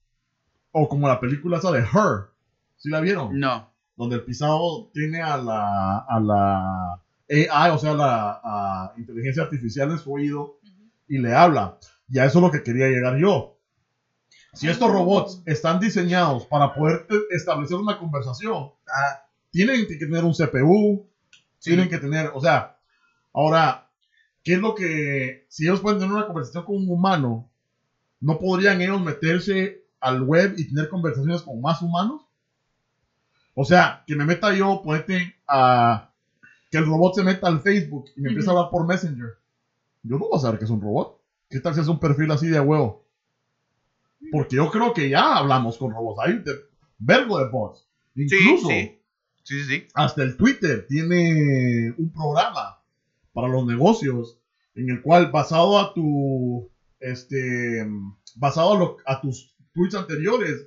o 0.70 0.88
como 0.88 1.08
la 1.08 1.20
película 1.20 1.58
esa 1.58 1.70
de 1.72 1.80
Her, 1.80 2.30
¿sí 2.76 2.88
la 2.90 3.00
vieron? 3.00 3.38
No. 3.38 3.70
donde 3.96 4.16
el 4.16 4.24
pisado 4.24 4.90
tiene 4.92 5.20
a 5.20 5.36
la, 5.36 5.98
a 5.98 6.20
la 6.20 7.02
AI, 7.28 7.70
o 7.70 7.78
sea, 7.78 7.94
la 7.94 8.40
a 8.42 8.94
inteligencia 8.96 9.42
artificial 9.42 9.90
en 9.90 9.98
su 9.98 10.12
oído 10.12 10.58
y 11.08 11.18
le 11.18 11.34
habla. 11.34 11.78
Y 12.08 12.18
a 12.18 12.24
eso 12.24 12.38
es 12.38 12.42
lo 12.44 12.50
que 12.50 12.62
quería 12.62 12.88
llegar 12.88 13.16
yo. 13.18 13.58
Si 14.54 14.68
estos 14.68 14.90
robots 14.90 15.42
están 15.46 15.80
diseñados 15.80 16.46
para 16.46 16.74
poder 16.74 17.06
establecer 17.30 17.76
una 17.76 17.98
conversación, 17.98 18.70
Ah, 18.86 19.24
tienen 19.50 19.86
que 19.86 19.96
tener 19.96 20.24
un 20.24 20.34
CPU, 20.34 21.06
Sí. 21.58 21.70
tienen 21.70 21.88
que 21.88 21.98
tener, 21.98 22.30
o 22.34 22.40
sea, 22.40 22.76
ahora, 23.32 23.88
¿qué 24.44 24.54
es 24.54 24.60
lo 24.60 24.74
que, 24.74 25.46
si 25.48 25.64
ellos 25.64 25.80
pueden 25.80 25.98
tener 25.98 26.12
una 26.14 26.26
conversación 26.26 26.64
con 26.64 26.76
un 26.76 26.90
humano, 26.90 27.48
no 28.20 28.38
podrían 28.38 28.82
ellos 28.82 29.00
meterse 29.00 29.84
al 30.00 30.22
web 30.22 30.54
y 30.58 30.68
tener 30.68 30.88
conversaciones 30.90 31.42
con 31.42 31.60
más 31.62 31.80
humanos? 31.80 32.22
O 33.54 33.64
sea, 33.64 34.04
que 34.06 34.16
me 34.16 34.24
meta 34.26 34.52
yo, 34.54 34.82
ponete 34.82 35.34
a, 35.48 36.10
que 36.70 36.78
el 36.78 36.86
robot 36.86 37.14
se 37.14 37.22
meta 37.22 37.48
al 37.48 37.60
Facebook 37.60 38.06
y 38.16 38.20
me 38.20 38.28
empiece 38.30 38.48
a 38.50 38.52
hablar 38.52 38.70
por 38.70 38.86
Messenger. 38.86 39.38
Yo 40.02 40.18
no 40.18 40.28
voy 40.28 40.36
a 40.36 40.40
saber 40.40 40.58
que 40.58 40.64
es 40.64 40.70
un 40.70 40.80
robot. 40.80 41.18
¿Qué 41.48 41.60
tal 41.60 41.74
si 41.74 41.80
es 41.80 41.88
un 41.88 42.00
perfil 42.00 42.30
así 42.30 42.48
de 42.48 42.60
huevo? 42.60 43.04
Porque 44.30 44.56
yo 44.56 44.70
creo 44.70 44.92
que 44.94 45.08
ya 45.08 45.36
hablamos 45.36 45.76
con 45.78 45.90
robots. 45.92 46.20
Hay 46.26 46.38
de, 46.38 46.52
vergo 46.98 47.38
de 47.38 47.48
bots. 47.50 47.86
Incluso 48.14 48.68
sí. 48.68 48.98
Sí, 49.44 49.58
sí, 49.60 49.64
sí. 49.64 49.88
hasta 49.94 50.22
el 50.22 50.36
Twitter 50.36 50.86
tiene 50.88 51.92
un 51.98 52.12
programa 52.12 52.80
para 53.32 53.48
los 53.48 53.66
negocios 53.66 54.38
en 54.76 54.88
el 54.90 55.02
cual 55.02 55.30
basado 55.32 55.78
a 55.80 55.92
tu 55.94 56.70
este 57.00 57.84
basado 58.36 58.74
a, 58.74 58.78
lo- 58.78 58.96
a 59.04 59.20
tus 59.20 59.56
tweets 59.74 59.96
anteriores, 59.96 60.66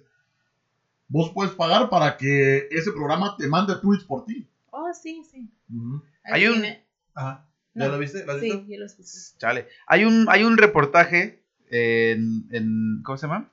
vos 1.08 1.32
puedes 1.34 1.54
pagar 1.54 1.90
para 1.90 2.18
que 2.18 2.68
ese 2.72 2.92
programa 2.92 3.36
te 3.38 3.48
mande 3.48 3.76
tweets 3.82 4.04
por 4.04 4.26
ti. 4.26 4.48
Oh, 4.72 4.92
sí, 4.94 5.24
sí. 5.32 5.50
Hay 6.26 6.48
un- 6.48 6.66
Ajá. 7.14 7.48
¿Ya 7.74 7.86
No. 7.86 7.92
lo 7.94 8.00
viste? 8.00 8.26
¿Lo 8.26 8.34
has 8.34 8.42
visto? 8.42 8.60
Sí, 8.60 8.74
yo 8.74 8.80
los 8.80 8.98
vi. 8.98 9.04
Chale. 9.38 9.68
Hay 9.88 10.04
un, 10.06 10.26
hay 10.30 10.44
un 10.44 10.58
reportaje 10.58 11.45
en, 11.70 12.48
en- 12.52 13.02
¿Cómo 13.04 13.18
se 13.18 13.28
llama? 13.28 13.52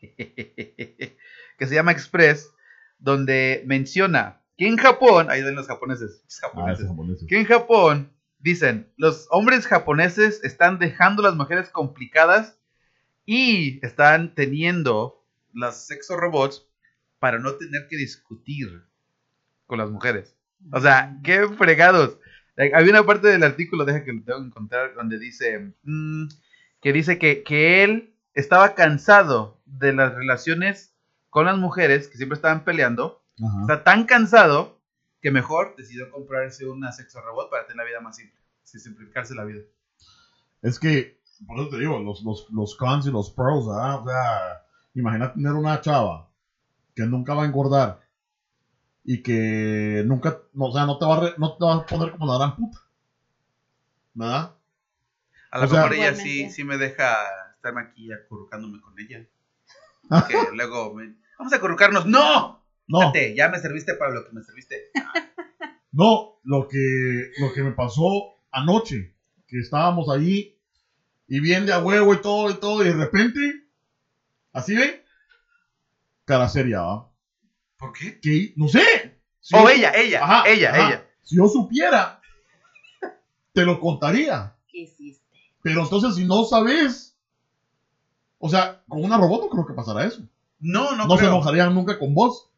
que 0.16 1.66
se 1.66 1.74
llama 1.74 1.92
Express, 1.92 2.50
donde 2.98 3.62
menciona 3.66 4.40
que 4.56 4.68
en 4.68 4.76
Japón, 4.76 5.26
ahí 5.30 5.42
ven 5.42 5.56
los 5.56 5.66
japoneses, 5.66 6.22
los 6.24 6.38
Ah, 6.44 6.48
japoneses, 6.48 7.26
que 7.28 7.40
en 7.40 7.44
Japón 7.46 8.12
dicen, 8.38 8.92
los 8.96 9.26
hombres 9.30 9.66
japoneses 9.66 10.42
están 10.44 10.78
dejando 10.78 11.22
a 11.22 11.30
las 11.30 11.36
mujeres 11.36 11.70
complicadas 11.70 12.58
y 13.26 13.84
están 13.84 14.34
teniendo 14.34 15.24
las 15.52 15.86
sexo 15.86 16.16
robots 16.16 16.66
para 17.18 17.38
no 17.38 17.54
tener 17.54 17.88
que 17.88 17.96
discutir 17.96 18.84
con 19.66 19.78
las 19.78 19.90
mujeres. 19.90 20.36
O 20.72 20.80
sea, 20.80 21.18
qué 21.24 21.48
fregados. 21.48 22.18
Había 22.56 22.90
una 22.92 23.04
parte 23.06 23.28
del 23.28 23.42
artículo, 23.42 23.84
deja 23.84 24.04
que 24.04 24.12
lo 24.12 24.22
tengo 24.22 24.40
que 24.40 24.46
encontrar, 24.46 24.94
donde 24.94 25.18
dice 25.18 25.74
mm, 25.82 26.28
que 26.84 26.92
dice 26.92 27.18
que, 27.18 27.42
que 27.42 27.82
él 27.82 28.14
estaba 28.34 28.74
cansado 28.74 29.58
de 29.64 29.94
las 29.94 30.14
relaciones 30.14 30.94
con 31.30 31.46
las 31.46 31.56
mujeres 31.56 32.08
que 32.08 32.18
siempre 32.18 32.36
estaban 32.36 32.62
peleando. 32.62 33.24
Ajá. 33.42 33.60
Está 33.62 33.84
tan 33.84 34.04
cansado 34.04 34.78
que 35.22 35.30
mejor 35.30 35.74
decidió 35.78 36.10
comprarse 36.10 36.68
una 36.68 36.92
sexo 36.92 37.22
robot 37.22 37.48
para 37.48 37.66
tener 37.66 37.78
la 37.78 37.90
vida 37.90 38.00
más 38.00 38.16
simple. 38.16 38.38
Sí, 38.64 38.78
simplificarse 38.78 39.34
la 39.34 39.44
vida. 39.44 39.62
Es 40.60 40.78
que, 40.78 41.18
por 41.46 41.58
eso 41.58 41.70
te 41.70 41.78
digo, 41.78 41.98
los, 42.00 42.22
los, 42.22 42.50
los 42.50 42.76
cons 42.76 43.06
y 43.06 43.10
los 43.10 43.30
pros, 43.30 43.66
¿ah? 43.70 43.96
O 43.96 44.06
sea, 44.06 44.66
imagina 44.94 45.32
tener 45.32 45.52
una 45.52 45.80
chava 45.80 46.28
que 46.94 47.06
nunca 47.06 47.32
va 47.32 47.44
a 47.44 47.46
engordar 47.46 48.02
y 49.04 49.22
que 49.22 50.02
nunca, 50.04 50.38
no, 50.52 50.66
o 50.66 50.72
sea, 50.72 50.84
no 50.84 50.98
te 50.98 51.06
va 51.06 51.16
a, 51.16 51.20
re- 51.20 51.34
no 51.38 51.56
te 51.56 51.64
va 51.64 51.74
a 51.76 51.86
poner 51.86 52.10
como 52.10 52.30
la 52.30 52.38
gran 52.38 52.56
puta. 52.56 52.78
¿Verdad? 54.12 54.53
A 55.54 55.58
lo 55.58 55.64
O 55.66 55.68
sea- 55.68 55.76
mejor 55.82 55.94
ella 55.94 56.14
sí, 56.16 56.50
sí 56.50 56.64
me 56.64 56.76
deja 56.78 57.16
estarme 57.54 57.82
aquí 57.82 58.12
acurrucándome 58.12 58.80
con 58.80 58.98
ella. 58.98 59.24
Que 60.28 60.36
luego 60.52 60.92
me- 60.94 61.14
Vamos 61.38 61.52
a 61.52 61.56
acurrucarnos. 61.56 62.06
¡No! 62.06 62.64
No, 62.88 62.98
Fíjate, 63.00 63.34
ya 63.36 63.48
me 63.48 63.58
serviste 63.60 63.94
para 63.94 64.12
lo 64.12 64.26
que 64.26 64.32
me 64.32 64.42
serviste. 64.42 64.90
no, 65.92 66.40
lo 66.42 66.66
que, 66.68 67.30
lo 67.38 67.52
que 67.52 67.62
me 67.62 67.70
pasó 67.72 68.34
anoche, 68.50 69.14
que 69.46 69.60
estábamos 69.60 70.10
ahí 70.10 70.58
y 71.28 71.38
bien 71.40 71.66
de 71.66 71.72
a 71.72 71.78
huevo 71.78 72.12
y 72.14 72.20
todo 72.20 72.50
y 72.50 72.54
todo, 72.54 72.82
y 72.82 72.88
de 72.88 72.94
repente, 72.94 73.40
así 74.52 74.74
ve, 74.74 75.04
cara 76.24 76.48
seria, 76.48 76.80
¿va? 76.82 77.10
¿Por 77.78 77.92
qué? 77.92 78.18
Que, 78.20 78.52
no 78.56 78.66
sé. 78.68 79.18
Si 79.40 79.54
Oh, 79.56 79.62
yo- 79.62 79.70
ella, 79.70 79.92
ella, 79.94 80.24
Ajá, 80.24 80.48
ella, 80.48 80.70
ajá. 80.72 80.88
ella. 80.88 81.10
Si 81.22 81.36
yo 81.36 81.46
supiera, 81.48 82.20
te 83.52 83.62
lo 83.64 83.78
contaría. 83.80 84.54
¿Qué 84.68 84.80
hiciste? 84.80 85.23
Pero 85.64 85.80
entonces, 85.82 86.14
si 86.14 86.26
no 86.26 86.44
sabes, 86.44 87.16
o 88.38 88.50
sea, 88.50 88.84
con 88.86 89.02
una 89.02 89.16
robot 89.16 89.44
no 89.44 89.48
creo 89.48 89.66
que 89.66 89.72
pasará 89.72 90.04
eso. 90.04 90.28
No, 90.60 90.94
no, 90.94 91.06
No, 91.06 91.16
se 91.16 91.24
enojarían 91.24 91.74
nunca 91.74 91.98
con 91.98 92.14
vos. 92.14 92.50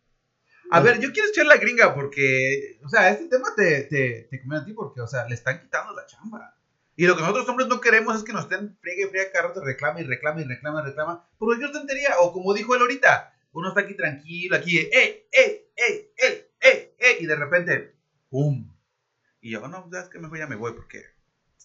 A 0.73 0.81
ver, 0.81 0.99
yo 0.99 1.13
quiero 1.13 1.29
echar 1.29 1.47
la 1.47 1.57
gringa 1.57 1.95
porque, 1.95 2.81
o 2.85 2.89
sea, 2.89 3.11
este 3.11 3.29
tema 3.29 3.51
te, 3.57 3.83
te, 3.85 4.27
te 4.29 4.41
conviene 4.41 4.63
a 4.63 4.65
ti 4.65 4.73
porque, 4.73 5.01
o 5.01 5.07
sea, 5.07 5.25
le 5.29 5.37
están 5.37 5.61
quitando 5.61 5.95
la 5.95 6.05
chamba. 6.07 6.57
Y 6.97 7.07
lo 7.07 7.15
que 7.15 7.21
nosotros 7.21 7.49
hombres 7.49 7.69
no 7.69 7.81
queremos 7.81 8.17
es 8.17 8.25
que 8.25 8.33
nos 8.33 8.43
estén 8.43 8.77
friegue 8.81 9.05
y 9.05 9.09
friegue 9.11 9.31
cada 9.33 9.49
rato, 9.49 9.61
reclama 9.61 10.01
y 10.01 10.05
reclama 10.05 10.41
y 10.41 10.45
reclama 10.45 10.81
y 10.83 10.87
reclama. 10.87 11.29
Por 11.39 11.47
cualquier 11.51 11.71
tontería. 11.71 12.17
O 12.23 12.33
como 12.33 12.55
dijo 12.55 12.75
él 12.75 12.81
ahorita, 12.81 13.33
uno 13.53 13.69
está 13.69 13.83
aquí 13.83 13.95
tranquilo, 13.95 14.57
aquí, 14.57 14.79
¡eh, 14.79 15.29
eh, 15.31 15.71
eh, 15.77 16.13
eh, 16.19 16.51
eh, 16.61 16.97
eh! 16.99 17.17
Y 17.21 17.27
de 17.27 17.37
repente, 17.37 17.95
¡pum! 18.29 18.69
Y 19.41 19.53
yo, 19.53 19.69
no, 19.69 19.89
ya 19.93 20.01
es 20.01 20.09
que 20.09 20.19
mejor 20.19 20.39
ya 20.39 20.49
me 20.49 20.57
voy 20.57 20.73
porque 20.73 21.05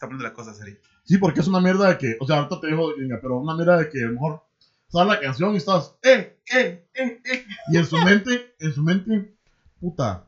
está 0.01 0.07
poniendo 0.07 0.23
la 0.23 0.33
cosa 0.33 0.53
seria. 0.55 0.75
Sí, 1.03 1.17
porque 1.19 1.41
es 1.41 1.47
una 1.47 1.59
mierda 1.59 1.89
de 1.89 1.97
que, 1.99 2.17
o 2.19 2.25
sea, 2.25 2.37
ahorita 2.37 2.59
te 2.59 2.67
digo, 2.67 2.91
gringa, 2.95 3.19
pero 3.21 3.37
una 3.39 3.53
mierda 3.55 3.77
de 3.77 3.87
que 3.89 3.99
a 4.03 4.07
lo 4.07 4.13
mejor 4.13 4.43
sale 4.87 5.09
la 5.11 5.19
canción 5.19 5.53
y 5.53 5.57
estás, 5.57 5.95
eh, 6.01 6.39
eh, 6.55 6.87
eh, 6.95 7.21
eh. 7.23 7.45
Y 7.71 7.77
en 7.77 7.85
su 7.85 7.97
mente, 7.99 8.55
en 8.59 8.73
su 8.73 8.81
mente, 8.81 9.35
puta, 9.79 10.27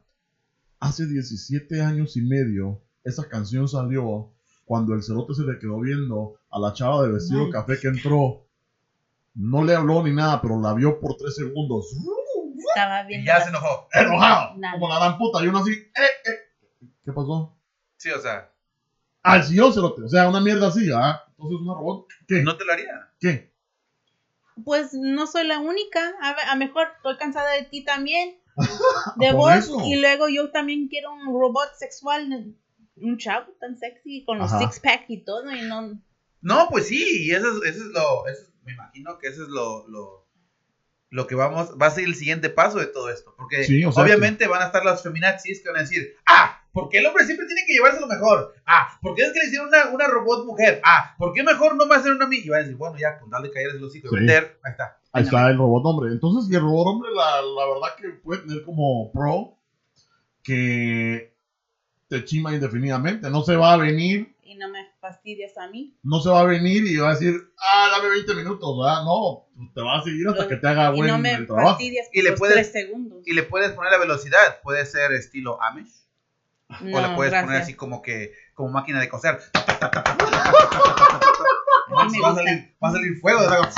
hace 0.80 1.08
17 1.08 1.82
años 1.82 2.16
y 2.18 2.22
medio, 2.22 2.82
esa 3.04 3.28
canción 3.28 3.68
salió 3.68 4.30
cuando 4.66 4.94
el 4.94 5.02
cerote 5.02 5.34
se 5.34 5.42
le 5.44 5.58
quedó 5.58 5.80
viendo 5.80 6.36
a 6.52 6.60
la 6.60 6.72
chava 6.74 7.02
de 7.04 7.12
vestido 7.14 7.46
Ay. 7.46 7.52
café 7.52 7.80
que 7.80 7.88
entró. 7.88 8.46
No 9.34 9.64
le 9.64 9.74
habló 9.76 10.04
ni 10.04 10.12
nada, 10.14 10.40
pero 10.42 10.62
la 10.62 10.74
vio 10.76 11.00
por 11.00 11.16
tres 11.18 11.36
segundos. 11.36 11.88
Estaba 12.70 13.02
Y 13.04 13.08
viendo. 13.08 13.26
ya 13.26 13.34
las- 13.36 13.44
se 13.46 13.50
enojó. 13.50 13.88
Enojado, 13.92 14.58
Nada. 14.58 14.74
como 14.76 14.88
la 14.88 15.00
gran 15.00 15.18
puta. 15.18 15.44
Y 15.44 15.48
uno 15.48 15.58
así, 15.60 15.72
eh, 15.72 16.30
eh. 16.32 16.88
¿Qué 17.04 17.12
pasó? 17.12 17.58
Sí, 17.98 18.10
o 18.12 18.22
sea, 18.22 18.53
Al 19.24 19.44
sillón 19.44 19.74
cerote. 19.74 20.04
O 20.04 20.10
sea, 20.10 20.28
una 20.30 20.40
mierda 20.42 20.68
así, 20.68 20.90
¿ah? 20.94 21.24
Entonces, 21.30 21.60
una 21.62 21.74
robot, 21.74 22.08
¿qué? 22.28 22.42
no 22.44 22.56
te 22.58 22.66
lo 22.66 22.74
haría. 22.74 23.10
¿Qué? 23.20 23.54
Pues 24.64 24.94
no 24.94 25.26
soy 25.28 25.48
la 25.48 25.60
única. 25.60 26.14
A, 26.22 26.34
ver, 26.36 26.46
a 26.50 26.56
mejor 26.56 26.88
estoy 26.98 27.18
cansada 27.18 27.52
de 27.54 27.64
ti 27.64 27.84
también. 27.84 28.38
De 29.18 29.32
vos. 29.32 29.70
Y 29.86 29.96
luego 29.96 30.30
yo 30.30 30.52
también 30.52 30.88
quiero 30.88 31.12
un 31.14 31.26
robot 31.26 31.74
sexual. 31.78 32.54
Un 32.96 33.18
chavo 33.18 33.52
tan 33.60 33.78
sexy 33.78 34.24
con 34.26 34.38
los 34.38 34.52
Ajá. 34.54 34.60
six 34.60 34.80
pack 34.80 35.06
y 35.08 35.24
todo. 35.24 35.52
Y 35.52 35.62
no. 35.64 36.00
No, 36.42 36.68
pues 36.70 36.88
sí, 36.88 37.26
y 37.28 37.32
eso 37.32 37.48
es, 37.64 37.76
eso 37.76 37.86
es 37.86 37.92
lo, 37.92 38.28
eso 38.28 38.42
es- 38.44 38.54
me 38.64 38.74
imagino 38.74 39.18
que 39.18 39.28
eso 39.28 39.44
es 39.44 39.50
lo, 39.50 39.88
lo, 39.88 40.28
lo 41.10 41.28
que 41.28 41.36
vamos, 41.36 41.72
va 41.82 41.88
a 41.88 41.92
ser 41.92 42.04
el 42.06 42.16
siguiente 42.16 42.50
paso 42.50 42.80
de 42.80 42.86
todo 42.88 43.10
esto, 43.10 43.34
porque 43.38 43.64
Sí, 43.66 43.84
o 43.84 43.92
sea 43.92 44.04
obviamente 44.04 44.48
van 44.48 44.62
a 44.62 44.66
estar 44.68 44.84
las 44.86 45.04
feminazis 45.04 45.62
que 45.62 45.70
van 45.70 45.78
a 45.78 45.82
decir, 45.82 46.16
ah, 46.26 46.62
¿por 46.74 46.90
qué 46.90 46.98
el 46.98 47.06
hombre 47.06 47.24
siempre 47.26 47.46
tiene 47.46 47.62
que 47.66 47.74
llevarse 47.74 48.02
lo 48.02 48.08
mejor? 48.08 48.54
Ah, 48.66 48.98
¿por 49.02 49.16
qué 49.16 49.22
es 49.24 49.32
que 49.32 49.40
le 49.40 49.46
hicieron 49.46 49.68
una, 49.70 49.86
una 49.92 50.08
robot 50.08 50.46
mujer? 50.46 50.82
Ah, 50.84 51.16
¿por 51.18 51.32
qué 51.34 51.44
mejor 51.44 51.76
no 51.78 51.86
me 51.86 51.96
hacen 51.96 52.12
una 52.14 52.26
a 52.26 52.28
mí? 52.28 52.38
Y 52.44 52.50
van 52.50 52.60
a 52.60 52.64
decir, 52.64 52.76
bueno, 52.78 52.98
ya, 52.98 53.20
con 53.20 53.30
darle 53.30 53.52
caer 53.52 53.70
el 53.76 53.84
hocico 53.84 54.08
y 54.08 54.10
Sí. 54.10 54.16
vender, 54.18 54.60
ahí 54.64 54.72
está. 54.72 55.00
Ahí 55.14 55.24
está 55.24 55.50
el 55.50 55.58
robot 55.58 55.84
hombre. 55.86 56.12
Entonces, 56.12 56.52
y 56.52 56.56
el 56.56 56.62
robot 56.62 56.88
hombre, 56.88 57.10
la, 57.16 57.42
la 57.42 57.66
verdad 57.74 57.96
que 57.98 58.10
puede 58.20 58.42
tener 58.42 58.64
como 58.64 59.12
pro 59.14 59.58
que 60.44 61.34
te 62.10 62.26
chima 62.26 62.54
indefinidamente. 62.54 63.30
No 63.30 63.44
se 63.44 63.56
va 63.56 63.74
a 63.74 63.78
venir, 63.78 64.36
Y 64.44 64.56
no 64.56 64.70
me 64.70 64.88
fastidias 65.00 65.58
a 65.58 65.68
mí. 65.68 65.98
no 66.04 66.20
se 66.20 66.30
va 66.30 66.42
a 66.42 66.46
venir 66.46 66.86
y 66.86 66.98
va 66.98 67.10
a 67.12 67.14
decir, 67.14 67.34
ah, 67.60 67.90
dame 67.92 68.10
20 68.10 68.36
minutos, 68.36 68.78
¿verdad? 68.78 69.04
No, 69.04 69.48
te 69.74 69.82
va 69.82 70.00
a 70.00 70.04
seguir 70.04 70.28
hasta 70.28 70.44
Lo- 70.44 70.50
que 70.50 70.58
te 70.58 70.68
haga 70.68 70.92
y 70.94 70.98
buen 70.98 71.08
no 71.10 71.18
me 71.18 71.34
el 71.34 71.48
trabajo. 71.48 71.70
fastidias 71.70 72.08
Y 72.12 72.18
por 72.18 72.24
le 72.24 72.30
los 72.32 72.40
puedes- 72.40 72.72
segundos. 72.72 73.24
Y 73.26 73.34
le 73.34 73.44
puedes 73.44 73.72
poner 73.72 73.92
la 73.92 73.98
velocidad, 74.00 74.62
puede 74.62 74.86
ser 74.86 75.12
estilo 75.14 75.62
Amish, 75.62 76.03
No, 76.82 76.98
o 76.98 77.02
le 77.02 77.16
puedes 77.16 77.34
poner 77.42 77.62
así 77.62 77.74
como 77.76 78.02
que, 78.02 78.34
como 78.54 78.70
máquina 78.70 79.00
de 79.00 79.10
coser. 79.10 79.40
Va, 81.94 82.06
a 82.32 82.36
salir, 82.36 82.76
va 82.84 82.90
a 82.90 82.92
salir 82.92 83.20
fuego. 83.20 83.42
de 83.42 83.48
la- 83.50 83.70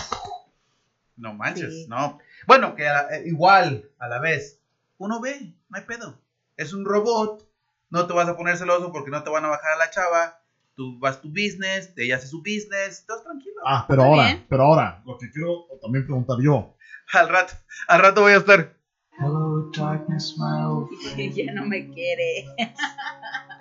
No 1.17 1.33
manches, 1.33 1.73
Sí. 1.73 1.85
no. 1.87 2.19
Bueno, 2.47 2.75
que 2.75 2.87
a 2.87 2.93
la- 2.93 3.15
eh, 3.17 3.23
igual, 3.25 3.89
a 3.99 4.07
la 4.07 4.19
vez, 4.19 4.59
uno 4.97 5.19
ve, 5.21 5.53
no 5.69 5.77
hay 5.77 5.83
pedo. 5.83 6.19
Es 6.57 6.73
un 6.73 6.85
robot, 6.85 7.47
no 7.89 8.07
te 8.07 8.13
vas 8.13 8.27
a 8.29 8.35
poner 8.37 8.57
celoso 8.57 8.91
porque 8.91 9.11
no 9.11 9.23
te 9.23 9.29
van 9.29 9.45
a 9.45 9.49
bajar 9.49 9.73
a 9.73 9.77
la 9.77 9.89
chava. 9.89 10.41
Tú 10.75 10.99
vas 10.99 11.21
tu 11.21 11.29
business, 11.29 11.91
ella 11.95 12.17
hace 12.17 12.27
su 12.27 12.39
business, 12.39 12.99
estás 12.99 13.23
tranquilo. 13.23 13.55
Ah, 13.65 13.85
pero 13.87 14.03
ahora, 14.03 14.25
bien. 14.25 14.45
pero 14.49 14.63
ahora, 14.63 15.01
lo 15.05 15.17
que 15.17 15.31
quiero 15.31 15.65
también 15.81 16.05
preguntar 16.05 16.37
yo. 16.41 16.75
Al 17.13 17.29
rato, 17.29 17.53
al 17.87 18.01
rato 18.01 18.21
voy 18.21 18.33
a 18.33 18.37
estar. 18.37 18.75
Darkness, 19.73 20.35
my 20.37 20.63
old 20.65 20.89
friend. 21.13 21.33
ya 21.35 21.51
no 21.53 21.65
me 21.65 21.87
quiere. 21.93 22.45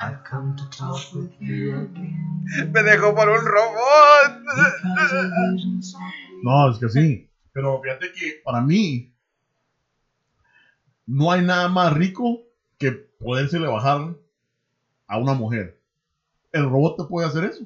I've 0.01 0.23
come 0.25 0.55
to 0.57 0.65
talk 0.71 1.01
with 1.15 1.31
you 1.41 1.75
again. 1.75 2.45
Me 2.73 2.83
dejó 2.83 3.15
por 3.15 3.29
un 3.29 3.45
robot. 3.45 4.43
No, 6.43 6.71
es 6.71 6.79
que 6.79 6.89
sí. 6.89 7.31
Pero 7.53 7.81
fíjate 7.83 8.13
que 8.13 8.41
para 8.45 8.61
mí 8.61 9.13
no 11.07 11.31
hay 11.31 11.43
nada 11.43 11.69
más 11.69 11.93
rico 11.93 12.43
que 12.79 12.91
podérsele 12.93 13.67
bajar 13.69 14.17
a 15.07 15.19
una 15.19 15.35
mujer. 15.35 15.81
El 16.53 16.69
robot 16.69 16.97
te 16.99 17.05
puede 17.05 17.27
hacer 17.29 17.45
eso. 17.45 17.65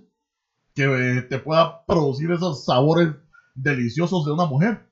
Que 0.75 1.27
te 1.29 1.39
pueda 1.39 1.85
producir 1.87 2.31
esos 2.31 2.65
sabores 2.65 3.09
deliciosos 3.55 4.25
de 4.27 4.33
una 4.33 4.47
mujer. 4.47 4.88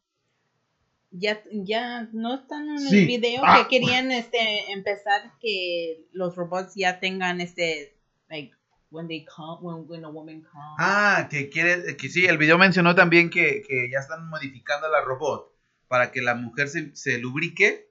Ya, 1.10 1.40
ya 1.52 2.08
no 2.12 2.34
están 2.34 2.68
en 2.68 2.80
Sí. 2.80 2.98
el 3.00 3.06
video 3.06 3.42
Ah. 3.44 3.58
que 3.62 3.68
querían 3.78 4.10
este 4.10 4.72
empezar 4.72 5.32
que 5.40 6.04
los 6.12 6.34
robots 6.36 6.74
ya 6.74 6.98
tengan 7.00 7.40
este 7.40 7.96
like 8.28 8.52
when 8.90 9.08
they 9.08 9.24
come 9.24 9.58
when, 9.62 9.84
when 9.88 10.04
a 10.04 10.08
woman 10.08 10.42
comes. 10.42 10.76
Ah, 10.78 11.28
que 11.30 11.48
quiere, 11.48 11.96
que 11.96 12.08
sí, 12.08 12.26
el 12.26 12.38
video 12.38 12.58
mencionó 12.58 12.94
también 12.94 13.30
que, 13.30 13.62
que 13.66 13.88
ya 13.90 14.00
están 14.00 14.28
modificando 14.28 14.86
a 14.86 14.90
la 14.90 15.00
robot 15.00 15.52
para 15.88 16.10
que 16.10 16.20
la 16.22 16.34
mujer 16.34 16.68
se, 16.68 16.94
se 16.96 17.18
lubrique 17.18 17.88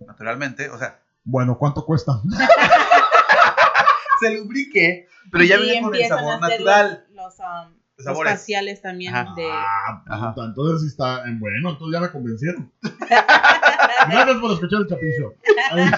naturalmente, 0.00 0.68
o 0.70 0.78
sea, 0.78 1.00
Bueno, 1.24 1.56
¿cuánto 1.58 1.84
cuesta? 1.86 2.20
se 4.20 4.30
lubrique, 4.34 5.08
pero 5.30 5.44
ya 5.44 5.56
viene 5.58 5.80
con 5.82 5.94
el 5.94 6.06
sabor 6.06 6.32
a 6.32 6.36
hacer 6.36 6.60
natural. 6.60 7.06
Los, 7.12 7.38
los, 7.38 7.38
um, 7.40 7.74
sabores. 8.04 8.32
espaciales 8.32 8.82
también. 8.82 9.14
Ajá. 9.14 9.34
De... 9.34 9.48
Ah, 9.50 10.02
Ajá. 10.06 10.34
entonces 10.44 10.82
sí 10.82 10.88
está 10.88 11.24
en 11.28 11.40
bueno, 11.40 11.70
entonces 11.70 11.92
ya 11.92 12.00
me 12.00 12.10
convencieron. 12.10 12.72
Gracias 13.08 14.36
por 14.38 14.52
escuchar 14.52 14.80
el. 14.80 15.34
Ay, 15.70 15.90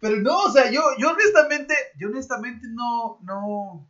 Pero 0.00 0.16
no, 0.16 0.44
o 0.44 0.50
sea, 0.50 0.70
yo, 0.70 0.80
yo 0.98 1.10
honestamente, 1.10 1.74
yo 1.96 2.08
honestamente 2.08 2.68
no, 2.70 3.18
no, 3.22 3.88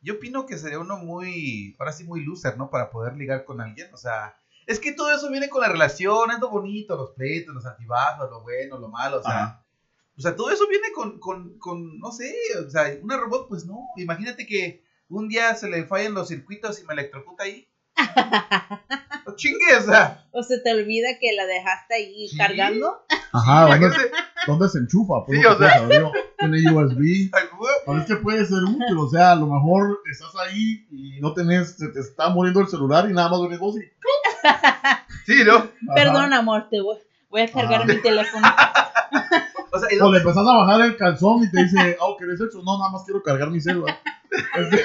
yo 0.00 0.14
opino 0.14 0.46
que 0.46 0.56
sería 0.56 0.78
uno 0.78 0.96
muy, 0.96 1.76
ahora 1.78 1.92
sí 1.92 2.04
muy 2.04 2.24
loser, 2.24 2.56
¿no? 2.56 2.70
Para 2.70 2.90
poder 2.90 3.14
ligar 3.16 3.44
con 3.44 3.60
alguien, 3.60 3.92
o 3.92 3.96
sea, 3.96 4.34
es 4.66 4.78
que 4.78 4.92
todo 4.92 5.10
eso 5.12 5.30
viene 5.30 5.48
con 5.48 5.60
la 5.60 5.68
relación, 5.68 6.30
es 6.30 6.40
lo 6.40 6.48
bonito, 6.48 6.96
los 6.96 7.10
pleitos, 7.10 7.54
los 7.54 7.66
altibajos, 7.66 8.30
lo 8.30 8.42
bueno, 8.42 8.78
lo 8.78 8.88
malo, 8.88 9.18
o 9.18 9.22
sea, 9.22 9.44
Ajá. 9.44 9.64
o 10.16 10.20
sea, 10.22 10.34
todo 10.34 10.50
eso 10.50 10.66
viene 10.68 10.90
con, 10.94 11.18
con, 11.18 11.58
con, 11.58 11.98
no 11.98 12.12
sé, 12.12 12.34
o 12.64 12.70
sea, 12.70 12.84
una 13.02 13.18
robot, 13.18 13.48
pues 13.48 13.66
no, 13.66 13.88
imagínate 13.96 14.46
que 14.46 14.82
un 15.12 15.28
día 15.28 15.54
se 15.54 15.68
le 15.68 15.84
fallan 15.84 16.14
los 16.14 16.28
circuitos 16.28 16.80
y 16.80 16.84
me 16.84 16.94
electrocuta 16.94 17.44
ahí. 17.44 17.68
No 19.26 19.34
chingue, 19.36 19.76
o 19.78 19.82
sea, 19.82 20.26
O 20.32 20.42
se 20.42 20.58
te 20.58 20.72
olvida 20.72 21.18
que 21.20 21.32
la 21.36 21.46
dejaste 21.46 21.94
ahí 21.94 22.28
Sí. 22.28 22.36
cargando. 22.36 23.04
Ajá, 23.32 23.78
¿dónde, 24.46 24.68
se 24.68 24.78
enchufa? 24.78 25.24
Pues 25.26 25.38
Sí, 25.38 25.44
lo 25.44 25.52
o 25.52 25.58
sea. 25.58 25.88
Tiene 26.38 26.70
USB. 26.72 27.30
al 27.32 27.48
huevo. 27.58 27.76
Pero 27.86 27.98
es 27.98 28.06
que 28.06 28.16
puede 28.16 28.44
ser 28.44 28.62
útil, 28.64 28.96
o 28.98 29.08
sea, 29.08 29.32
a 29.32 29.36
lo 29.36 29.46
mejor 29.46 30.00
estás 30.10 30.34
ahí 30.36 30.86
y 30.90 31.20
no 31.20 31.32
tenés, 31.32 31.76
se 31.76 31.88
te 31.88 32.00
está 32.00 32.28
muriendo 32.30 32.60
el 32.60 32.68
celular 32.68 33.08
y 33.08 33.12
nada 33.12 33.28
más 33.28 33.40
venís 33.42 33.58
vos 33.58 33.76
y... 33.76 33.80
sí, 35.26 35.44
¿no? 35.44 35.56
Ajá. 35.56 35.70
Perdón, 35.94 36.32
amor, 36.32 36.68
te 36.68 36.80
voy, 36.80 36.98
voy 37.30 37.42
a 37.42 37.52
cargar 37.52 37.86
mi 37.86 37.96
teléfono. 38.00 38.46
O 39.74 39.78
sea, 39.78 39.88
y 39.92 39.98
O 39.98 40.12
le 40.12 40.18
empezás 40.18 40.46
a 40.46 40.56
bajar 40.56 40.80
el 40.82 40.96
calzón 40.96 41.44
y 41.44 41.50
te 41.50 41.62
dice, 41.62 41.96
oh, 42.00 42.16
¿querés 42.18 42.38
sexo? 42.38 42.62
No, 42.62 42.78
nada 42.78 42.90
más 42.90 43.04
quiero 43.04 43.22
cargar 43.22 43.50
mi 43.50 43.60
celular. 43.60 43.98
Este, 44.58 44.82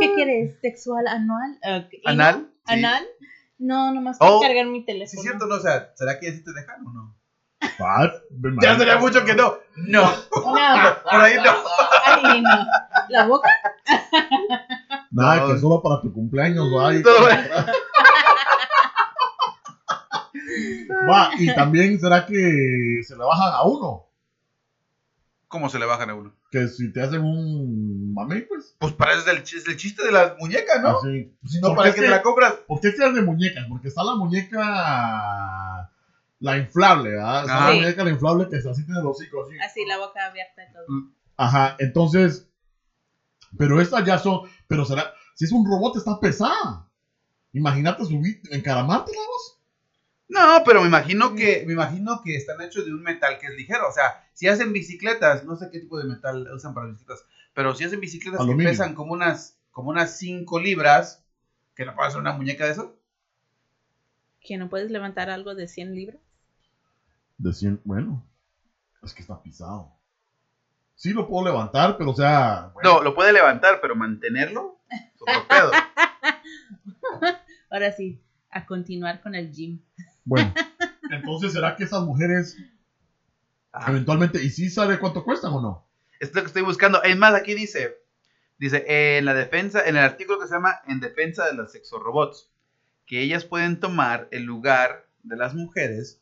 ¿Qué 0.00 0.14
quieres? 0.14 0.58
¿Sexual 0.60 1.06
anual? 1.06 1.58
Eh, 1.62 1.88
¿y 1.92 1.96
no? 2.06 2.10
¿Anal? 2.10 2.48
Sí. 2.66 2.72
¿Anal? 2.74 3.04
No, 3.58 3.92
nomás 3.92 4.18
quiero 4.18 4.36
Oh, 4.36 4.40
cargar 4.40 4.66
mi 4.66 4.80
Sí, 4.80 4.86
teléfono. 4.86 5.20
es 5.20 5.22
cierto, 5.22 5.46
¿no? 5.46 5.56
O 5.56 5.60
sea, 5.60 5.90
¿será 5.94 6.18
que 6.18 6.28
así 6.28 6.42
te 6.42 6.52
dejan 6.52 6.86
o 6.86 6.92
no? 6.92 7.16
Ya 8.62 8.76
sería 8.78 8.98
mucho 8.98 9.24
que 9.24 9.34
no. 9.34 9.54
No. 9.76 10.02
No, 10.02 10.14
Por 10.42 11.20
ahí 11.20 11.34
no. 11.36 11.52
ay, 12.04 12.40
no. 12.40 12.66
¿La 13.10 13.26
boca? 13.26 13.50
Nada, 15.10 15.36
No. 15.36 15.46
que 15.48 15.58
solo 15.60 15.82
para 15.82 16.00
tu 16.00 16.12
cumpleaños, 16.12 16.66
va. 16.74 16.92
Va, 21.08 21.30
y 21.38 21.54
también 21.54 21.98
será 22.00 22.26
que 22.26 23.00
se 23.04 23.16
le 23.16 23.24
bajan 23.24 23.52
a 23.54 23.62
uno. 23.64 24.06
¿Cómo 25.48 25.68
se 25.68 25.78
le 25.78 25.86
bajan 25.86 26.10
a 26.10 26.14
uno? 26.14 26.32
Que 26.50 26.68
si 26.68 26.92
te 26.92 27.02
hacen 27.02 27.22
un 27.22 28.14
mame, 28.14 28.42
pues. 28.42 28.76
Pues 28.78 28.92
para 28.92 29.12
eso 29.14 29.22
es 29.22 29.36
el, 29.36 29.42
chis- 29.44 29.68
el 29.68 29.76
chiste 29.76 30.04
de 30.04 30.12
las 30.12 30.36
muñecas, 30.38 30.80
¿no? 30.80 30.98
Así. 30.98 31.32
Si 31.46 31.60
no, 31.60 31.68
Porque 31.68 31.76
para 31.76 31.88
es 31.88 31.94
que 31.96 32.00
te 32.02 32.08
la 32.08 32.22
compras. 32.22 32.54
¿Por 32.68 32.80
qué 32.80 32.92
seas 32.92 33.14
de 33.14 33.22
muñecas? 33.22 33.66
Porque 33.68 33.88
está 33.88 34.04
la 34.04 34.14
muñeca. 34.16 35.90
La 36.40 36.56
inflable, 36.56 37.10
¿verdad? 37.10 37.42
Está 37.42 37.60
la 37.66 37.70
Sí. 37.72 37.78
muñeca 37.80 38.04
la 38.04 38.10
inflable 38.10 38.48
que 38.48 38.56
así 38.56 38.84
tiene 38.86 39.02
los 39.02 39.16
hocico 39.16 39.44
así. 39.44 39.56
Así, 39.64 39.84
la 39.86 39.98
boca 39.98 40.24
abierta 40.26 40.62
y 40.68 40.72
todo. 40.72 40.84
Ajá, 41.36 41.76
entonces. 41.78 42.48
Pero 43.58 43.80
estas 43.80 44.04
ya 44.04 44.18
son. 44.18 44.48
Pero 44.68 44.84
será. 44.84 45.12
Si 45.34 45.44
es 45.44 45.52
un 45.52 45.66
robot, 45.66 45.96
está 45.96 46.18
pesada. 46.20 46.88
Imagínate 47.52 48.04
subir, 48.04 48.40
encaramarte 48.50 49.10
la 49.12 49.18
voz. 49.26 49.59
No, 50.30 50.62
pero 50.64 50.80
me 50.80 50.86
imagino 50.86 51.34
que 51.34 51.64
me 51.66 51.72
imagino 51.72 52.22
que 52.22 52.36
están 52.36 52.60
hechos 52.62 52.86
de 52.86 52.94
un 52.94 53.02
metal 53.02 53.38
que 53.38 53.48
es 53.48 53.54
ligero. 53.54 53.88
O 53.88 53.92
sea, 53.92 54.24
si 54.32 54.46
hacen 54.46 54.72
bicicletas, 54.72 55.44
no 55.44 55.56
sé 55.56 55.70
qué 55.70 55.80
tipo 55.80 55.98
de 55.98 56.04
metal 56.04 56.48
usan 56.54 56.72
para 56.72 56.86
bicicletas, 56.86 57.24
pero 57.52 57.74
si 57.74 57.84
hacen 57.84 58.00
bicicletas 58.00 58.40
Aluminio. 58.40 58.66
que 58.66 58.70
pesan 58.70 58.94
como 58.94 59.12
unas 59.12 59.58
como 59.72 59.90
unas 59.90 60.16
5 60.18 60.60
libras, 60.60 61.24
que 61.74 61.84
no 61.84 61.94
puede 61.94 62.08
hacer 62.08 62.20
una 62.20 62.32
muñeca 62.32 62.64
de 62.64 62.72
eso. 62.72 62.96
¿Que 64.40 64.56
no 64.56 64.68
puedes 64.68 64.90
levantar 64.90 65.30
algo 65.30 65.54
de 65.54 65.68
100 65.68 65.94
libras? 65.94 66.20
Decían, 67.36 67.80
bueno, 67.84 68.24
es 69.02 69.12
que 69.12 69.22
está 69.22 69.42
pisado. 69.42 69.92
Sí 70.94 71.12
lo 71.12 71.26
puedo 71.26 71.46
levantar, 71.46 71.96
pero 71.96 72.10
o 72.10 72.14
sea. 72.14 72.70
bueno, 72.74 72.94
No, 72.94 73.02
lo 73.02 73.14
puede 73.14 73.32
levantar, 73.32 73.80
pero 73.80 73.96
mantenerlo 73.96 74.78
es 74.90 75.22
otro 75.22 75.48
pedo. 75.48 75.70
Ahora 77.70 77.92
sí, 77.92 78.20
a 78.50 78.66
continuar 78.66 79.22
con 79.22 79.34
el 79.34 79.50
gym. 79.50 79.80
Bueno, 80.24 80.52
entonces 81.10 81.52
será 81.52 81.76
que 81.76 81.84
esas 81.84 82.02
mujeres 82.02 82.56
Ah, 83.72 83.86
eventualmente. 83.90 84.42
¿Y 84.42 84.50
sí 84.50 84.68
sabe 84.68 84.98
cuánto 84.98 85.22
cuestan 85.24 85.52
o 85.52 85.60
no? 85.60 85.86
es 86.18 86.34
lo 86.34 86.40
que 86.42 86.48
estoy 86.48 86.62
buscando. 86.62 87.02
Es 87.02 87.16
más, 87.16 87.34
aquí 87.34 87.54
dice, 87.54 87.96
dice, 88.58 88.84
en 89.18 89.24
la 89.24 89.32
defensa, 89.32 89.80
en 89.86 89.96
el 89.96 90.02
artículo 90.02 90.38
que 90.40 90.46
se 90.48 90.54
llama 90.54 90.80
En 90.86 91.00
defensa 91.00 91.46
de 91.46 91.54
las 91.54 91.70
sexorobots, 91.72 92.50
que 93.06 93.20
ellas 93.22 93.44
pueden 93.44 93.78
tomar 93.80 94.28
el 94.32 94.42
lugar 94.42 95.06
de 95.22 95.36
las 95.36 95.54
mujeres 95.54 96.20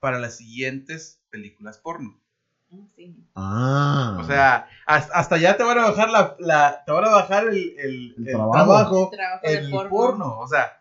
para 0.00 0.18
las 0.18 0.36
siguientes 0.36 1.20
películas 1.30 1.78
porno. 1.78 2.18
Ah, 2.72 2.76
Sí. 2.96 3.16
Ah. 3.34 4.18
O 4.20 4.24
sea, 4.24 4.68
hasta, 4.86 5.14
hasta 5.14 5.36
ya 5.38 5.56
te 5.56 5.62
van 5.62 5.78
a 5.78 5.90
bajar 5.90 6.10
la, 6.10 6.36
la- 6.38 6.82
te 6.84 6.92
van 6.92 7.04
a 7.04 7.10
bajar 7.10 7.48
el, 7.48 7.56
el- 7.78 8.14
El 8.18 8.28
el 8.28 8.32
trabajo. 8.32 8.52
trabajo 8.52 9.10
Trabajo 9.12 9.46
en 9.46 9.52
de 9.54 9.58
el 9.60 9.70
porno. 9.70 9.90
porno. 9.90 10.38
O 10.40 10.46
sea, 10.48 10.79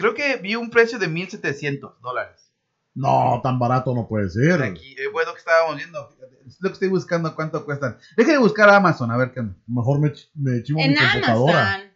creo 0.00 0.14
que 0.14 0.36
vi 0.36 0.56
un 0.56 0.70
precio 0.70 0.98
de 0.98 1.08
1700 1.08 2.00
dólares. 2.00 2.52
No, 2.94 3.40
tan 3.42 3.58
barato 3.58 3.94
no 3.94 4.08
puede 4.08 4.28
ser. 4.30 4.62
Aquí, 4.62 4.94
eh, 4.98 5.08
bueno, 5.12 5.32
que 5.32 5.38
estábamos 5.38 5.76
viendo. 5.76 6.08
Es 6.46 6.56
lo 6.60 6.68
que 6.70 6.72
estoy 6.74 6.88
buscando, 6.88 7.34
cuánto 7.36 7.64
cuestan. 7.64 7.96
Déjenme 8.16 8.38
buscar 8.40 8.68
Amazon, 8.68 9.10
a 9.12 9.16
ver 9.16 9.32
qué. 9.32 9.42
Mejor 9.68 10.00
me, 10.00 10.12
me 10.34 10.62
chivo 10.64 10.78
mi 10.78 10.86
En 10.86 10.96
computadora. 10.96 11.74
Amazon, 11.74 11.90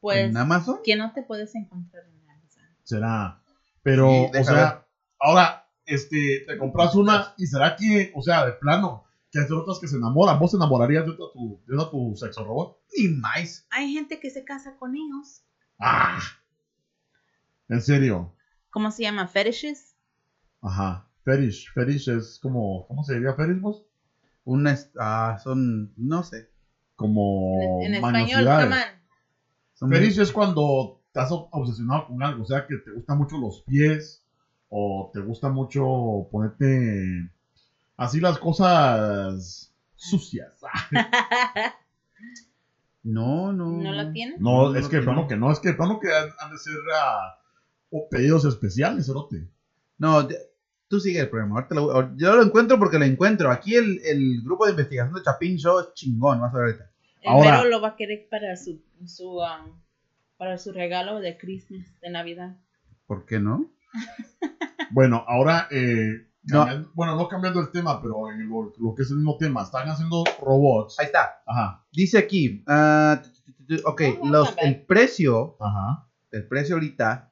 pues, 0.00 0.30
¿En 0.30 0.36
Amazon? 0.36 0.78
que 0.82 0.96
no 0.96 1.12
te 1.12 1.22
puedes 1.22 1.54
encontrar 1.54 2.04
en 2.04 2.30
Amazon. 2.30 2.62
Será. 2.84 3.42
Pero, 3.82 4.08
Sí, 4.32 4.38
o 4.40 4.44
sea, 4.44 4.54
ver. 4.54 4.84
ahora, 5.18 5.68
este, 5.84 6.44
te 6.46 6.56
compras 6.56 6.94
una 6.94 7.34
y 7.36 7.46
será 7.46 7.76
que, 7.76 8.10
o 8.14 8.22
sea, 8.22 8.46
de 8.46 8.52
plano, 8.52 9.04
que 9.30 9.40
hay 9.40 9.46
otras 9.52 9.78
que 9.78 9.88
se 9.88 9.96
enamoran. 9.96 10.38
¿Vos 10.38 10.52
te 10.52 10.56
enamorarías 10.56 11.04
de 11.04 11.10
otra 11.12 11.26
tu, 11.34 11.62
de 11.66 11.76
otra 11.76 11.90
tu 11.90 12.16
sexo 12.16 12.44
robot? 12.44 12.78
Ni 12.96 13.08
más. 13.08 13.66
Hay 13.70 13.92
gente 13.92 14.18
que 14.20 14.30
se 14.30 14.42
casa 14.44 14.76
con 14.78 14.94
ellos. 14.96 15.42
Ah. 15.78 16.18
En 17.70 17.80
serio. 17.80 18.34
¿Cómo 18.70 18.90
se 18.90 19.04
llama? 19.04 19.28
Fetishes. 19.28 19.94
Ajá. 20.60 21.06
Fetish. 21.24 21.72
Fetish 21.72 22.08
es 22.08 22.38
como, 22.42 22.84
¿cómo 22.88 23.04
se 23.04 23.14
diría 23.14 23.32
fetish 23.34 23.60
vos? 23.60 23.84
Una, 24.44 24.76
ah, 24.98 25.38
son, 25.42 25.92
no 25.96 26.24
sé. 26.24 26.50
Como 26.96 27.80
en 27.82 27.94
español. 27.94 28.44
Son 29.74 29.88
Fetish 29.88 30.18
es 30.18 30.32
cuando 30.32 31.00
estás 31.06 31.30
obsesionado 31.30 32.08
con 32.08 32.22
algo, 32.22 32.42
o 32.42 32.46
sea, 32.46 32.66
que 32.66 32.76
te 32.76 32.90
gustan 32.90 33.18
mucho 33.18 33.38
los 33.38 33.62
pies 33.62 34.24
o 34.68 35.10
te 35.14 35.20
gusta 35.20 35.48
mucho 35.48 36.28
ponerte 36.30 37.30
así 37.96 38.20
las 38.20 38.38
cosas 38.38 39.72
sucias. 39.94 40.60
No, 43.02 43.50
no. 43.50 43.70
¿No 43.70 43.92
la 43.92 44.12
tiene? 44.12 44.36
No, 44.38 44.68
No, 44.68 44.76
es 44.76 44.82
no 44.82 44.90
que 44.90 45.00
plano 45.00 45.26
que 45.26 45.34
no, 45.34 45.50
es 45.50 45.58
que 45.58 45.72
plano 45.72 45.98
que 45.98 46.14
han, 46.14 46.28
han 46.38 46.50
de 46.50 46.58
ser 46.58 46.74
ah, 46.94 47.39
o 47.90 48.08
pedidos 48.08 48.44
especiales, 48.44 49.06
cerote. 49.06 49.48
No, 49.98 50.26
tú 50.88 51.00
sigue 51.00 51.20
el 51.20 51.28
programa. 51.30 51.56
Ahorita 51.56 51.74
lo- 51.74 52.16
yo 52.16 52.34
lo 52.36 52.42
encuentro 52.42 52.78
porque 52.78 52.98
lo 52.98 53.04
encuentro. 53.04 53.50
Aquí 53.50 53.74
el, 53.76 54.00
el 54.04 54.42
grupo 54.42 54.64
de 54.66 54.72
investigación 54.72 55.14
de 55.14 55.22
Chapin 55.22 55.56
Show 55.58 55.80
es 55.80 55.94
chingón. 55.94 56.40
Vas 56.40 56.54
a 56.54 56.56
ver 56.58 56.66
ahorita. 56.66 56.90
El 57.22 57.28
Ahora- 57.32 57.58
Vero 57.58 57.70
lo 57.70 57.80
va 57.80 57.88
a 57.88 57.96
querer 57.96 58.26
para 58.30 58.56
su, 58.56 58.80
su, 59.06 59.28
um, 59.38 59.78
para 60.38 60.56
su 60.58 60.72
regalo 60.72 61.20
de 61.20 61.36
Christmas, 61.36 61.86
de 62.00 62.10
Navidad. 62.10 62.56
¿Por 63.06 63.26
qué 63.26 63.38
no? 63.40 63.70
Bueno, 64.92 65.24
ahora, 65.28 65.68
eh, 65.70 66.26
No. 66.44 66.66
bueno, 66.94 67.14
no 67.14 67.28
cambiando 67.28 67.60
el 67.60 67.70
tema, 67.70 68.00
pero 68.02 68.28
en 68.30 68.48
lo, 68.48 68.72
lo 68.78 68.94
que 68.94 69.02
es 69.02 69.10
el 69.10 69.18
mismo 69.18 69.36
tema, 69.38 69.62
están 69.62 69.88
haciendo 69.88 70.24
robots. 70.40 70.98
Ahí 70.98 71.06
está. 71.06 71.42
Ajá, 71.46 71.84
Dice 71.92 72.18
aquí. 72.18 72.64
tu, 73.68 73.76
ok, 73.84 74.02
los, 74.24 74.52
el 74.62 74.82
precio. 74.84 75.56
ajá. 75.60 76.08
El 76.32 76.46
precio 76.48 76.74
ahorita 76.76 77.29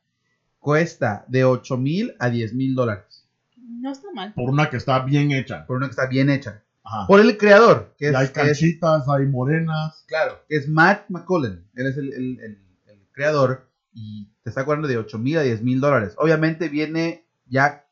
cuesta 0.68 1.24
de 1.28 1.44
8 1.46 1.78
mil 1.78 2.14
a 2.18 2.28
10 2.28 2.52
mil 2.52 2.74
dólares. 2.74 3.26
No 3.56 3.90
está 3.90 4.08
mal. 4.12 4.34
Por 4.34 4.50
una 4.50 4.68
que 4.68 4.76
está 4.76 4.98
bien 5.00 5.32
hecha. 5.32 5.64
Por 5.66 5.78
una 5.78 5.86
que 5.86 5.92
está 5.92 6.06
bien 6.08 6.28
hecha. 6.28 6.62
Ajá. 6.84 7.06
Por 7.06 7.20
el 7.20 7.38
creador. 7.38 7.94
Que 7.96 8.08
es, 8.10 8.14
hay 8.14 8.26
que 8.28 8.40
es- 8.42 8.46
canchitas, 8.58 9.08
hay 9.08 9.24
morenas. 9.24 10.04
claro. 10.06 10.44
Que 10.46 10.56
es 10.56 10.68
Matt 10.68 11.06
McCullen. 11.08 11.64
Él 11.74 11.86
es 11.86 11.96
el, 11.96 12.12
el- 12.12 12.40
el- 12.40 12.58
el 12.86 13.06
creador. 13.12 13.66
Y 13.94 14.26
te 14.42 14.50
está 14.50 14.66
cobrando 14.66 14.88
de 14.88 14.98
8 14.98 15.18
mil 15.18 15.38
a 15.38 15.42
10 15.42 15.62
mil 15.62 15.80
dólares. 15.80 16.14
Obviamente 16.18 16.68
viene 16.68 17.24
ya 17.46 17.86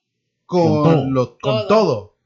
con, 0.45 0.83
Con 0.83 0.85
todo. 0.93 1.11
lo- 1.11 1.39
con 1.39 1.41
Todo. 1.41 1.67
todo. 1.69 2.17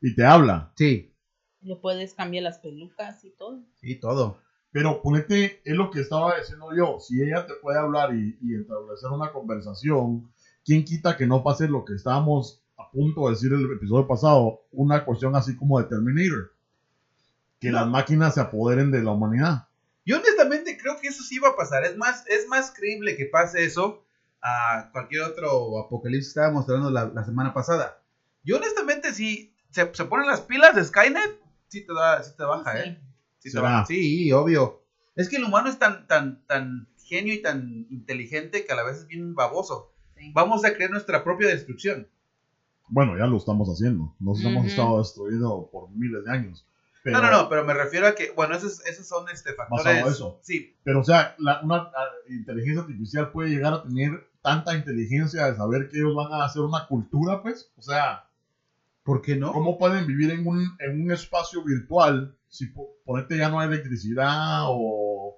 Y 0.00 0.14
te 0.14 0.24
habla. 0.24 0.72
Sí. 0.76 1.12
Le 1.60 1.76
puedes 1.76 2.14
cambiar 2.14 2.44
las 2.44 2.60
pelucas 2.60 3.22
y 3.26 3.30
todo. 3.30 3.60
Sí, 3.74 3.96
todo. 3.96 4.38
Pero 4.70 5.00
ponete, 5.02 5.60
es 5.64 5.74
lo 5.76 5.90
que 5.90 6.00
estaba 6.00 6.38
diciendo 6.38 6.68
yo. 6.76 6.98
Si 7.00 7.22
ella 7.22 7.46
te 7.46 7.54
puede 7.54 7.78
hablar 7.78 8.14
y, 8.14 8.38
y 8.42 8.54
establecer 8.54 9.10
una 9.10 9.32
conversación, 9.32 10.30
¿quién 10.64 10.84
quita 10.84 11.16
que 11.16 11.26
no 11.26 11.42
pase 11.42 11.68
lo 11.68 11.84
que 11.84 11.94
estábamos 11.94 12.62
a 12.76 12.90
punto 12.90 13.24
de 13.26 13.30
decir 13.30 13.52
el 13.52 13.64
episodio 13.72 14.06
pasado? 14.06 14.62
Una 14.72 15.04
cuestión 15.04 15.34
así 15.36 15.56
como 15.56 15.80
de 15.80 15.88
Terminator. 15.88 16.52
que 17.60 17.70
No. 17.70 17.78
las 17.80 17.88
máquinas 17.88 18.34
se 18.34 18.40
apoderen 18.40 18.90
de 18.90 19.02
la 19.02 19.10
humanidad. 19.12 19.66
Yo 20.04 20.16
honestamente 20.18 20.78
creo 20.80 20.96
que 21.00 21.08
eso 21.08 21.22
sí 21.22 21.38
va 21.38 21.48
a 21.50 21.56
pasar. 21.56 21.84
Es 21.84 21.96
más, 21.96 22.24
es 22.28 22.46
más 22.48 22.70
creíble 22.70 23.16
que 23.16 23.26
pase 23.26 23.64
eso 23.64 24.04
a 24.42 24.90
cualquier 24.92 25.22
otro 25.22 25.78
apocalipsis 25.80 26.32
que 26.32 26.40
estaba 26.40 26.52
mostrando 26.52 26.90
la, 26.90 27.06
la 27.06 27.24
semana 27.24 27.52
pasada. 27.52 28.00
Yo 28.44 28.56
honestamente 28.58 29.12
si 29.12 29.52
se, 29.70 29.92
se 29.94 30.04
ponen 30.04 30.26
las 30.28 30.42
pilas 30.42 30.74
de 30.76 30.84
Skynet, 30.84 31.40
sí 31.68 31.84
te, 31.84 31.92
da, 31.92 32.22
sí 32.22 32.32
te 32.36 32.44
baja, 32.44 32.72
Sí. 32.72 32.88
¿eh? 32.90 33.00
Sí, 33.86 34.32
obvio. 34.32 34.82
Es 35.16 35.28
que 35.28 35.36
el 35.36 35.44
humano 35.44 35.68
es 35.68 35.78
tan, 35.78 36.06
tan, 36.06 36.44
tan 36.46 36.88
genio 37.04 37.34
y 37.34 37.42
tan 37.42 37.86
inteligente 37.90 38.64
que 38.64 38.72
a 38.72 38.76
la 38.76 38.84
vez 38.84 38.98
es 38.98 39.06
bien 39.06 39.34
baboso. 39.34 39.92
Sí. 40.16 40.30
Vamos 40.34 40.64
a 40.64 40.74
crear 40.74 40.90
nuestra 40.90 41.24
propia 41.24 41.48
destrucción. 41.48 42.08
Bueno, 42.88 43.16
ya 43.18 43.26
lo 43.26 43.36
estamos 43.36 43.68
haciendo. 43.68 44.14
Nos 44.18 44.42
hemos 44.44 44.66
estado 44.66 44.98
destruidos 44.98 45.66
por 45.70 45.90
miles 45.90 46.24
de 46.24 46.30
años. 46.30 46.66
Pero, 47.02 47.18
No, 47.20 47.30
no, 47.30 47.42
no, 47.42 47.48
pero 47.48 47.64
me 47.64 47.74
refiero 47.74 48.06
a 48.06 48.14
que, 48.14 48.30
bueno, 48.32 48.54
esos, 48.56 48.84
esos 48.86 49.06
son 49.06 49.28
este, 49.28 49.54
factores. 49.54 49.84
Basado 49.84 50.10
eso. 50.10 50.40
Sí, 50.42 50.74
Pero, 50.84 51.00
o 51.00 51.04
sea, 51.04 51.34
la- 51.38 51.60
una 51.62 51.90
inteligencia 52.28 52.82
artificial 52.82 53.30
puede 53.30 53.50
llegar 53.50 53.72
a 53.74 53.82
tener 53.82 54.28
tanta 54.42 54.74
inteligencia 54.74 55.46
de 55.46 55.56
saber 55.56 55.88
que 55.88 55.98
ellos 55.98 56.14
van 56.14 56.32
a 56.32 56.44
hacer 56.44 56.62
una 56.62 56.86
cultura, 56.86 57.42
pues. 57.42 57.70
O 57.76 57.82
sea, 57.82 58.24
¿por 59.04 59.20
qué 59.22 59.36
no? 59.36 59.52
¿cómo 59.52 59.78
pueden 59.78 60.06
vivir 60.06 60.30
en 60.30 60.46
un, 60.46 60.76
en 60.80 61.02
un 61.02 61.10
espacio 61.12 61.62
virtual 61.64 62.36
si 62.48 62.66
po- 62.66 62.90
ponete 63.04 63.36
ya 63.36 63.48
no 63.48 63.60
hay 63.60 63.68
electricidad 63.68 64.62
o, 64.66 65.36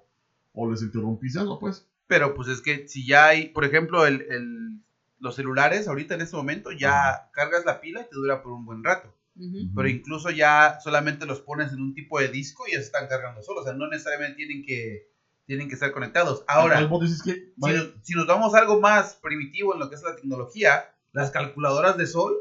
o 0.53 0.69
les 0.69 0.81
interrumpís 0.81 1.35
eso, 1.35 1.57
pues? 1.59 1.85
Pero 2.07 2.33
pues 2.33 2.47
es 2.49 2.61
que 2.61 2.87
si 2.87 3.05
ya 3.05 3.27
hay, 3.27 3.49
por 3.49 3.63
ejemplo, 3.65 4.05
el, 4.05 4.21
el- 4.29 4.81
los 5.19 5.35
celulares 5.35 5.87
ahorita 5.87 6.15
en 6.15 6.21
este 6.21 6.35
momento 6.35 6.71
ya 6.71 7.29
cargas 7.31 7.63
la 7.65 7.79
pila 7.79 8.01
y 8.01 8.05
te 8.09 8.15
dura 8.15 8.41
por 8.41 8.51
un 8.53 8.65
buen 8.65 8.83
rato. 8.83 9.13
Ujú. 9.35 9.69
Pero 9.75 9.87
incluso 9.87 10.29
ya 10.29 10.77
solamente 10.79 11.25
los 11.25 11.41
pones 11.41 11.71
en 11.71 11.81
un 11.81 11.93
tipo 11.93 12.19
de 12.19 12.27
disco 12.29 12.67
y 12.67 12.71
ya 12.71 12.79
se 12.79 12.85
están 12.85 13.07
cargando 13.07 13.41
solos. 13.41 13.61
O 13.61 13.65
sea, 13.65 13.73
no 13.73 13.87
necesariamente 13.87 14.35
tienen 14.37 14.63
que, 14.63 15.03
tienen 15.45 15.67
que 15.67 15.75
estar 15.75 15.91
conectados. 15.91 16.43
Ahora, 16.47 16.79
que 17.23 17.37
si 17.67 17.91
si 18.01 18.13
nos 18.13 18.25
vamos 18.27 18.53
a 18.55 18.59
algo 18.59 18.79
más 18.79 19.15
primitivo 19.21 19.73
en 19.73 19.79
lo 19.79 19.89
que 19.89 19.95
es 19.95 20.03
la 20.03 20.15
tecnología, 20.15 20.85
las 21.13 21.31
calculadoras 21.31 21.97
de 21.97 22.07
sol, 22.07 22.33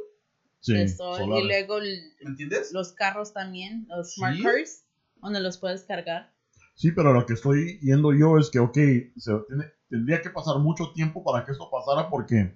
Sí, 0.61 0.75
de 0.75 0.88
sol, 0.88 1.16
solares. 1.18 1.44
y 1.44 1.49
luego 1.49 1.79
el- 1.79 2.12
¿me 2.23 2.31
entiendes? 2.31 2.73
los 2.73 2.92
carros 2.92 3.33
también, 3.33 3.87
los 3.88 4.12
smart 4.14 4.37
Sí. 4.37 4.42
cars, 4.42 4.85
donde 5.16 5.40
los 5.40 5.59
puedes 5.59 5.85
cargar. 5.85 6.31
Sí, 6.75 6.92
pero 6.92 7.12
lo 7.12 7.25
que 7.27 7.35
estoy 7.35 7.79
yendo 7.81 8.12
yo 8.12 8.38
es 8.38 8.51
que, 8.51 8.59
ok, 8.59 8.75
se 9.16 9.33
tiene- 9.49 9.70
tendría 9.88 10.20
que 10.23 10.31
pasar 10.31 10.59
mucho 10.59 10.92
tiempo 10.92 11.23
para 11.25 11.44
que 11.44 11.53
esto 11.53 11.68
pasara 11.70 12.09
porque 12.09 12.55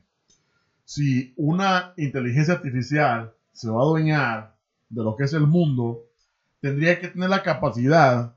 si 0.85 1.33
una 1.37 1.93
inteligencia 1.97 2.55
artificial 2.55 3.33
se 3.53 3.69
va 3.71 3.81
a 3.81 3.85
adueñar 3.85 4.55
de 4.89 5.03
lo 5.03 5.17
que 5.17 5.25
es 5.25 5.33
el 5.33 5.47
mundo, 5.47 6.05
tendría 6.61 6.99
que 6.99 7.09
tener 7.09 7.29
la 7.31 7.43
capacidad 7.43 8.35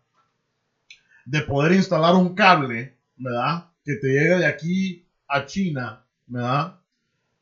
de 1.26 1.42
poder 1.42 1.74
instalar 1.74 2.16
un 2.16 2.34
cable, 2.36 2.98
¿verdad? 3.18 3.66
Que 3.84 3.96
te 3.96 4.08
llegue 4.08 4.38
de 4.38 4.46
aquí 4.46 5.06
a 5.28 5.46
China, 5.46 6.06
¿verdad? 6.26 6.77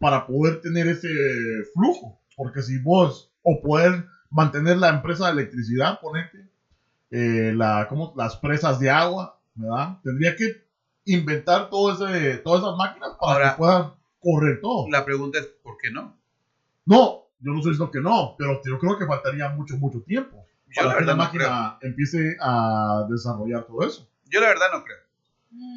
Para 0.05 0.27
poder 0.27 0.61
tener 0.61 0.87
ese 0.87 1.09
flujo. 1.73 2.19
Porque 2.37 2.61
si 2.61 2.77
vos, 2.77 3.31
o 3.41 3.59
poder 3.59 4.05
mantener 4.29 4.77
la 4.77 4.89
empresa 4.89 5.25
de 5.25 5.31
electricidad, 5.31 5.99
ponete, 5.99 6.47
eh, 7.09 7.51
la, 7.55 7.87
¿cómo? 7.89 8.13
las 8.15 8.35
presas 8.37 8.79
de 8.79 8.91
agua, 8.91 9.39
¿verdad? 9.55 9.97
Tendría 10.03 10.35
que 10.35 10.63
inventar 11.05 11.69
todo 11.71 11.91
ese, 11.93 12.37
todas 12.37 12.61
esas 12.61 12.75
máquinas 12.77 13.09
para 13.19 13.33
Ahora- 13.33 13.51
que 13.51 13.57
puedan 13.57 13.93
correr 14.19 14.61
todo. 14.61 14.85
La 14.91 15.03
pregunta 15.03 15.39
es, 15.39 15.47
¿por 15.63 15.75
qué 15.77 15.89
no? 15.89 16.15
No, 16.85 17.23
yo 17.39 17.51
no 17.51 17.57
estoy 17.57 17.71
diciendo 17.71 17.91
que 17.91 18.01
no, 18.01 18.35
pero 18.37 18.61
yo 18.63 18.77
creo 18.77 18.97
que 18.99 19.07
faltaría 19.07 19.49
mucho, 19.49 19.75
mucho 19.77 20.01
tiempo 20.03 20.45
Yo 20.67 20.83
la 20.83 20.89
para 20.89 20.99
que 20.99 21.05
la 21.05 21.11
no 21.13 21.17
máquina 21.17 21.77
empiece 21.81 22.37
a 22.39 23.07
desarrollar 23.09 23.63
todo 23.65 23.81
eso, 23.87 24.07
Yo 24.29 24.39
la 24.39 24.49
verdad 24.49 24.67
no 24.71 24.83
creo. 24.83 24.97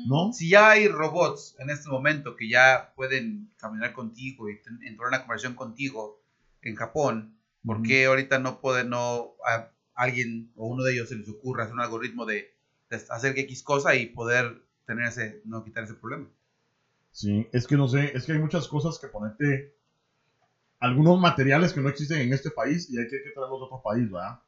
¿No? 0.06 0.32
Si 0.32 0.48
ya 0.48 0.70
hay 0.70 0.88
robots 0.88 1.56
en 1.58 1.70
este 1.70 1.88
momento 1.88 2.36
que 2.36 2.48
ya 2.48 2.92
pueden 2.96 3.50
caminar 3.58 3.92
contigo 3.92 4.48
y 4.48 4.52
entrar 4.52 4.78
en 4.82 5.00
una 5.00 5.20
conversación 5.20 5.54
contigo 5.54 6.22
en 6.62 6.74
Japón, 6.74 7.38
¿por 7.64 7.82
qué 7.82 8.06
ahorita 8.06 8.38
no 8.38 8.60
puede 8.60 8.84
no 8.84 9.34
a 9.46 9.70
alguien 9.94 10.52
o 10.56 10.68
uno 10.68 10.84
de 10.84 10.94
ellos 10.94 11.08
se 11.08 11.16
les 11.16 11.28
ocurra 11.28 11.64
hacer 11.64 11.74
un 11.74 11.80
algoritmo 11.80 12.24
de, 12.24 12.54
de 12.90 12.96
hacer 13.10 13.38
X 13.38 13.62
cosa 13.62 13.94
y 13.94 14.06
poder 14.06 14.62
tener 14.86 15.08
ese, 15.08 15.42
no 15.44 15.64
quitar 15.64 15.84
ese 15.84 15.94
problema? 15.94 16.28
Sí, 17.10 17.46
es 17.52 17.66
que 17.66 17.76
no 17.76 17.88
sé, 17.88 18.16
es 18.16 18.24
que 18.24 18.32
hay 18.32 18.38
muchas 18.38 18.68
cosas 18.68 18.98
que 18.98 19.08
ponerte, 19.08 19.74
algunos 20.78 21.18
materiales 21.20 21.72
que 21.72 21.80
no 21.80 21.88
existen 21.88 22.20
en 22.20 22.32
este 22.32 22.50
país 22.50 22.88
y 22.90 22.98
hay 22.98 23.08
que, 23.08 23.22
que 23.22 23.30
traerlos 23.30 23.60
de 23.60 23.64
otro 23.66 23.82
país, 23.82 24.10
¿verdad? 24.10 24.40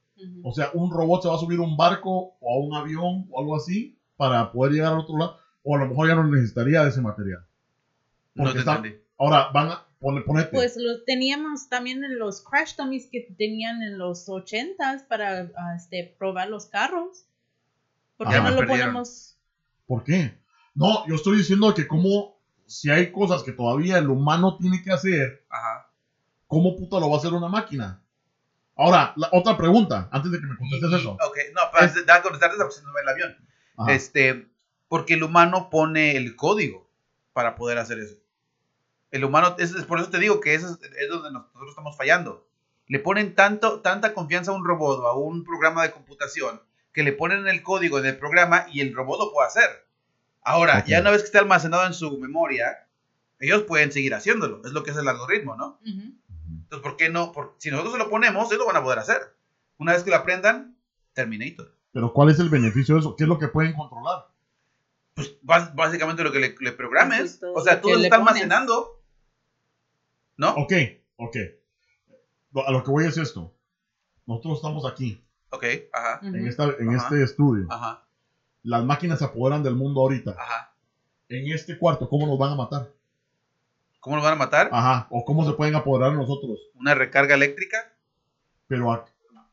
O 0.42 0.52
sea, 0.52 0.70
un 0.74 0.92
robot 0.92 1.22
se 1.22 1.28
va 1.28 1.36
a 1.36 1.38
subir 1.38 1.58
a 1.58 1.62
un 1.62 1.78
barco 1.78 2.36
o 2.40 2.54
a 2.54 2.64
un 2.64 2.74
avión 2.74 3.26
o 3.30 3.40
algo 3.40 3.56
así 3.56 3.99
para 4.20 4.52
poder 4.52 4.74
llegar 4.74 4.92
al 4.92 4.98
otro 4.98 5.16
lado, 5.16 5.38
o 5.62 5.74
a 5.74 5.78
lo 5.78 5.86
mejor 5.86 6.06
ya 6.08 6.14
no 6.14 6.24
necesitaría 6.26 6.82
de 6.82 6.90
ese 6.90 7.00
material. 7.00 7.42
No 8.34 8.44
Porque 8.44 8.52
te 8.52 8.58
está- 8.60 8.76
entendí. 8.76 8.98
Ahora, 9.18 9.48
van 9.50 9.68
a 9.70 9.86
poner, 9.98 10.24
ponete. 10.26 10.50
Pues 10.50 10.76
los 10.76 11.06
teníamos 11.06 11.70
también 11.70 12.04
en 12.04 12.18
los 12.18 12.42
crash 12.42 12.76
dummies 12.76 13.08
que 13.10 13.34
tenían 13.38 13.82
en 13.82 13.96
los 13.96 14.28
ochentas 14.28 15.02
para 15.04 15.50
ah, 15.56 15.74
este, 15.74 16.14
probar 16.18 16.48
los 16.50 16.66
carros. 16.66 17.24
¿Por 18.18 18.28
qué 18.28 18.36
no 18.36 18.42
me 18.42 18.50
lo 18.50 18.56
perdieron. 18.58 18.86
ponemos? 18.88 19.38
¿Por 19.86 20.04
qué? 20.04 20.38
No, 20.74 21.06
yo 21.08 21.14
estoy 21.14 21.38
diciendo 21.38 21.72
que 21.72 21.86
como 21.88 22.36
si 22.66 22.90
hay 22.90 23.10
cosas 23.10 23.42
que 23.42 23.52
todavía 23.52 23.96
el 23.96 24.10
humano 24.10 24.58
tiene 24.58 24.82
que 24.82 24.92
hacer, 24.92 25.44
Ajá. 25.48 25.88
¿cómo 26.46 26.76
puta 26.76 27.00
lo 27.00 27.08
va 27.08 27.16
a 27.16 27.18
hacer 27.20 27.32
una 27.32 27.48
máquina? 27.48 28.02
Ahora, 28.76 29.14
la 29.16 29.30
otra 29.32 29.56
pregunta, 29.56 30.08
antes 30.12 30.30
de 30.30 30.38
que 30.40 30.46
me 30.46 30.56
contestes 30.58 30.90
y- 30.90 30.94
eso. 30.96 31.12
ok, 31.12 31.36
no, 31.54 31.62
para 31.72 31.86
Es- 31.86 31.92
contestarte 32.22 32.56
esa 32.56 32.64
opción 32.66 32.84
del 32.94 33.08
avión. 33.08 33.36
Ajá. 33.80 33.92
Este, 33.94 34.48
porque 34.88 35.14
el 35.14 35.22
humano 35.22 35.70
pone 35.70 36.16
el 36.16 36.36
código 36.36 36.88
para 37.32 37.54
poder 37.54 37.78
hacer 37.78 37.98
eso. 37.98 38.16
El 39.10 39.24
humano, 39.24 39.56
es, 39.58 39.72
es 39.74 39.84
por 39.84 39.98
eso 40.00 40.10
te 40.10 40.18
digo 40.18 40.40
que 40.40 40.54
eso 40.54 40.68
es, 40.68 40.90
es 40.98 41.08
donde 41.08 41.30
nosotros 41.32 41.70
estamos 41.70 41.96
fallando. 41.96 42.46
Le 42.86 42.98
ponen 42.98 43.34
tanto, 43.34 43.80
tanta 43.80 44.14
confianza 44.14 44.50
a 44.50 44.54
un 44.54 44.64
robot 44.64 45.00
o 45.00 45.06
a 45.06 45.16
un 45.16 45.44
programa 45.44 45.82
de 45.82 45.92
computación 45.92 46.60
que 46.92 47.02
le 47.04 47.12
ponen 47.12 47.46
el 47.46 47.62
código 47.62 47.98
en 48.00 48.06
el 48.06 48.18
programa 48.18 48.66
y 48.72 48.80
el 48.80 48.94
robot 48.94 49.18
lo 49.20 49.32
puede 49.32 49.46
hacer. 49.48 49.86
Ahora, 50.42 50.84
ya 50.84 51.00
una 51.00 51.10
vez 51.10 51.20
que 51.22 51.26
esté 51.26 51.38
almacenado 51.38 51.86
en 51.86 51.94
su 51.94 52.18
memoria, 52.18 52.88
ellos 53.38 53.62
pueden 53.62 53.92
seguir 53.92 54.14
haciéndolo. 54.14 54.60
Es 54.64 54.72
lo 54.72 54.82
que 54.82 54.90
es 54.90 54.96
el 54.96 55.06
algoritmo, 55.06 55.54
¿no? 55.56 55.78
Entonces, 55.84 56.82
¿por 56.82 56.96
qué 56.96 57.08
no? 57.10 57.30
Por- 57.32 57.54
si 57.58 57.70
nosotros 57.70 57.92
se 57.94 57.98
lo 57.98 58.10
ponemos, 58.10 58.46
ellos 58.48 58.58
lo 58.60 58.66
van 58.66 58.76
a 58.76 58.82
poder 58.82 58.98
hacer. 58.98 59.20
Una 59.78 59.92
vez 59.92 60.02
que 60.02 60.10
lo 60.10 60.16
aprendan, 60.16 60.76
Terminator. 61.14 61.74
Pero 61.92 62.12
¿cuál 62.12 62.30
es 62.30 62.38
el 62.38 62.48
beneficio 62.48 62.94
de 62.94 63.00
eso? 63.00 63.16
¿Qué 63.16 63.24
es 63.24 63.28
lo 63.28 63.38
que 63.38 63.48
pueden 63.48 63.72
controlar? 63.74 64.26
pues 65.14 65.74
básicamente 65.74 66.22
lo 66.22 66.32
que 66.32 66.38
le, 66.38 66.54
le 66.60 66.72
programes. 66.72 67.40
Todo 67.40 67.52
o 67.54 67.60
sea, 67.60 67.80
todo 67.80 67.98
está 67.98 68.16
almacenando. 68.16 69.02
¿No? 70.36 70.54
Ok, 70.54 70.72
ok. 71.16 71.36
A 72.66 72.72
lo 72.72 72.82
que 72.82 72.90
voy 72.90 73.04
es 73.06 73.18
esto. 73.18 73.52
Nosotros 74.26 74.56
estamos 74.58 74.86
aquí, 74.86 75.22
Ok, 75.50 75.64
ajá, 75.92 76.20
en, 76.22 76.46
esta, 76.46 76.64
en 76.78 76.94
Ajá. 76.94 76.98
este 77.08 77.24
estudio. 77.24 77.66
ajá, 77.70 78.04
Las 78.62 78.84
máquinas 78.84 79.18
se 79.18 79.24
apoderan 79.24 79.62
del 79.64 79.74
mundo 79.74 80.00
ahorita. 80.00 80.30
ajá. 80.38 80.72
En 81.28 81.50
este 81.52 81.76
cuarto, 81.76 82.08
¿cómo 82.08 82.26
nos 82.26 82.38
van 82.38 82.52
a 82.52 82.54
matar? 82.54 82.90
¿Cómo 83.98 84.16
lo 84.16 84.22
van 84.22 84.32
a 84.34 84.36
matar? 84.36 84.68
Ajá. 84.72 85.06
O 85.10 85.24
cómo 85.24 85.44
se 85.44 85.52
pueden 85.54 85.74
apoderar 85.74 86.12
de 86.12 86.16
nosotros. 86.18 86.58
¿Una 86.76 86.94
recarga 86.94 87.34
eléctrica? 87.34 87.92
Pero, 88.68 88.92
a- 88.92 89.04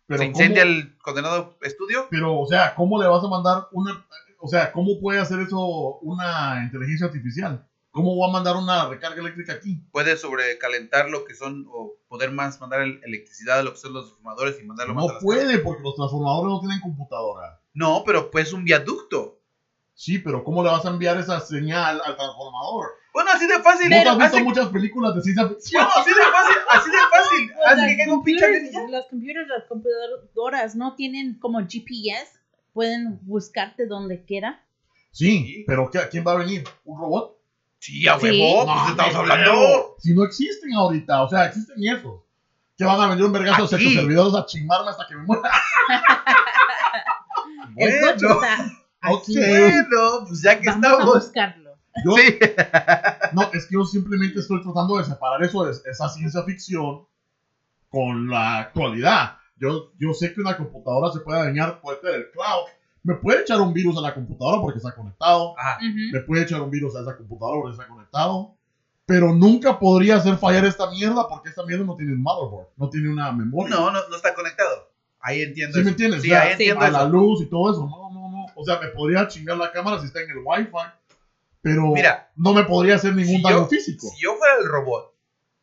pero 0.08 0.20
¿Se 0.20 0.26
incendia 0.26 0.64
¿cómo- 0.64 0.74
el 0.74 0.98
condenado 1.00 1.58
estudio? 1.62 2.08
Pero, 2.10 2.40
o 2.40 2.48
sea, 2.48 2.74
¿cómo 2.76 3.02
le 3.02 3.08
vas 3.08 3.24
a 3.24 3.28
mandar 3.28 3.68
una... 3.72 4.06
O 4.40 4.48
sea, 4.48 4.72
¿cómo 4.72 5.00
puede 5.00 5.20
hacer 5.20 5.40
eso 5.40 5.58
una 6.02 6.62
inteligencia 6.64 7.08
artificial? 7.08 7.68
¿Cómo 7.92 8.16
va 8.20 8.28
a 8.28 8.32
mandar 8.32 8.56
una 8.56 8.88
recarga 8.88 9.20
eléctrica 9.20 9.54
aquí? 9.54 9.82
Puede 9.92 10.16
sobrecalentar 10.18 11.10
lo 11.10 11.26
que 11.26 11.34
son, 11.34 11.66
o 11.72 11.96
poder 12.08 12.32
más 12.32 12.62
mandar 12.62 12.82
el- 12.82 13.02
electricidad 13.04 13.60
a 13.60 13.64
lo 13.64 13.72
que 13.72 13.80
son 13.80 13.94
los 13.94 14.06
transformadores 14.06 14.60
y 14.62 14.66
mandarlo 14.66 14.94
más 14.94 15.10
a 15.10 15.14
No 15.14 15.20
puede, 15.20 15.58
porque 15.60 15.82
los 15.84 15.96
transformadores 15.96 16.52
no 16.54 16.60
tienen 16.60 16.80
computadora. 16.82 17.60
No, 17.74 18.04
pero 18.06 18.30
pues 18.30 18.54
un 18.54 18.64
viaducto. 18.64 19.40
Sí, 19.96 20.20
pero 20.20 20.44
¿cómo 20.44 20.62
le 20.64 20.70
vas 20.70 20.86
a 20.86 20.90
enviar 20.90 21.18
esa 21.18 21.40
señal 21.40 22.00
al 22.06 22.16
transformador? 22.16 22.90
Bueno, 23.18 23.32
así 23.34 23.48
de 23.48 23.60
fácil. 23.64 23.90
¿Vos 23.90 24.06
has 24.08 24.18
visto 24.20 24.36
Así- 24.38 24.44
muchas 24.44 24.68
películas 24.68 25.16
de 25.16 25.22
ciencia 25.24 25.48
ficción? 25.48 25.84
bueno, 25.86 26.02
así 26.02 26.10
de 26.14 26.22
fácil, 26.22 26.58
así 26.70 26.90
de 26.92 26.98
fácil. 26.98 27.52
Pues 27.58 27.68
Así 27.68 27.82
que 27.88 27.98
caiga 27.98 28.14
un 28.14 28.24
pinche. 28.24 28.72
Las 28.92 29.06
computers, 29.08 29.48
las 29.48 29.64
computadoras 29.68 30.76
no 30.76 30.94
tienen 30.96 31.34
como 31.40 31.60
GPS, 31.68 32.28
pueden 32.74 33.18
buscarte 33.24 33.88
donde 33.88 34.24
quiera. 34.24 34.64
Sí, 35.12 35.64
pero 35.66 35.90
¿qué- 35.90 36.08
¿quién 36.12 36.24
va 36.28 36.34
a 36.34 36.38
venir? 36.38 36.64
¿Un 36.86 37.00
robot? 37.02 37.36
Sí, 37.80 38.08
a 38.08 38.20
Sí. 38.20 38.28
huevo, 38.28 38.66
pues 38.66 38.78
No, 38.78 38.90
estamos 38.90 39.16
hablando. 39.16 39.44
creo. 39.52 39.96
Si 40.00 40.14
no 40.14 40.24
existen 40.24 40.74
ahorita, 40.76 41.24
o 41.24 41.30
sea, 41.30 41.46
existen 41.48 41.76
esos. 41.84 42.22
Que 42.78 42.86
van 42.86 43.02
a 43.02 43.08
venir 43.08 43.24
un 43.26 43.32
vergazo 43.32 43.66
de 43.68 43.76
Aquí. 43.76 43.86
sexo 43.86 44.00
servidores 44.02 44.36
a 44.36 44.46
chingarme 44.46 44.92
hasta 44.92 45.08
que 45.08 45.16
me 45.16 45.24
muera. 45.24 45.50
El 47.78 48.00
coche 48.02 48.28
Bueno, 48.28 48.48
está 49.68 50.26
pues 50.28 50.42
ya 50.44 50.60
que 50.60 50.70
Vamos 50.70 50.84
a 50.86 50.90
estamos. 50.92 51.14
buscarlo. 51.16 51.67
Yo, 52.06 52.16
Sí. 52.16 52.38
No, 53.34 53.44
es 53.54 53.66
que 53.66 53.74
yo 53.74 53.84
simplemente 53.86 54.40
estoy 54.40 54.62
tratando 54.64 54.98
de 54.98 55.04
separar 55.06 55.44
eso 55.44 55.66
de 55.66 55.72
esa 55.72 56.10
ciencia 56.10 56.44
ficción 56.44 57.06
con 57.90 58.30
la 58.30 58.60
actualidad. 58.60 59.38
Yo, 59.58 59.92
yo 60.00 60.14
sé 60.14 60.34
que 60.34 60.42
una 60.42 60.56
computadora 60.56 61.12
se 61.12 61.20
puede 61.20 61.40
dañar, 61.44 61.82
puede 61.82 61.98
tener 61.98 62.16
el 62.16 62.32
cloud. 62.32 62.66
Me 63.04 63.16
puede 63.16 63.42
echar 63.42 63.60
un 63.62 63.74
virus 63.74 63.98
a 63.98 64.02
la 64.02 64.14
computadora 64.14 64.62
porque 64.62 64.78
está 64.78 64.94
conectado. 64.94 65.56
Ajá. 65.58 65.78
Ujú. 65.78 66.14
Le 66.14 66.20
puede 66.22 66.44
echar 66.44 66.62
un 66.62 66.70
virus 66.70 66.96
a 66.96 67.02
esa 67.02 67.18
computadora 67.18 67.62
porque 67.62 67.76
está 67.82 67.88
conectado. 67.88 68.54
Pero 69.06 69.34
nunca 69.34 69.80
podría 69.80 70.18
hacer 70.18 70.36
fallar 70.38 70.66
esta 70.66 70.90
mierda 70.92 71.28
porque 71.30 71.50
esta 71.50 71.66
mierda 71.66 71.86
no 71.86 71.96
tiene 71.96 72.12
un 72.14 72.22
motherboard, 72.22 72.68
no 72.76 72.90
tiene 72.90 73.10
una 73.10 73.32
memoria. 73.32 73.74
No, 73.76 73.90
no, 73.92 74.00
no 74.10 74.16
está 74.16 74.34
conectado. 74.34 74.90
Ahí 75.22 75.42
entiendo. 75.42 75.74
¿Sí 75.76 75.80
me 75.80 75.82
eso. 75.84 75.90
entiendes? 75.92 76.22
Sí, 76.22 76.28
O 76.30 76.32
sea, 76.34 76.42
ahí 76.44 76.52
entiendo 76.52 76.84
a 76.84 76.90
la 76.92 77.00
eso. 77.00 77.10
luz 77.10 77.42
y 77.42 77.46
todo 77.46 77.72
eso. 77.72 77.86
No, 77.88 78.10
no, 78.12 78.30
no. 78.30 78.46
O 78.56 78.66
sea, 78.66 78.80
me 78.82 78.88
podría 78.90 79.28
chingar 79.28 79.58
la 79.58 79.72
cámara 79.72 80.00
si 80.00 80.08
está 80.08 80.22
en 80.22 80.30
el 80.32 80.38
Wi-Fi, 80.44 80.72
pero 81.70 81.88
Mira, 81.94 82.32
no 82.36 82.54
me 82.54 82.64
podría 82.64 82.96
hacer 82.96 83.14
ningún 83.16 83.38
si 83.38 83.42
daño 83.44 83.58
yo- 83.60 83.68
físico. 83.68 84.08
Si 84.08 84.22
yo 84.22 84.36
fuera 84.36 84.56
el 84.60 84.68
robot, 84.68 85.14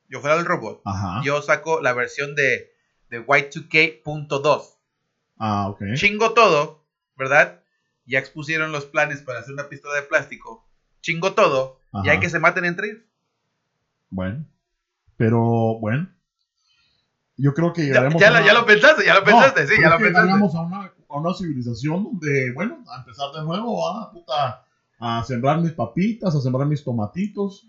yo 0.09 0.21
fuera 0.21 0.37
el 0.37 0.45
robot, 0.45 0.83
Ajá. 0.85 1.21
yo 1.25 1.41
saco 1.43 1.81
la 1.81 1.93
versión 1.93 2.35
de, 2.35 2.71
de 3.11 3.25
Y2K.2. 3.27 4.63
Ah, 5.39 5.69
ok. 5.69 5.81
Chingo 5.97 6.33
todo, 6.33 6.85
¿verdad? 7.17 7.61
Ya 8.07 8.19
expusieron 8.19 8.71
los 8.73 8.85
planes 8.85 9.23
para 9.23 9.41
hacer 9.41 9.55
una 9.55 9.69
pistola 9.69 9.95
de 9.97 10.03
plástico. 10.03 10.67
Chingo 11.01 11.33
todo. 11.35 11.79
Y 11.93 11.99
Ajá. 11.99 12.11
hay 12.13 12.21
que 12.21 12.29
se 12.31 12.39
maten 12.39 12.65
entre 12.65 12.89
ellos. 12.89 13.03
Bueno. 14.11 14.45
Pero, 15.17 15.79
bueno. 15.81 16.09
Yo 17.37 17.53
creo 17.55 17.73
que 17.73 17.83
Ya, 17.83 17.87
llegaremos 17.89 18.21
ya 18.21 18.29
a 18.29 18.31
lo, 18.31 18.37
una- 18.39 18.47
ya 18.47 18.55
lo 18.55 18.67
pensaste, 18.67 19.05
ya 19.05 19.15
lo 19.15 19.21
No, 19.21 19.27
pensaste, 19.27 19.67
sí, 19.67 19.75
ya 19.81 19.91
lo 19.91 19.99
pensaste. 19.99 20.31
a 20.31 20.61
una, 20.61 20.93
a 21.09 21.17
una 21.19 21.35
civilización 21.35 22.05
donde, 22.05 22.53
bueno, 22.53 22.85
a 22.89 22.99
empezar 22.99 23.33
de 23.33 23.43
nuevo, 23.43 23.81
va, 23.83 24.11
puta, 24.13 24.64
a 25.07 25.23
sembrar 25.25 25.61
mis 25.61 25.73
papitas, 25.73 26.35
a 26.35 26.41
sembrar 26.41 26.67
mis 26.67 26.83
tomatitos. 26.83 27.67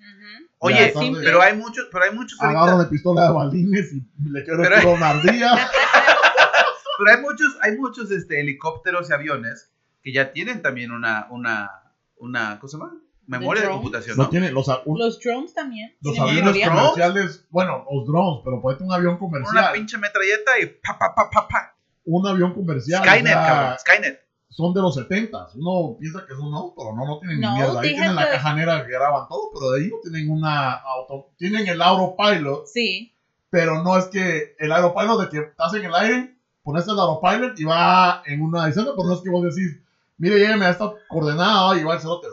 Oye, 0.59 0.87
tarde. 0.93 1.11
pero 1.21 1.41
hay 1.41 1.55
muchos, 1.57 1.87
pero 1.91 2.05
hay 2.05 2.11
muchos 2.15 2.39
ahorita- 2.41 2.61
Agarro 2.63 2.79
de 2.83 2.85
pistola 2.89 3.23
de 3.27 3.33
balines 3.33 3.91
y 3.93 4.29
le 4.29 4.43
quiero 4.43 4.63
Pero- 4.63 4.93
una 4.93 5.09
ardilla. 5.09 5.51
Pero 6.97 7.11
hay 7.17 7.21
muchos, 7.21 7.57
hay 7.61 7.77
muchos 7.77 8.09
este, 8.11 8.39
helicópteros 8.39 9.09
y 9.09 9.13
aviones 9.13 9.69
que 10.01 10.13
ya 10.13 10.31
tienen 10.31 10.61
también 10.61 10.91
una, 10.91 11.27
una, 11.29 11.69
una, 12.15 12.57
¿cómo 12.59 12.69
se 12.69 12.77
llama? 12.77 12.93
Memoria 13.27 13.63
de 13.63 13.69
computación, 13.69 14.15
No 14.15 14.23
¿no? 14.23 14.29
tiene 14.29 14.49
los, 14.51 14.69
a- 14.69 14.81
un- 14.85 14.97
Los 14.99 15.19
drones 15.19 15.53
también. 15.53 15.93
los 15.99 16.17
aviones 16.17 16.45
los 16.45 16.53
memoria. 16.55 16.65
drones. 16.67 16.91
comerciales, 16.91 17.47
bueno, 17.49 17.83
los 17.91 18.05
drones, 18.07 18.41
pero 18.45 18.61
ponete 18.61 18.83
un 18.85 18.93
avión 18.93 19.17
Con 19.17 19.27
una 19.33 19.41
comercial. 19.43 19.73
pinche 19.73 19.97
metralleta 19.97 20.57
y 20.61 20.67
pa, 20.67 20.97
pa, 20.97 21.13
pa, 21.13 21.29
pa, 21.29 21.47
pa. 21.49 21.75
Un 22.05 22.25
avión 22.27 22.53
comercial. 22.53 23.03
Skynet, 23.03 23.25
o 23.35 23.39
sea, 23.39 23.45
cabrón, 23.45 23.79
Skynet. 23.79 24.24
Son 24.55 24.73
de 24.73 24.81
los 24.81 24.95
70 24.95 25.49
Uno 25.55 25.97
piensa 25.99 26.25
que 26.25 26.33
es 26.33 26.39
un 26.39 26.53
auto, 26.53 26.73
pero 26.77 26.95
no, 26.95 27.05
no 27.05 27.19
tienen 27.19 27.41
No, 27.41 27.51
ni 27.51 27.55
mierda. 27.59 27.81
Ahí 27.81 27.89
tienen 27.93 28.15
la 28.15 28.25
que- 28.25 28.31
caja 28.31 28.53
negra 28.55 28.85
que 28.85 28.91
graban 28.91 29.27
todo, 29.27 29.49
pero 29.53 29.71
de 29.71 29.81
ahí 29.83 29.89
no 29.89 29.97
tienen 30.01 30.29
una 30.31 30.71
auto. 30.73 31.29
Tienen 31.37 31.67
el 31.67 31.81
Autopilot, 31.81 32.65
Sí. 32.67 33.13
pero 33.49 33.83
no 33.83 33.97
es 33.97 34.05
que 34.05 34.55
el 34.59 34.71
Autopilot 34.71 35.21
de 35.21 35.29
que 35.29 35.39
estás 35.49 35.73
en 35.73 35.85
el 35.85 35.93
aire, 35.95 36.35
pones 36.63 36.87
el 36.87 36.97
Autopilot 36.99 37.59
y 37.59 37.63
va 37.65 38.21
en 38.25 38.41
una 38.41 38.65
distancia, 38.65 38.93
pero 38.95 39.07
no 39.09 39.13
es 39.15 39.21
que 39.21 39.29
vos 39.29 39.43
decís, 39.43 39.77
mire, 40.17 40.39
llégueme 40.39 40.65
a 40.65 40.69
esta 40.69 40.91
coordenada 41.09 41.77
y 41.79 41.83
va 41.83 41.95
el 41.95 41.99
cerote. 41.99 42.27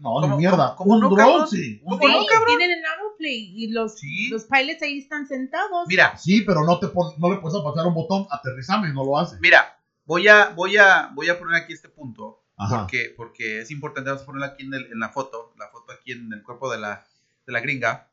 No, 0.00 0.20
ni 0.20 0.26
¿Cómo- 0.26 0.36
mierda. 0.36 0.74
cómo 0.76 0.94
un 0.94 1.00
no, 1.00 1.08
drone, 1.08 1.22
cabrón? 1.22 1.48
sí. 1.48 1.80
Un 1.82 1.96
¿Cómo 1.98 2.08
no, 2.08 2.12
drone. 2.14 2.26
cabrón? 2.30 2.58
Tienen 2.58 2.78
el 2.78 2.84
autoplay 2.84 3.52
y 3.56 3.70
los, 3.72 3.98
Sí. 3.98 4.28
los 4.28 4.44
pilots 4.44 4.82
ahí 4.82 4.98
están 4.98 5.26
sentados. 5.26 5.86
Mira, 5.88 6.14
Sí, 6.18 6.42
pero 6.42 6.62
no, 6.62 6.78
te 6.78 6.88
pon- 6.88 7.14
no 7.16 7.30
le 7.32 7.38
puedes 7.40 7.58
apachar 7.58 7.86
un 7.86 7.94
botón, 7.94 8.26
aterrizame, 8.30 8.92
no 8.92 9.02
lo 9.02 9.18
hace. 9.18 9.36
mira, 9.40 9.78
voy 10.06 10.28
a, 10.28 10.50
voy 10.50 10.76
a, 10.76 11.10
voy 11.14 11.28
a 11.28 11.38
poner 11.38 11.62
aquí 11.62 11.72
este 11.72 11.88
punto. 11.88 12.40
Ajá. 12.56 12.80
Porque, 12.82 13.12
porque 13.16 13.60
es 13.60 13.70
importante, 13.70 14.10
vamos 14.10 14.22
a 14.22 14.26
ponerlo 14.26 14.46
aquí 14.46 14.64
en, 14.64 14.74
el- 14.74 14.92
en 14.92 15.00
la 15.00 15.08
foto, 15.08 15.52
la 15.58 15.68
foto 15.68 15.92
aquí 15.92 16.12
en 16.12 16.32
el 16.32 16.42
cuerpo 16.42 16.70
de 16.70 16.78
la, 16.78 17.04
de 17.46 17.52
la 17.52 17.60
gringa. 17.60 18.08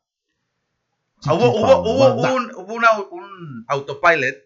Ah, 1.24 1.34
hubo, 1.34 1.50
hubo, 1.56 2.34
un, 2.34 2.50
hubo 2.56 2.74
una- 2.74 2.98
un 2.98 3.64
autopilot 3.68 4.36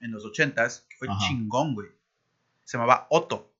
en 0.00 0.10
los 0.12 0.24
ochentas 0.24 0.84
que 0.88 0.96
fue 0.96 1.08
Ajá. 1.08 1.18
chingón, 1.28 1.74
güey. 1.74 1.88
Se 2.64 2.76
llamaba 2.76 3.06
Otto. 3.10 3.50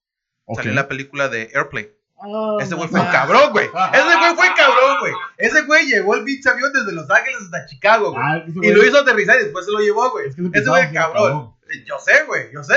Salió 0.55 0.71
en 0.71 0.77
la 0.77 0.89
película 0.89 1.29
de 1.29 1.51
Airplane. 1.55 1.91
Oh, 2.17 2.59
Ese 2.61 2.75
güey 2.75 2.89
fue 2.89 3.01
un 3.01 3.07
cabrón, 3.07 3.53
güey. 3.53 3.67
Ese 3.67 4.05
güey 4.17 4.35
fue 4.35 4.47
cabrón, 4.57 4.97
güey. 5.01 5.13
Ese 5.39 5.63
güey 5.63 5.87
llevó 5.87 6.15
el 6.17 6.25
pinche 6.25 6.49
avión 6.49 6.73
desde 6.73 6.93
Los 6.93 7.09
Ángeles 7.11 7.43
hasta 7.43 7.67
Chicago, 7.67 8.11
güey. 8.13 8.23
Ah, 8.25 8.45
Y 8.47 8.73
lo 8.73 8.85
hizo 8.85 8.99
aterrizar 8.99 9.37
y 9.41 9.45
después 9.45 9.65
se 9.65 9.73
lo 9.73 9.79
llevó, 9.79 10.11
güey. 10.11 10.29
Es 10.29 10.35
que 10.37 10.43
ese 10.53 10.69
güey 10.69 10.85
fue 10.85 10.93
cabrón. 10.95 11.55
Eh, 11.71 11.85
Yo 11.87 11.99
sé, 11.99 12.25
güey, 12.27 12.53
yo 12.53 12.63
sé. 12.63 12.75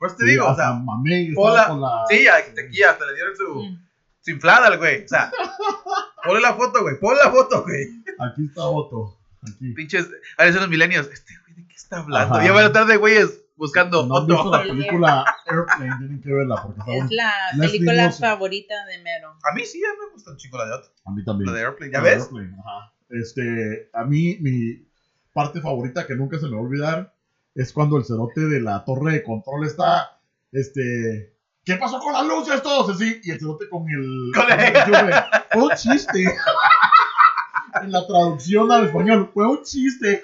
Por 0.00 0.08
eso 0.08 0.16
te 0.16 0.24
Sí, 0.24 0.30
digo, 0.32 0.48
o 0.48 0.56
sea, 0.56 0.72
mamé 0.72 1.32
con 1.34 1.52
la- 1.54 2.04
sí, 2.08 2.26
aquí 2.26 2.82
hasta 2.82 3.06
le 3.06 3.14
dieron 3.14 3.36
su, 3.36 3.54
Mm. 3.62 3.86
su 4.22 4.30
inflada 4.32 4.66
al 4.68 4.78
güey. 4.78 5.04
O 5.04 5.08
sea, 5.08 5.30
ponle 6.24 6.40
la 6.40 6.54
foto, 6.54 6.80
güey, 6.82 6.98
ponle 6.98 7.20
la 7.22 7.30
foto, 7.30 7.62
güey. 7.62 7.86
Aquí 8.18 8.46
está 8.46 8.64
Otto. 8.64 9.16
Aquí. 9.42 9.72
Pinches, 9.74 10.08
a 10.38 10.44
veces 10.44 10.60
los 10.60 10.68
milenios, 10.70 11.08
este 11.12 11.34
güey, 11.44 11.54
¿de 11.62 11.68
qué 11.68 11.74
está 11.76 12.00
hablando? 12.00 12.34
Ajá. 12.34 12.44
Ya 12.44 12.52
van 12.52 12.64
a 12.64 12.66
estar 12.68 12.86
de 12.86 12.96
güeyes 12.96 13.42
buscando 13.56 14.06
No 14.06 14.14
Otto. 14.14 14.50
la 14.50 14.62
película 14.62 15.24
Airplane, 15.46 15.96
tienen 15.98 16.20
que 16.22 16.32
verla 16.32 16.62
porque 16.62 16.80
está 16.80 16.92
Es 16.96 17.10
la 17.10 17.32
Leslie 17.56 17.68
película 17.80 17.92
Nielsen. 18.02 18.20
favorita 18.20 18.74
de 18.86 18.98
Mero. 19.02 19.36
A 19.42 19.54
mí 19.54 19.64
sí, 19.66 19.80
ya 19.80 19.88
me 20.02 20.12
gusta 20.14 20.30
un 20.30 20.36
chico 20.38 20.56
la 20.58 20.64
de 20.66 20.72
Otto. 20.76 20.88
A 21.04 21.10
mí 21.12 21.22
también. 21.24 21.52
La 21.52 21.58
de 21.58 21.64
Airplane, 21.66 21.92
¿ya 21.92 21.98
La 21.98 22.04
ves? 22.04 22.22
Airplane, 22.22 22.56
ajá. 22.58 22.92
Este, 23.10 23.90
a 23.92 24.04
mí, 24.04 24.38
mi 24.40 24.86
parte 25.34 25.60
favorita 25.60 26.06
que 26.06 26.14
nunca 26.14 26.38
se 26.38 26.46
me 26.46 26.52
va 26.52 26.58
a 26.58 26.62
olvidar 26.62 27.14
es 27.60 27.72
cuando 27.74 27.98
el 27.98 28.04
cerote 28.06 28.40
de 28.40 28.60
la 28.62 28.82
torre 28.86 29.12
de 29.12 29.22
control 29.22 29.66
está, 29.66 30.18
este, 30.50 31.36
¿qué 31.62 31.76
pasó 31.76 31.98
con 31.98 32.14
las 32.14 32.24
luces 32.24 32.62
todos? 32.62 32.96
Así, 32.96 33.20
y 33.22 33.32
el 33.32 33.38
cerote 33.38 33.68
con 33.68 33.86
el... 33.86 34.32
Con 34.34 34.50
el-. 34.50 35.14
Fue 35.52 35.62
un 35.62 35.70
chiste. 35.76 36.24
en 37.82 37.92
la 37.92 38.06
traducción 38.06 38.72
al 38.72 38.86
español, 38.86 39.30
fue 39.34 39.46
un 39.46 39.62
chiste. 39.62 40.22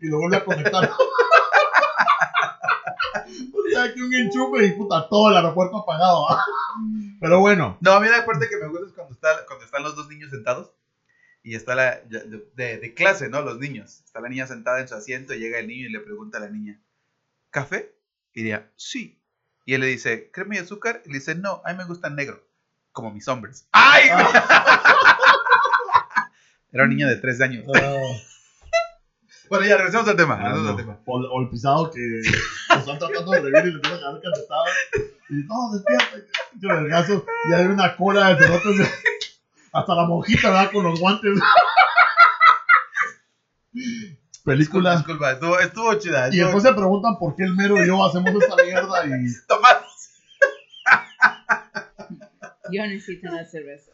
y 0.00 0.08
lo 0.08 0.16
vuelve 0.18 0.38
a 0.38 0.44
conectar. 0.46 0.90
o 3.52 3.70
sea, 3.70 3.92
que 3.92 4.02
un 4.02 4.14
enchufe 4.14 4.64
y 4.64 4.72
puta, 4.72 5.06
todo 5.10 5.28
el 5.30 5.36
aeropuerto 5.36 5.76
apagado. 5.76 6.26
Pero 7.20 7.40
bueno, 7.40 7.76
No, 7.82 7.92
a 7.92 8.00
mí 8.00 8.08
la 8.08 8.24
parte 8.24 8.48
que 8.48 8.56
me 8.56 8.68
gusta 8.68 8.86
es 8.86 8.92
cuando, 8.94 9.12
está, 9.12 9.44
cuando 9.46 9.62
están 9.62 9.82
los 9.82 9.94
dos 9.94 10.08
niños 10.08 10.30
sentados 10.30 10.72
y 11.48 11.54
está 11.54 11.76
la 11.76 12.00
de, 12.06 12.42
de- 12.56 12.78
de 12.78 12.94
clase, 12.94 13.28
¿no? 13.28 13.40
Los 13.42 13.58
niños. 13.58 14.00
Está 14.04 14.20
la 14.20 14.28
niña 14.28 14.46
sentada 14.48 14.80
en 14.80 14.88
su 14.88 14.96
asiento 14.96 15.32
y 15.32 15.38
llega 15.38 15.58
el 15.60 15.68
niño 15.68 15.86
y 15.86 15.92
le 15.92 16.00
pregunta 16.00 16.38
a 16.38 16.40
la 16.40 16.48
niña, 16.50 16.80
¿café? 17.50 17.94
Y 18.34 18.40
diría, 18.42 18.68
sí. 18.76 19.20
Y 19.64 19.74
él 19.74 19.80
le 19.80 19.86
dice, 19.86 20.30
¿crema 20.32 20.56
y 20.56 20.58
azúcar? 20.58 21.02
Y 21.04 21.08
le 21.10 21.14
dice, 21.18 21.34
no, 21.36 21.62
a 21.64 21.70
mí 21.72 21.78
me 21.78 21.84
gusta 21.84 22.10
negro, 22.10 22.44
como 22.92 23.12
mis 23.12 23.26
hombres. 23.28 23.66
¡Ay! 23.72 24.08
güey! 24.08 24.26
Era 26.72 26.82
un 26.84 26.90
niño 26.90 27.06
de 27.08 27.16
tres 27.16 27.40
años. 27.40 27.64
ah, 27.74 27.96
Bueno, 29.48 29.64
ya, 29.66 29.76
regresemos 29.76 30.08
al 30.08 30.16
tema. 30.16 30.38
Ah, 30.42 30.48
no. 30.50 30.68
al 30.70 30.76
tema. 30.76 30.98
O, 31.06 31.18
o 31.20 31.42
el 31.42 31.48
pisado 31.48 31.90
que 31.92 32.00
lo 32.00 32.76
están 32.78 32.98
tratando 32.98 33.30
de 33.32 33.40
revivir 33.40 33.66
y 33.66 33.72
le 33.76 33.80
tienen 33.80 34.00
que 34.00 34.04
haber 34.06 34.20
cachetado. 34.22 34.64
Y 35.30 35.34
no, 35.46 35.72
despierta. 35.72 36.28
Yo 36.60 36.68
vergazo. 36.68 37.24
Y 37.48 37.52
hay 37.52 37.66
una 37.66 37.96
cola 37.96 38.34
de 38.34 38.44
cerotes. 38.44 38.90
Hasta 39.80 39.94
la 39.94 40.04
monjita, 40.06 40.50
¿verdad? 40.50 40.70
Con 40.72 40.84
los 40.84 41.00
guantes. 41.00 41.38
Película. 44.44 44.96
Disculpa, 44.96 45.32
estuvo, 45.32 45.58
estuvo 45.58 45.94
chida. 45.94 46.26
Y 46.28 46.30
estuvo- 46.30 46.44
después 46.44 46.62
se 46.62 46.72
preguntan 46.72 47.18
por 47.18 47.34
qué 47.34 47.42
el 47.44 47.54
mero 47.56 47.82
y 47.82 47.86
yo 47.86 48.04
hacemos 48.04 48.30
esta 48.42 48.54
mierda. 48.64 49.06
Y 49.06 49.10
Tomás. 49.48 50.22
Yo 52.72 52.82
necesito 52.82 53.28
una 53.30 53.44
cerveza. 53.44 53.92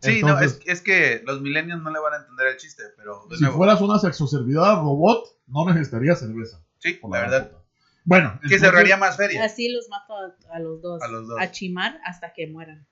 Sí, 0.00 0.22
no, 0.22 0.38
es, 0.40 0.60
es 0.64 0.80
que 0.80 1.22
los 1.26 1.42
millennials 1.42 1.82
no 1.82 1.90
le 1.90 1.98
van 1.98 2.14
a 2.14 2.16
entender 2.18 2.46
el 2.46 2.56
chiste, 2.56 2.84
pero 2.96 3.26
si 3.36 3.42
nuevo, 3.42 3.58
fueras 3.58 3.80
una 3.82 3.98
sexoservidora 3.98 4.76
robot, 4.76 5.26
no 5.48 5.66
necesitarías 5.66 6.18
cerveza. 6.20 6.64
sí, 6.78 6.94
por 6.94 7.10
la 7.10 7.20
verdad, 7.20 7.50
puta. 7.50 7.62
Bueno, 8.04 8.40
que 8.48 8.54
ahorraría 8.64 8.96
más 8.96 9.16
feria. 9.18 9.44
Así 9.44 9.68
los 9.70 9.88
mato 9.90 10.14
a, 10.16 10.34
a 10.56 10.60
los 10.60 10.80
dos. 10.80 11.02
A 11.02 11.08
los 11.08 11.26
dos. 11.28 11.38
A 11.40 11.50
chimar 11.50 12.00
hasta 12.04 12.32
que 12.32 12.46
mueran. 12.46 12.86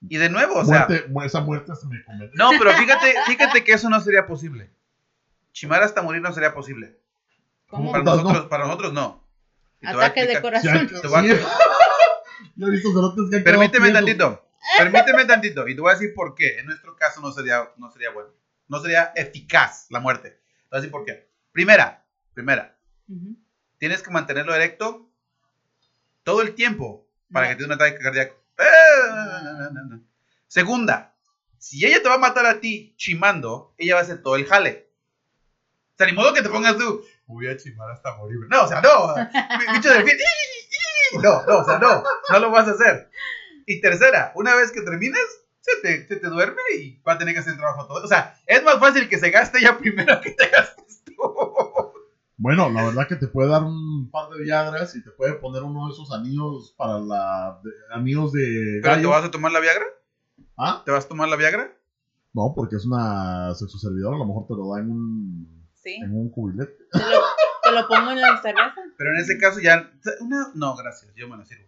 Y 0.00 0.16
de 0.16 0.30
nuevo, 0.30 0.54
o 0.56 0.64
sea, 0.64 0.86
muerte, 1.08 1.26
esa 1.26 1.40
muerte 1.40 1.74
se 1.74 1.86
me 1.88 2.02
convence. 2.04 2.34
no, 2.36 2.50
pero 2.58 2.72
fíjate, 2.72 3.14
fíjate 3.26 3.64
que 3.64 3.72
eso 3.72 3.90
no 3.90 4.00
sería 4.00 4.26
posible. 4.26 4.70
Chimar 5.52 5.82
hasta 5.82 6.02
morir 6.02 6.22
no 6.22 6.32
sería 6.32 6.54
posible. 6.54 7.00
¿Cómo? 7.68 7.90
Para 7.90 8.04
No, 8.04 8.16
nosotros, 8.16 8.46
para 8.46 8.66
nosotros 8.66 8.92
no. 8.92 9.26
Ataque 9.82 10.26
de 10.26 10.40
corazón. 10.40 10.88
Permíteme 13.44 13.90
tantito. 13.90 14.44
Permíteme 14.76 15.24
tantito. 15.24 15.68
Y 15.68 15.74
te 15.74 15.80
voy 15.80 15.90
a 15.90 15.94
decir 15.94 16.14
por 16.14 16.34
qué. 16.34 16.58
En 16.58 16.66
nuestro 16.66 16.96
caso 16.96 17.20
no 17.20 17.32
sería, 17.32 17.70
no 17.76 17.90
sería 17.90 18.10
bueno. 18.10 18.30
No 18.68 18.80
sería 18.80 19.12
eficaz 19.16 19.86
la 19.90 20.00
muerte. 20.00 20.30
Te 20.30 20.36
voy 20.70 20.78
a 20.78 20.80
decir 20.80 20.90
por 20.90 21.04
qué. 21.04 21.28
Primera, 21.52 22.04
primera, 22.34 22.76
tienes 23.78 24.02
que 24.02 24.10
mantenerlo 24.10 24.54
erecto 24.54 25.08
todo 26.22 26.42
el 26.42 26.54
tiempo 26.54 27.08
para 27.32 27.48
que 27.48 27.54
te 27.54 27.60
dé 27.60 27.66
un 27.66 27.72
ataque 27.72 27.98
cardíaco. 27.98 28.36
Segunda, 30.46 31.14
si 31.58 31.84
ella 31.84 32.02
te 32.02 32.08
va 32.08 32.14
a 32.16 32.18
matar 32.18 32.46
a 32.46 32.60
ti 32.60 32.94
chimando, 32.96 33.74
ella 33.78 33.94
va 33.94 34.00
a 34.00 34.02
hacer 34.02 34.22
todo 34.22 34.36
el 34.36 34.46
jale. 34.46 34.90
O 35.94 35.96
sea, 35.98 36.06
ni 36.06 36.12
modo 36.12 36.32
que 36.32 36.42
te 36.42 36.48
pongas 36.48 36.76
tú, 36.76 37.04
voy 37.26 37.48
a 37.48 37.56
chimar 37.56 37.90
hasta 37.90 38.16
morir. 38.16 38.38
No, 38.48 38.64
o 38.64 38.68
sea, 38.68 38.80
no. 38.80 39.14
Bicho 39.74 39.92
delfín. 39.92 40.16
No, 41.22 41.44
no, 41.46 41.58
o 41.58 41.64
sea, 41.64 41.78
no. 41.78 42.04
No 42.30 42.38
lo 42.38 42.50
vas 42.50 42.68
a 42.68 42.72
hacer. 42.72 43.10
Y 43.66 43.80
tercera, 43.80 44.32
una 44.34 44.54
vez 44.54 44.70
que 44.70 44.82
termines, 44.82 45.20
se 45.60 45.80
te, 45.82 46.06
se 46.06 46.16
te 46.16 46.28
duerme 46.28 46.62
y 46.78 47.00
va 47.02 47.14
a 47.14 47.18
tener 47.18 47.34
que 47.34 47.40
hacer 47.40 47.54
el 47.54 47.58
trabajo 47.58 47.86
todo. 47.86 48.04
O 48.04 48.08
sea, 48.08 48.38
es 48.46 48.62
más 48.62 48.78
fácil 48.78 49.08
que 49.08 49.18
se 49.18 49.30
gaste 49.30 49.58
ella 49.58 49.76
primero 49.76 50.20
que 50.20 50.30
te 50.30 50.48
gastes 50.48 51.02
tú. 51.04 51.14
Bueno, 52.40 52.70
la 52.70 52.84
verdad 52.84 53.08
que 53.08 53.16
te 53.16 53.26
puede 53.26 53.48
dar 53.50 53.64
un 53.64 54.10
par 54.12 54.30
de 54.30 54.40
Viagras 54.42 54.94
y 54.94 55.02
te 55.02 55.10
puede 55.10 55.34
poner 55.34 55.62
uno 55.64 55.86
de 55.88 55.92
esos 55.92 56.12
anillos 56.12 56.72
para 56.78 56.98
la. 57.00 57.60
de- 57.64 57.70
anillos 57.94 58.32
de. 58.32 58.80
¿Pero 58.82 59.00
te 59.00 59.06
vas 59.06 59.24
a 59.24 59.30
tomar 59.30 59.50
la 59.52 59.60
Viagra? 59.60 59.84
¿Ah? 60.56 60.82
¿Te 60.84 60.92
vas 60.92 61.04
a 61.04 61.08
tomar 61.08 61.28
la 61.28 61.36
Viagra? 61.36 61.72
No, 62.32 62.52
porque 62.54 62.76
es 62.76 62.86
una 62.86 63.52
sexo 63.54 63.78
servidora, 63.78 64.14
a 64.16 64.18
lo 64.20 64.26
mejor 64.26 64.46
te 64.46 64.54
lo 64.54 64.72
da 64.72 64.80
en 64.80 64.90
un. 64.90 65.58
Sí. 65.74 65.94
en 65.94 66.12
un 66.14 66.30
cubilete. 66.30 66.72
Te 66.92 66.98
lo, 66.98 67.20
te 67.62 67.72
lo 67.72 67.88
pongo 67.88 68.10
en 68.12 68.20
la 68.20 68.40
cerveza. 68.42 68.74
Pero 68.96 69.10
en 69.14 69.20
ese 69.20 69.38
caso 69.38 69.58
ya. 69.60 69.90
Una, 70.20 70.48
no, 70.54 70.76
gracias, 70.76 71.12
yo 71.16 71.28
me 71.28 71.36
la 71.36 71.44
sirvo. 71.44 71.64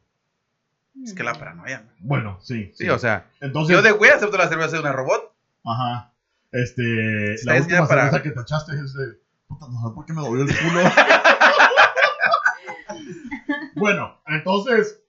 Es 1.02 1.14
que 1.14 1.22
la 1.24 1.34
paranoia. 1.34 1.80
¿no? 1.82 1.90
Bueno, 2.00 2.38
sí. 2.42 2.70
Sí, 2.74 2.88
o 2.88 2.98
sea, 2.98 3.28
Entonces. 3.40 3.74
yo 3.74 3.82
de 3.82 3.92
güey 3.92 4.10
acepto 4.10 4.36
la 4.36 4.48
cerveza 4.48 4.72
de 4.76 4.80
una 4.80 4.92
robot. 4.92 5.32
Ajá. 5.64 6.12
Este. 6.52 7.36
La 7.44 7.56
última 7.56 7.86
para- 7.88 8.02
cerveza 8.10 8.22
que 8.22 8.30
te 8.30 8.40
echaste 8.40 8.72
es 8.74 8.92
de. 8.94 9.20
Puta, 9.50 9.66
no 9.68 9.88
sé 9.88 9.94
por 9.94 10.06
qué 10.06 10.12
me 10.12 10.22
dolió 10.22 10.44
el 10.44 10.56
culo. 10.56 10.80
bueno, 13.74 14.20
entonces. 14.26 15.02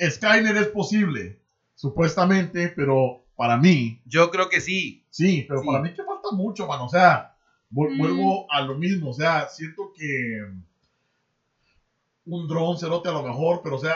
Skynet 0.00 0.56
es 0.56 0.68
posible. 0.68 1.40
Supuestamente, 1.74 2.68
pero 2.74 3.24
para 3.36 3.56
mí. 3.58 4.00
Yo 4.06 4.30
creo 4.30 4.48
que 4.48 4.60
sí. 4.62 5.04
Sí, 5.10 5.44
pero 5.48 5.60
Sí. 5.60 5.66
para 5.66 5.82
mí 5.82 5.92
que 5.92 6.02
falta 6.04 6.30
mucho, 6.32 6.66
mano. 6.66 6.86
O 6.86 6.88
sea, 6.88 7.34
Mm. 7.70 7.98
vuelvo 7.98 8.46
a 8.50 8.62
lo 8.62 8.76
mismo. 8.76 9.10
O 9.10 9.12
sea, 9.12 9.48
siento 9.48 9.92
que 9.94 10.40
un 12.26 12.48
dron 12.48 12.78
cerote 12.78 13.08
a 13.08 13.12
lo 13.12 13.22
mejor, 13.22 13.60
pero 13.62 13.76
o 13.76 13.78
sea, 13.78 13.94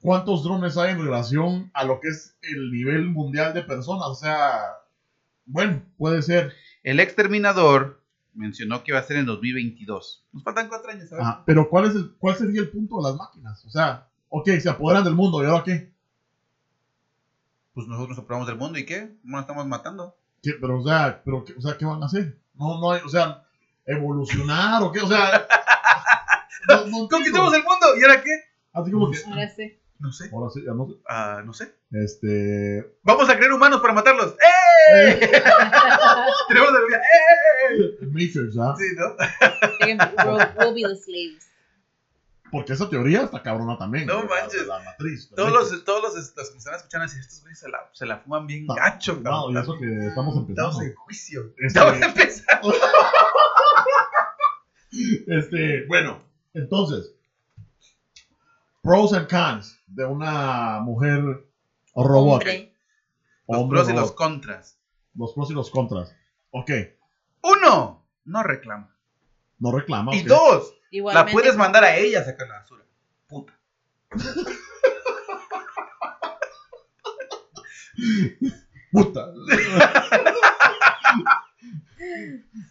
¿cuántos 0.00 0.42
drones 0.42 0.76
hay 0.76 0.92
en 0.92 1.04
relación 1.04 1.70
a 1.74 1.84
lo 1.84 2.00
que 2.00 2.08
es 2.08 2.36
el 2.42 2.72
nivel 2.72 3.06
mundial 3.10 3.52
de 3.54 3.62
personas? 3.62 4.06
O 4.08 4.14
sea, 4.14 4.60
bueno, 5.46 5.82
puede 5.98 6.22
ser. 6.22 6.52
El 6.82 6.98
exterminador 6.98 7.99
mencionó 8.34 8.82
que 8.84 8.92
va 8.92 8.98
a 9.00 9.02
ser 9.02 9.16
en 9.18 9.26
2022. 9.26 10.24
Nos 10.32 10.42
faltan 10.42 10.68
cuatro 10.68 10.90
años, 10.90 11.08
¿sabes? 11.08 11.24
Ajá, 11.24 11.42
pero 11.46 11.68
¿cuál, 11.68 11.86
es 11.86 11.94
el, 11.94 12.14
¿cuál 12.18 12.36
sería 12.36 12.60
el 12.60 12.70
punto 12.70 12.96
de 12.98 13.02
las 13.10 13.16
máquinas? 13.16 13.64
O 13.64 13.70
sea, 13.70 14.08
ok, 14.28 14.48
se 14.60 14.68
apoderan 14.70 15.04
del 15.04 15.14
mundo, 15.14 15.42
¿y 15.42 15.46
ahora 15.46 15.64
qué? 15.64 15.92
Pues 17.74 17.86
nosotros 17.86 18.16
nos 18.16 18.24
operamos 18.24 18.46
del 18.46 18.56
mundo 18.56 18.78
y 18.78 18.84
qué? 18.84 19.16
¿Cómo 19.22 19.36
nos 19.36 19.42
estamos 19.42 19.66
matando? 19.66 20.16
¿Qué? 20.42 20.52
Pero, 20.60 20.80
o 20.80 20.84
sea, 20.84 21.22
pero, 21.24 21.44
¿qué- 21.44 21.54
o 21.54 21.60
sea, 21.60 21.76
¿qué 21.78 21.84
van 21.84 22.02
a 22.02 22.06
hacer? 22.06 22.38
No, 22.54 22.80
no 22.80 22.92
hay, 22.92 23.00
o 23.04 23.08
sea, 23.08 23.44
evolucionar 23.86 24.82
o 24.82 24.90
qué, 24.92 25.00
o 25.00 25.06
sea... 25.06 25.46
no, 26.68 26.86
no. 26.86 27.08
¡Conquistamos 27.10 27.52
el 27.54 27.62
mundo! 27.62 27.86
¿Y 27.98 28.02
ahora 28.02 28.22
qué? 28.22 28.30
Así 28.72 28.90
como 28.90 29.10
que... 29.10 29.18
Ahora 29.26 29.48
sí. 29.48 29.76
No 29.98 30.10
sé. 30.12 30.30
Ahora 30.32 30.50
sí, 30.50 30.62
ya 30.64 30.72
no 30.72 30.86
sé. 30.88 30.94
Ah, 31.06 31.42
no 31.44 31.52
sé. 31.52 31.74
Este. 31.92 32.96
Vamos 33.02 33.28
a 33.28 33.36
crear 33.36 33.52
humanos 33.52 33.80
para 33.82 33.92
matarlos. 33.92 34.32
¡Eh! 34.32 34.69
Tenemos 36.48 36.72
la 36.72 36.80
vida. 36.86 36.98
¡Eh! 36.98 37.98
Matrix, 38.06 38.56
¿ah? 38.58 38.74
Sí, 38.76 38.84
¿no? 38.96 39.16
We'll, 40.26 40.48
we'll 40.58 40.74
be 40.74 40.82
the 40.82 40.96
slaves. 40.96 41.46
Porque 42.50 42.72
esa 42.72 42.90
teoría 42.90 43.22
está 43.22 43.42
cabrona 43.42 43.78
también. 43.78 44.06
No 44.06 44.24
manches. 44.24 44.66
La, 44.66 44.80
matriz. 44.80 45.28
la 45.30 45.36
Todos 45.36 45.52
los, 45.52 45.84
todos 45.84 46.02
los, 46.02 46.14
los 46.16 46.48
que 46.48 46.52
me 46.54 46.58
están 46.58 46.74
escuchando 46.74 47.04
así, 47.04 47.18
estos 47.20 47.40
güeyes 47.42 47.60
se 47.60 47.68
la, 47.68 47.88
se 47.92 48.06
la 48.06 48.18
fuman 48.18 48.46
bien 48.48 48.66
No, 48.66 48.74
gacho, 48.74 49.14
No, 49.16 49.22
cabrón. 49.22 49.54
y 49.54 49.58
eso 49.58 49.78
que 49.78 50.06
estamos 50.08 50.36
empezando. 50.36 50.68
Estamos 50.70 50.82
en 50.82 50.94
juicio. 50.96 51.40
Este- 51.58 51.66
Estamos 51.66 52.02
empezando. 52.02 52.74
Este, 55.28 55.86
bueno, 55.86 56.20
entonces. 56.54 57.12
Pros 58.82 59.12
and 59.12 59.28
cons 59.28 59.78
de 59.86 60.04
una 60.06 60.80
mujer 60.80 61.20
robot. 61.94 62.40
Hombre. 62.42 62.69
Los 63.50 63.60
Hombre 63.60 63.78
pros 63.80 63.90
y 63.90 63.92
los 63.94 64.12
contras. 64.12 64.78
Los 65.14 65.32
pros 65.34 65.50
y 65.50 65.54
los 65.54 65.70
contras. 65.70 66.14
Ok, 66.50 66.70
Uno, 67.42 68.06
no 68.24 68.42
reclama. 68.42 68.94
no 69.58 69.72
reclama. 69.72 70.14
Y 70.14 70.22
dos, 70.22 70.74
la 70.92 71.26
puedes 71.26 71.56
mandar 71.56 71.84
a 71.84 71.96
ella 71.96 72.20
a 72.20 72.24
sacar 72.24 72.48
la 72.48 72.58
basura. 72.60 72.84
Puta. 73.28 73.52
Puta. 78.92 79.32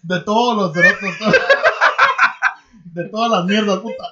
De 0.04 0.20
todos 0.22 0.56
los 0.58 0.74
cerotes, 0.74 1.16
De 2.86 3.10
todas 3.10 3.32
las 3.32 3.46
mierdas, 3.46 3.80
puta. 3.80 4.04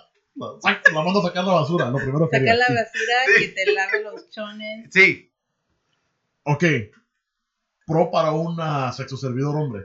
La, 0.94 1.02
mando 1.04 1.20
a 1.20 1.24
sacar 1.24 1.44
la 1.44 1.54
basura, 1.54 1.90
lo 1.90 1.98
primero 1.98 2.30
que 2.30 2.38
Saca 2.38 2.52
haría. 2.52 2.56
la 2.56 2.82
basura 2.82 3.14
Sí. 3.38 3.44
y 3.44 3.48
te 3.56 3.72
lave 3.74 4.04
los 4.04 4.30
chones. 4.30 4.88
Sí, 4.92 5.32
Ok. 6.48 6.64
Pro 7.86 8.10
para 8.12 8.32
una 8.32 8.92
sexo 8.94 9.18
servidor 9.18 9.56
hombre. 9.56 9.84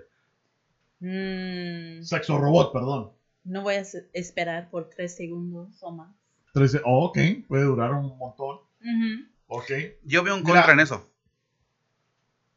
Mm, 1.01 2.03
Sexo 2.03 2.39
robot, 2.39 2.73
perdón. 2.73 3.11
no 3.45 3.63
voy 3.63 3.75
a 3.75 3.83
esperar 4.13 4.71
por 4.71 4.89
tres 4.89 5.17
segundos 5.17 5.83
o 5.83 5.91
más. 5.91 6.15
13. 6.55 6.83
oh, 6.85 7.07
ok, 7.07 7.19
puede 7.49 7.65
durar 7.65 7.93
un 7.93 8.17
montón. 8.19 8.59
Ujú. 8.81 9.27
Ok. 9.49 9.71
yo 10.05 10.23
veo 10.23 10.35
un 10.37 10.43
Mira. 10.43 10.55
contra 10.61 10.73
en 10.75 10.81
eso. 10.81 11.09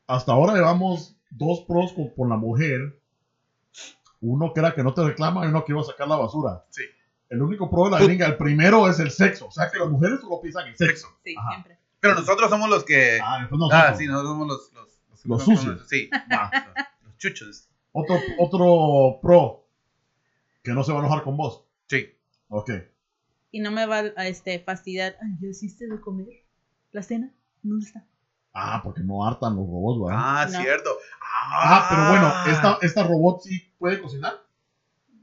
Hasta 0.08 0.32
ahora 0.34 0.54
llevamos 0.54 1.18
dos 1.32 1.62
pros 1.68 1.94
con, 1.94 2.10
con 2.10 2.30
la 2.30 2.36
mujer. 2.38 3.00
Uno 4.22 4.54
que 4.54 4.60
era 4.60 4.74
que 4.76 4.84
no 4.84 4.94
te 4.94 5.04
reclama 5.04 5.46
y 5.46 5.50
uno 5.50 5.66
que 5.66 5.72
iba 5.72 5.82
a 5.82 5.86
sacar 5.86 6.08
la 6.08 6.16
basura. 6.18 6.66
Sí. 6.70 6.84
El 7.30 7.42
único 7.42 7.70
pro 7.70 7.86
de 7.86 7.92
la 7.92 8.00
gringa, 8.04 8.28
el 8.28 8.38
primero 8.38 8.88
es 8.88 9.00
el 9.00 9.10
sexo. 9.10 9.48
O 9.48 9.52
sea 9.52 9.72
que 9.72 9.80
las 9.80 9.90
mujeres 9.90 10.20
solo 10.22 10.40
piensan 10.42 10.68
en 10.68 10.78
sexo. 10.78 11.08
Sí, 11.24 11.34
Ajá. 11.38 11.50
siempre. 11.52 11.75
Pero 12.08 12.20
nosotros 12.20 12.50
somos 12.50 12.70
los 12.70 12.84
que. 12.84 13.20
Ah, 13.24 13.40
después 13.40 13.60
nosotros. 13.60 13.84
Ah, 13.88 13.96
sí, 13.96 14.06
nosotros 14.08 14.32
somos 14.32 14.48
los. 14.48 14.74
Los, 14.74 15.26
Los 15.26 15.44
¿cómo 15.44 15.58
se 15.58 15.64
sucios. 15.64 15.88
Sí, 15.90 16.10
Va. 16.32 16.52
los, 17.04 17.18
chuchos. 17.18 17.68
Otro, 17.92 18.20
otro 18.40 19.20
pro 19.22 19.66
que 20.64 20.72
no 20.72 20.84
se 20.84 20.92
va 20.92 21.00
a 21.00 21.02
enojar 21.02 21.24
con 21.24 21.38
vos. 21.38 21.64
Sí. 21.88 22.14
Ok. 22.50 22.72
Y 23.52 23.60
no 23.60 23.72
me 23.72 23.86
va 23.86 24.00
a 24.18 24.28
este, 24.28 24.60
fastidiar. 24.60 25.16
Ay, 25.22 25.30
¿ya 25.40 25.48
hiciste 25.50 25.88
de 25.88 26.00
comer? 26.02 26.28
¿La 26.92 27.02
cena? 27.04 27.32
¿Dónde 27.62 27.86
está? 27.86 28.06
Ah, 28.54 28.82
porque 28.84 29.02
no 29.02 29.26
hartan 29.26 29.56
los 29.56 29.66
robots, 29.66 30.06
¿verdad? 30.06 30.22
Ah, 30.22 30.46
No. 30.50 30.62
cierto. 30.62 30.90
Ah, 31.22 31.88
pero 31.90 32.10
bueno, 32.10 32.34
esta, 32.52 32.78
esta 32.86 33.04
robot 33.04 33.42
sí 33.44 33.74
puede 33.78 34.02
cocinar. 34.02 34.34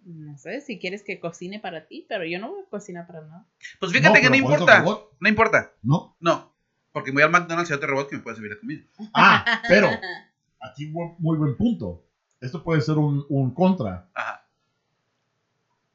No 0.04 0.36
sé 0.36 0.60
si 0.60 0.78
quieres 0.78 1.02
que 1.02 1.20
cocine 1.20 1.60
para 1.60 1.86
ti, 1.86 2.04
pero 2.08 2.24
yo 2.24 2.38
no 2.40 2.50
voy 2.50 2.62
a 2.66 2.68
cocinar 2.70 3.06
para 3.06 3.20
nada. 3.22 3.46
Pues 3.78 3.92
fíjate 3.92 4.20
que 4.20 4.28
no 4.30 4.36
importa. 4.36 4.80
robot, 4.80 5.12
No 5.20 5.28
importa. 5.28 5.72
No. 5.82 6.16
No. 6.20 6.51
Porque 6.92 7.10
voy 7.10 7.22
al 7.22 7.30
McDonald's 7.30 7.70
y 7.70 7.72
hay 7.72 7.76
otro 7.78 7.88
robot 7.90 8.08
que 8.10 8.16
me 8.16 8.22
puede 8.22 8.36
servir 8.36 8.52
la 8.52 8.58
comida. 8.60 8.82
Ah, 9.14 9.62
pero 9.68 9.88
aquí 10.60 10.86
muy 10.86 11.36
buen 11.38 11.56
punto. 11.56 12.04
Esto 12.40 12.62
puede 12.62 12.80
ser 12.82 12.98
un, 12.98 13.24
un 13.28 13.54
contra. 13.54 14.08
Ajá. 14.14 14.44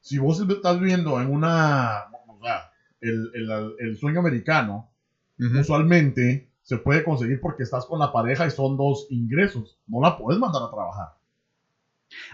Si 0.01 0.17
vos 0.17 0.39
estás 0.39 0.79
viviendo 0.79 1.19
en 1.21 1.29
una. 1.31 2.05
O 2.27 2.39
sea, 2.41 2.71
el, 3.01 3.31
el- 3.33 3.75
el 3.79 3.97
sueño 3.97 4.19
americano, 4.21 4.89
usualmente 5.37 6.49
se 6.63 6.77
puede 6.77 7.03
conseguir 7.03 7.39
porque 7.41 7.63
estás 7.63 7.85
con 7.85 7.99
la 7.99 8.11
pareja 8.11 8.45
y 8.47 8.51
son 8.51 8.77
dos 8.77 9.07
ingresos. 9.09 9.77
No 9.87 10.01
la 10.01 10.17
puedes 10.17 10.39
mandar 10.39 10.63
a 10.63 10.69
trabajar. 10.71 11.13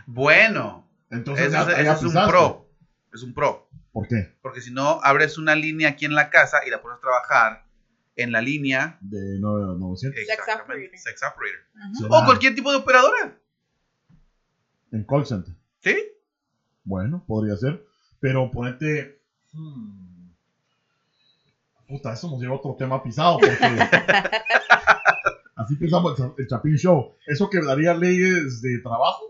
Bueno. 0.06 0.88
Entonces, 1.10 1.48
Ese, 1.48 1.54
ya- 1.84 1.94
es- 1.94 2.04
un 2.04 2.14
pro. 2.14 2.68
Es 3.14 3.22
un 3.24 3.34
pro. 3.34 3.68
¿Por 3.92 4.08
qué? 4.08 4.34
Porque 4.42 4.62
si 4.62 4.72
no, 4.72 5.00
abres 5.04 5.38
una 5.38 5.54
línea 5.56 5.90
aquí 5.90 6.06
en 6.06 6.16
la 6.16 6.30
casa 6.32 6.66
y 6.66 6.70
la 6.72 6.82
pones 6.82 6.98
a 6.98 7.02
trabajar 7.02 7.63
en 8.16 8.32
la 8.32 8.42
línea. 8.42 8.98
De 9.02 9.38
9 9.40 9.76
900. 9.80 10.20
Sex 10.20 10.30
Exactamente, 10.30 10.64
operator. 10.88 11.00
Sex 11.00 11.22
operator. 11.24 11.96
Será 11.98 12.10
O 12.22 12.26
cualquier 12.26 12.56
tipo 12.56 12.72
de 12.72 12.78
operadora. 12.78 13.38
En 14.92 15.04
call 15.06 15.26
center. 15.26 15.54
¿Sí? 15.80 15.96
Bueno, 16.84 17.24
podría 17.26 17.56
ser. 17.58 17.84
Pero 18.20 18.50
ponete. 18.52 19.20
hmm, 19.54 20.30
Puta, 21.88 22.14
eso 22.14 22.30
nos 22.30 22.40
lleva 22.40 22.54
a 22.54 22.58
otro 22.58 22.76
tema 22.78 23.02
pisado. 23.04 23.38
Porque 23.40 23.58
así 25.56 25.76
pensamos 25.76 26.20
el, 26.20 26.32
el 26.38 26.48
Chapín 26.48 26.76
Show. 26.78 27.16
Eso 27.28 27.50
quebraría 27.50 27.94
leyes 27.94 28.62
de 28.62 28.80
trabajo. 28.80 29.24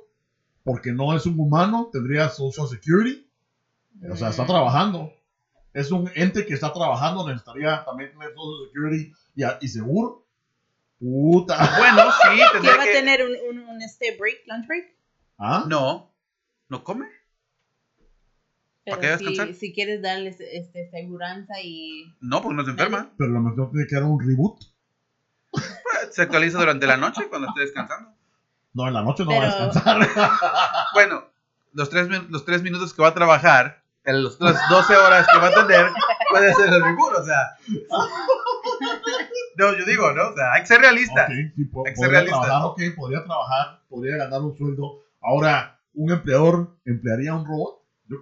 Porque 0.64 0.94
no 0.94 1.14
es 1.16 1.26
un 1.26 1.38
humano, 1.40 1.90
tendría 1.92 2.30
Social 2.30 2.68
Security. 2.68 3.28
O 4.10 4.16
sea, 4.16 4.30
está 4.30 4.44
Mm. 4.44 4.48
trabajando. 4.48 5.14
Es 5.74 5.92
un 5.92 6.10
ente 6.16 6.46
que 6.46 6.54
está 6.54 6.72
trabajando, 6.72 7.28
necesitaría 7.28 7.84
también 7.84 8.12
tener 8.12 8.30
Social 8.34 8.68
Security 8.72 9.14
y, 9.36 9.66
y 9.66 9.68
seguro. 9.68 10.26
Puta. 11.00 11.58
Bueno, 11.78 12.12
sí, 12.12 12.30
¿Qué 12.38 12.46
tendría 12.54 12.78
va 12.78 12.84
a 12.84 12.86
tener 12.86 13.24
un, 13.26 13.36
un, 13.50 13.70
un, 13.70 13.82
este 13.82 14.16
break, 14.18 14.44
lunch 14.48 14.68
break? 14.68 14.86
¿Ah? 15.38 15.66
No. 15.68 16.14
¿No 16.70 16.84
come? 16.84 17.08
¿Para 18.86 18.98
qué 19.02 19.08
Pero 19.08 19.18
si, 19.18 19.26
descansar? 19.26 19.56
si 19.56 19.74
quieres 19.74 20.02
darles 20.02 20.40
este, 20.40 20.90
seguranza 20.90 21.54
y... 21.64 22.14
No, 22.20 22.42
porque 22.42 22.56
no 22.56 22.66
se 22.66 22.72
enferma. 22.72 23.12
Pero 23.18 23.30
a 23.30 23.34
lo 23.34 23.40
mejor 23.42 23.72
tiene 23.72 23.88
que 23.88 23.96
dar 23.96 24.04
un 24.04 24.20
reboot. 24.20 24.62
Se 26.12 26.22
actualiza 26.22 26.60
durante 26.60 26.86
la 26.86 26.98
noche 26.98 27.28
cuando 27.30 27.48
esté 27.48 27.62
descansando. 27.62 28.12
No, 28.74 28.88
en 28.88 28.94
la 28.94 29.02
noche 29.04 29.24
no 29.24 29.32
va 29.32 29.48
a 29.48 29.52
Pero- 29.52 29.66
descansar. 29.66 30.08
Bueno, 30.94 31.24
los 31.74 31.90
tres, 31.90 32.08
los 32.30 32.46
tres 32.46 32.62
minutos 32.62 32.94
que 32.94 33.02
va 33.02 33.10
a 33.10 33.14
trabajar, 33.14 33.83
en 34.06 34.24
los 34.24 34.40
las 34.40 34.70
12 34.70 34.96
horas 34.98 35.28
que 35.32 35.40
va 35.40 35.48
a 35.48 35.66
tener, 35.66 35.88
puede 36.30 36.54
ser 36.54 36.74
el 36.74 36.84
reboot, 36.84 37.14
o 37.18 37.24
sea. 37.26 37.58
No, 39.58 39.78
yo 39.78 39.86
digo, 39.86 40.12
¿no? 40.14 40.30
O 40.30 40.36
sea, 40.36 40.54
hay 40.54 40.62
que 40.62 40.68
ser 40.68 40.82
realista. 40.82 41.24
Ok, 41.26 41.32
sí, 41.56 41.70
Hay 41.86 41.94
que 41.94 41.96
ser 42.00 42.10
realista. 42.10 42.42
trabajar, 42.42 42.66
ok, 42.68 42.82
podría 42.96 43.24
trabajar, 43.24 43.82
podría 43.90 44.18
ganar 44.18 44.42
un 44.42 44.58
sueldo. 44.58 45.04
Ahora, 45.22 45.80
¿un 45.94 46.12
empleador 46.12 46.76
emplearía 46.86 47.34
un 47.34 47.46
robot? 47.46 47.82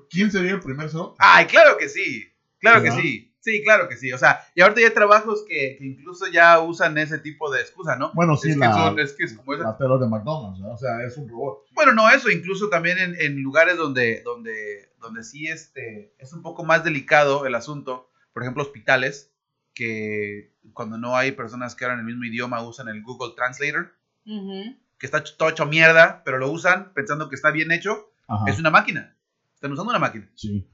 ¿Quién 0.09 0.31
sería 0.31 0.51
el 0.51 0.59
primer 0.59 0.89
cerote? 0.89 1.15
Ay, 1.19 1.45
claro 1.45 1.77
que 1.77 1.89
sí. 1.89 2.25
Claro 2.59 2.81
que 2.83 2.91
sí. 2.91 3.27
Sí, 3.39 3.63
claro 3.63 3.89
que 3.89 3.97
sí. 3.97 4.13
O 4.13 4.19
sea, 4.19 4.39
y 4.53 4.61
ahorita 4.61 4.81
ya 4.81 4.87
hay 4.87 4.93
trabajos 4.93 5.43
que, 5.47 5.75
que 5.79 5.85
incluso 5.85 6.27
ya 6.27 6.59
usan 6.59 6.95
ese 6.99 7.17
tipo 7.17 7.49
de 7.49 7.59
excusa, 7.61 7.95
¿no? 7.95 8.11
Bueno, 8.13 8.37
sí, 8.37 8.49
es, 8.49 8.53
que 8.55 8.59
la, 8.59 8.71
son- 8.73 8.99
es 8.99 9.13
que 9.13 9.23
es 9.23 9.33
como 9.33 9.53
la 9.55 9.71
de 9.73 10.07
McDonald's, 10.07 10.59
¿verdad? 10.61 10.75
o 10.75 10.77
sea, 10.77 11.03
es 11.03 11.17
un 11.17 11.27
robot. 11.27 11.63
Bueno, 11.71 11.93
no 11.93 12.07
eso, 12.11 12.29
incluso 12.29 12.69
también 12.69 12.99
en, 12.99 13.15
en 13.19 13.41
lugares 13.41 13.77
donde, 13.77 14.21
donde, 14.21 14.90
donde 15.01 15.23
sí 15.23 15.47
este, 15.47 16.13
es 16.17 16.31
un 16.33 16.41
poco 16.41 16.63
más 16.63 16.83
delicado 16.83 17.45
el 17.45 17.55
asunto, 17.55 18.09
por 18.33 18.43
ejemplo, 18.43 18.63
hospitales, 18.63 19.31
que 19.73 20.53
cuando 20.73 20.97
no 20.97 21.15
hay 21.15 21.31
personas 21.31 21.75
que 21.75 21.85
hablan 21.85 21.99
el 21.99 22.05
mismo 22.05 22.23
idioma 22.25 22.61
usan 22.61 22.87
el 22.87 23.01
Google 23.01 23.33
Translator, 23.35 23.93
que 24.25 25.05
está 25.05 25.23
todo 25.23 25.49
hecho 25.49 25.65
mierda, 25.65 26.21
pero 26.23 26.37
lo 26.37 26.51
usan 26.51 26.93
pensando 26.93 27.27
que 27.29 27.35
está 27.35 27.51
bien 27.51 27.71
hecho, 27.71 28.11
Ajá. 28.27 28.45
es 28.47 28.59
una 28.59 28.69
máquina. 28.69 29.15
Están 29.55 29.71
usando 29.71 29.89
una 29.91 29.99
máquina. 29.99 30.29
Sí. 30.35 30.67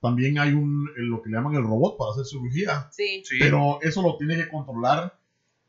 También 0.00 0.38
hay 0.38 0.52
un, 0.52 0.90
lo 0.96 1.22
que 1.22 1.30
le 1.30 1.36
llaman 1.36 1.54
el 1.54 1.62
robot 1.62 1.96
para 1.98 2.12
hacer 2.12 2.24
cirugía. 2.24 2.88
Sí. 2.90 3.22
Sí. 3.24 3.38
Pero 3.38 3.78
eso 3.82 4.02
lo 4.02 4.16
tiene 4.16 4.36
que 4.36 4.48
controlar 4.48 5.18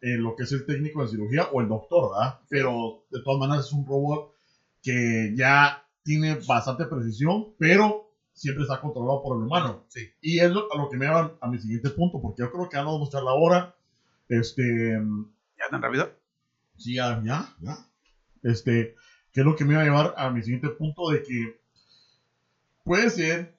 eh, 0.01 0.17
lo 0.17 0.35
que 0.35 0.43
es 0.43 0.51
el 0.51 0.65
técnico 0.65 1.03
de 1.03 1.09
cirugía 1.09 1.45
o 1.51 1.61
el 1.61 1.67
doctor, 1.67 2.11
¿verdad? 2.11 2.39
Pero 2.49 3.05
de 3.11 3.21
todas 3.21 3.39
maneras 3.39 3.67
es 3.67 3.71
un 3.73 3.85
robot 3.85 4.33
que 4.81 5.33
ya 5.35 5.85
tiene 6.03 6.39
bastante 6.47 6.85
precisión, 6.85 7.53
pero 7.57 8.11
siempre 8.33 8.63
está 8.63 8.81
controlado 8.81 9.21
por 9.21 9.37
el 9.37 9.43
humano. 9.43 9.85
Sí. 9.89 10.09
Y 10.21 10.39
es 10.39 10.51
lo, 10.51 10.71
a 10.73 10.77
lo 10.77 10.89
que 10.89 10.97
me 10.97 11.05
lleva 11.05 11.37
a 11.39 11.47
mi 11.47 11.59
siguiente 11.59 11.89
punto, 11.89 12.21
porque 12.21 12.41
yo 12.41 12.51
creo 12.51 12.69
que 12.69 12.77
ya 12.77 12.83
no 12.83 12.93
vamos 12.93 13.13
a 13.13 13.21
la 13.21 13.33
hora. 13.33 13.75
Este, 14.29 14.97
¿Ya 15.57 15.69
tan 15.69 15.81
rápido? 15.81 16.09
sí, 16.77 16.95
ya, 16.95 17.21
ya, 17.23 17.53
ya. 17.59 17.77
Este, 18.43 18.95
que 19.31 19.41
es 19.41 19.45
lo 19.45 19.55
que 19.55 19.65
me 19.65 19.75
va 19.75 19.81
a 19.81 19.85
llevar 19.85 20.13
a 20.17 20.29
mi 20.31 20.41
siguiente 20.41 20.69
punto 20.69 21.09
de 21.09 21.21
que 21.21 21.61
puede 22.83 23.09
ser 23.09 23.55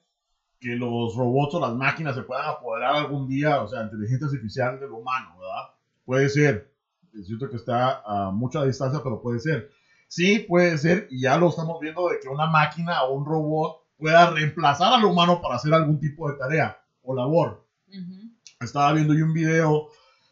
que 0.59 0.75
los 0.75 1.15
robots 1.15 1.55
o 1.55 1.59
las 1.59 1.75
máquinas 1.75 2.15
se 2.15 2.23
puedan 2.23 2.47
apoderar 2.47 2.95
algún 2.95 3.27
día, 3.27 3.61
o 3.61 3.67
sea, 3.67 3.83
inteligencia 3.83 4.27
artificial 4.27 4.79
del 4.79 4.91
humano, 4.91 5.37
¿verdad? 5.39 5.75
Puede 6.05 6.29
ser. 6.29 6.73
Es 7.13 7.27
cierto 7.27 7.49
que 7.49 7.57
está 7.57 8.01
a 8.01 8.31
mucha 8.31 8.63
distancia, 8.63 9.01
pero 9.03 9.21
puede 9.21 9.39
ser. 9.39 9.69
Sí, 10.15 10.45
puede 10.47 10.77
ser, 10.77 11.07
y 11.09 11.21
ya 11.21 11.37
lo 11.37 11.49
estamos 11.49 11.79
viendo 11.79 12.07
de 12.07 12.19
que 12.19 12.27
una 12.27 12.45
máquina 12.45 13.01
o 13.03 13.13
un 13.15 13.25
robot 13.25 13.77
pueda 13.97 14.29
reemplazar 14.29 14.93
al 14.93 15.05
humano 15.05 15.41
para 15.41 15.55
hacer 15.55 15.73
algún 15.73 15.99
tipo 15.99 16.29
de 16.29 16.37
tarea 16.37 16.77
o 17.01 17.15
labor 17.15 17.65
estaba 18.61 18.93
viendo 18.93 19.13
yo 19.15 19.25
un 19.25 19.33
video 19.33 19.87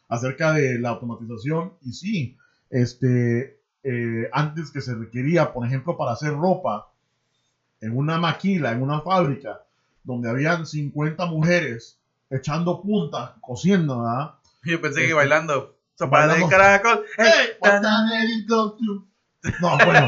acerca 0.08 0.54
de 0.54 0.78
la 0.78 0.90
automatización 0.90 1.74
y 1.82 1.94
sí, 1.94 2.38
este, 2.70 3.60
eh, 3.84 4.30
antes 4.32 4.70
que 4.70 4.82
se 4.82 4.94
requería, 4.94 5.52
por 5.52 5.66
ejemplo, 5.66 5.98
para 5.98 6.12
hacer 6.12 6.32
ropa 6.34 6.92
en 7.80 7.98
una 7.98 8.20
maquila, 8.20 8.72
en 8.74 8.84
una 8.84 9.02
fábrica, 9.02 9.64
donde 10.04 10.30
habían 10.30 10.68
50 10.68 11.26
mujeres 11.26 11.98
echando 12.30 12.82
punta, 12.84 13.36
cosiendo, 13.42 14.02
¿verdad? 14.04 14.36
Yo 14.64 14.80
pensé 14.80 15.00
Este, 15.00 15.08
que 15.08 15.14
bailando. 15.16 15.76
Sopa 15.96 16.22
de 16.22 16.28
bailando. 16.28 16.50
caracol. 16.50 17.04
Hey, 17.18 17.50
No, 19.62 19.78
bueno, 19.86 20.08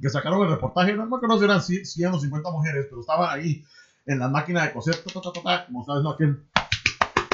que 0.00 0.08
sacaron 0.08 0.42
el 0.42 0.50
reportaje, 0.50 0.94
no 0.94 1.06
me 1.06 1.16
acuerdo 1.16 1.38
si 1.38 1.44
eran 1.44 1.62
100 1.62 2.14
o 2.14 2.18
50 2.18 2.50
mujeres, 2.50 2.86
pero 2.88 3.00
estaban 3.00 3.38
ahí 3.38 3.64
en 4.06 4.18
las 4.18 4.30
máquinas 4.30 4.64
de 4.64 4.72
coser, 4.72 4.96
ta, 4.96 5.12
ta, 5.12 5.20
ta, 5.20 5.32
ta, 5.32 5.42
ta, 5.42 5.66
como 5.66 5.84
sabes, 5.84 6.02
no, 6.02 6.10
aquel, 6.10 6.42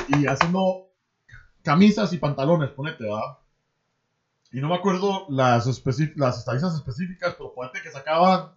y 0.09 0.27
haciendo 0.27 0.89
camisas 1.63 2.13
y 2.13 2.19
pantalones, 2.19 2.71
ponete, 2.71 3.05
¿verdad? 3.05 3.39
Y 4.53 4.61
no 4.61 4.69
me 4.69 4.75
acuerdo 4.75 5.27
las, 5.29 5.67
las 5.67 6.39
estadísticas 6.39 6.75
específicas, 6.75 7.35
pero 7.35 7.55
ponete 7.55 7.83
que 7.83 7.91
sacaban 7.91 8.53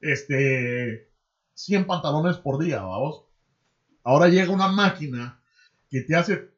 este 0.00 1.10
100 1.54 1.86
pantalones 1.86 2.36
por 2.36 2.62
día, 2.62 2.82
vamos. 2.82 3.24
Ahora 4.04 4.28
llega 4.28 4.52
una 4.52 4.68
máquina 4.68 5.40
que 5.90 6.02
te 6.02 6.14
hace 6.14 6.50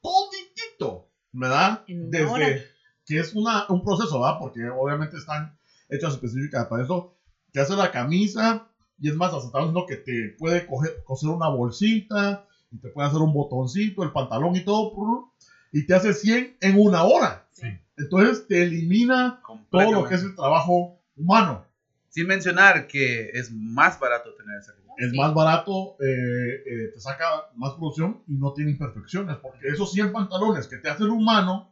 toditito, 0.00 1.08
¿verdad? 1.32 1.84
Desde. 1.88 2.70
Que 3.06 3.18
es 3.18 3.34
una, 3.34 3.66
un 3.68 3.82
proceso, 3.82 4.20
¿verdad? 4.20 4.38
Porque 4.38 4.68
obviamente 4.68 5.16
están 5.16 5.56
hechas 5.88 6.14
específicas 6.14 6.66
para 6.66 6.84
eso. 6.84 7.14
Te 7.52 7.60
hace 7.60 7.74
la 7.76 7.90
camisa 7.90 8.68
y 8.98 9.08
es 9.08 9.16
más, 9.16 9.32
hasta 9.34 9.58
diciendo 9.58 9.84
que 9.86 9.96
te 9.96 10.34
puede 10.38 10.66
coger, 10.66 11.02
coser 11.04 11.30
una 11.30 11.48
bolsita 11.48 12.46
y 12.70 12.78
te 12.78 12.88
puede 12.88 13.08
hacer 13.08 13.20
un 13.20 13.32
botoncito, 13.32 14.02
el 14.02 14.12
pantalón 14.12 14.54
y 14.56 14.64
todo, 14.64 15.32
y 15.72 15.86
te 15.86 15.94
hace 15.94 16.12
100 16.14 16.56
en 16.60 16.80
una 16.80 17.02
hora. 17.02 17.46
Sí. 17.52 17.66
Entonces 17.96 18.46
te 18.46 18.62
elimina 18.62 19.40
todo 19.70 19.92
lo 19.92 20.04
que 20.04 20.14
es 20.14 20.22
el 20.22 20.34
trabajo 20.34 20.98
humano. 21.16 21.66
Sin 22.08 22.26
mencionar 22.26 22.86
que 22.86 23.30
es 23.30 23.50
más 23.50 23.98
barato 23.98 24.34
tener 24.34 24.58
ese 24.60 24.72
robot. 24.72 24.82
Es 24.98 25.10
Sí. 25.10 25.16
más 25.18 25.32
barato, 25.34 25.96
eh, 26.00 26.62
eh, 26.66 26.90
te 26.94 27.00
saca 27.00 27.24
más 27.56 27.72
producción 27.72 28.22
y 28.28 28.34
no 28.34 28.52
tiene 28.52 28.72
imperfecciones, 28.72 29.36
porque 29.38 29.68
esos 29.68 29.90
100 29.92 30.12
pantalones 30.12 30.68
que 30.68 30.76
te 30.76 30.90
hace 30.90 31.04
el 31.04 31.10
humano, 31.10 31.71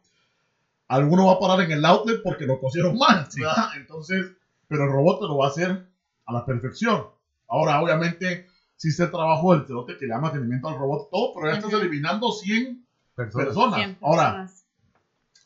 alguno 0.95 1.25
va 1.27 1.33
a 1.33 1.39
parar 1.39 1.61
en 1.65 1.71
el 1.71 1.85
outlet 1.85 2.21
porque 2.23 2.45
lo 2.45 2.59
cosieron 2.59 2.97
mal, 2.97 3.25
Sí. 3.31 3.41
¿verdad? 3.41 3.69
Entonces, 3.77 4.31
pero 4.67 4.85
el 4.85 4.91
robot 4.91 5.19
te 5.21 5.27
lo 5.27 5.37
va 5.37 5.47
a 5.47 5.49
hacer 5.49 5.87
a 6.25 6.33
la 6.33 6.45
perfección. 6.45 7.05
Ahora, 7.47 7.81
obviamente, 7.81 8.47
sí 8.77 8.89
está 8.89 9.05
el 9.05 9.11
trabajo 9.11 9.53
del 9.53 9.65
cerote 9.65 9.97
que 9.97 10.05
le 10.05 10.13
da 10.13 10.19
mantenimiento 10.19 10.67
al 10.69 10.77
robot, 10.77 11.09
todo, 11.09 11.33
pero 11.35 11.51
ya 11.51 11.57
estás 11.59 11.73
eliminando 11.73 12.31
100 12.31 12.85
Personas. 13.15 13.45
personas. 13.47 13.75
Cien 13.75 13.97
Ahora, 14.01 14.23
personas. 14.31 14.65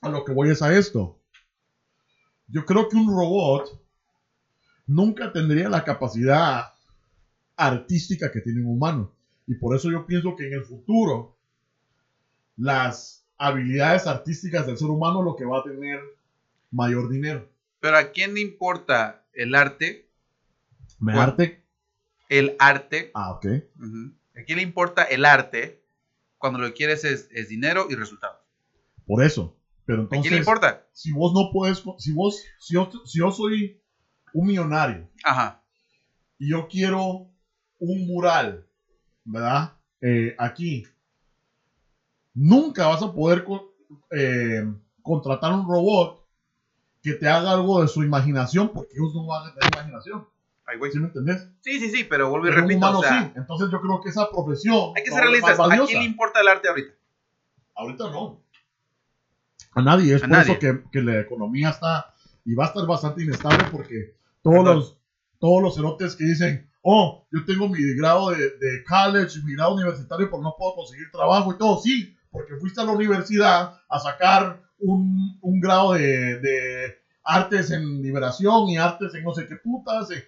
a 0.01 0.09
lo 0.09 0.23
que 0.23 0.31
voy 0.33 0.49
es 0.49 0.61
a 0.61 0.73
esto. 0.75 1.17
Yo 2.47 2.63
creo 2.65 2.87
que 2.89 2.95
un 2.95 3.07
robot 3.07 3.81
nunca 4.85 5.31
tendría 5.33 5.67
la 5.67 5.83
capacidad 5.83 6.73
artística 7.57 8.31
que 8.31 8.41
tiene 8.41 8.61
un 8.61 8.67
humano. 8.77 9.11
Y 9.47 9.55
por 9.55 9.75
eso 9.75 9.89
yo 9.91 10.05
pienso 10.05 10.35
que 10.35 10.47
en 10.47 10.53
el 10.53 10.63
futuro 10.63 11.35
las 12.57 13.24
habilidades 13.37 14.07
artísticas 14.07 14.65
del 14.65 14.77
ser 14.77 14.89
humano 14.89 15.21
lo 15.21 15.35
que 15.35 15.45
va 15.45 15.59
a 15.59 15.63
tener 15.63 15.99
mayor 16.71 17.09
dinero. 17.09 17.47
Pero 17.79 17.97
¿a 17.97 18.11
quién 18.11 18.33
le 18.33 18.41
importa 18.41 19.23
el 19.33 19.55
arte? 19.55 20.07
¿Me 20.99 21.13
Bueno. 21.13 21.21
arte? 21.31 21.63
El 22.29 22.55
arte. 22.59 23.11
Ah, 23.13 23.31
ok. 23.31 23.45
¿A 24.37 24.43
quién 24.45 24.57
le 24.57 24.63
importa 24.63 25.03
el 25.03 25.25
arte 25.25 25.81
cuando 26.37 26.59
lo 26.59 26.67
que 26.67 26.73
quieres 26.73 27.03
es, 27.03 27.27
es 27.31 27.49
dinero 27.49 27.87
y 27.89 27.95
resultados? 27.95 28.39
Por 29.05 29.23
eso. 29.23 29.55
Pero 29.85 30.03
¿A 30.03 30.09
quién 30.09 30.21
le 30.23 30.27
entonces, 30.27 30.39
importa? 30.39 30.87
si 30.93 31.11
vos 31.11 31.33
no 31.33 31.51
puedes, 31.51 31.83
si 31.99 32.11
vos, 32.13 32.41
si 32.59 32.73
yo, 32.73 32.89
si 33.05 33.19
yo 33.19 33.31
soy 33.31 33.79
un 34.33 34.47
millonario 34.47 35.07
Ajá. 35.23 35.61
y 36.39 36.49
yo 36.49 36.67
quiero 36.67 37.29
un 37.77 38.07
mural, 38.07 38.65
¿verdad? 39.23 39.73
Eh, 40.01 40.33
aquí. 40.39 40.83
Nunca 42.35 42.87
vas 42.87 43.01
a 43.01 43.11
poder 43.13 43.45
eh, 44.11 44.63
contratar 45.01 45.53
un 45.53 45.67
robot 45.67 46.23
que 47.01 47.13
te 47.13 47.27
haga 47.27 47.51
algo 47.51 47.81
de 47.81 47.87
su 47.87 48.03
imaginación 48.03 48.69
porque 48.73 48.93
ellos 48.95 49.13
no 49.15 49.25
van 49.25 49.47
a 49.47 49.53
tener 49.53 49.71
imaginación. 49.73 50.27
Ay, 50.67 50.77
güey. 50.77 50.91
¿Sí 50.91 50.99
me 50.99 51.05
entendés? 51.07 51.47
Sí, 51.61 51.79
sí, 51.79 51.89
sí, 51.91 52.03
pero 52.03 52.29
vuelvo 52.29 52.47
y 52.47 52.49
Pero 52.49 52.63
un 52.63 52.67
repito. 52.69 52.77
humano 52.87 52.99
o 52.99 53.03
sea, 53.03 53.23
sí. 53.25 53.31
Entonces 53.35 53.69
yo 53.71 53.79
creo 53.81 54.01
que 54.01 54.09
esa 54.09 54.29
profesión 54.29 54.91
hay 54.95 55.03
que 55.03 55.11
ser 55.11 55.21
realistas. 55.21 55.59
¿A 55.59 55.69
quién 55.85 55.99
le 55.99 56.05
importa 56.05 56.41
el 56.41 56.47
arte 56.47 56.67
ahorita? 56.67 56.93
Ahorita 57.75 58.09
no. 58.09 58.41
A 59.73 59.81
nadie. 59.81 60.15
Es 60.15 60.23
A 60.23 60.27
por 60.27 60.37
nadie. 60.37 60.51
eso 60.51 60.59
que, 60.59 60.83
que 60.91 61.01
la 61.01 61.19
economía 61.19 61.69
está 61.69 62.13
y 62.43 62.53
va 62.55 62.65
a 62.65 62.67
estar 62.67 62.85
bastante 62.85 63.23
inestable 63.23 63.65
porque 63.71 64.15
todos 64.41 64.57
Perdón. 64.57 64.75
los, 64.77 64.97
todos 65.39 65.61
los 65.63 65.75
cerotes 65.75 66.15
que 66.15 66.23
dicen, 66.25 66.69
oh, 66.81 67.27
yo 67.31 67.43
tengo 67.45 67.67
mi 67.69 67.79
grado 67.95 68.29
de, 68.31 68.37
de 68.37 68.83
college, 68.87 69.39
mi 69.43 69.53
grado 69.55 69.73
universitario, 69.75 70.29
pero 70.29 70.41
no 70.41 70.55
puedo 70.57 70.75
conseguir 70.75 71.09
trabajo 71.11 71.53
y 71.53 71.57
todo. 71.57 71.79
Sí, 71.79 72.15
porque 72.35 72.55
fuiste 72.57 72.81
a 72.81 72.83
la 72.83 72.91
universidad 72.91 73.79
a 73.89 73.99
sacar 73.99 74.61
un, 74.79 75.37
un 75.41 75.59
grado 75.61 75.93
de, 75.93 76.39
de 76.39 76.97
artes 77.23 77.71
en 77.71 78.01
liberación 78.01 78.67
y 78.69 78.77
artes 78.77 79.15
en 79.15 79.23
no 79.23 79.33
sé 79.33 79.47
qué 79.47 79.55
putas. 79.55 80.11
eh. 80.11 80.27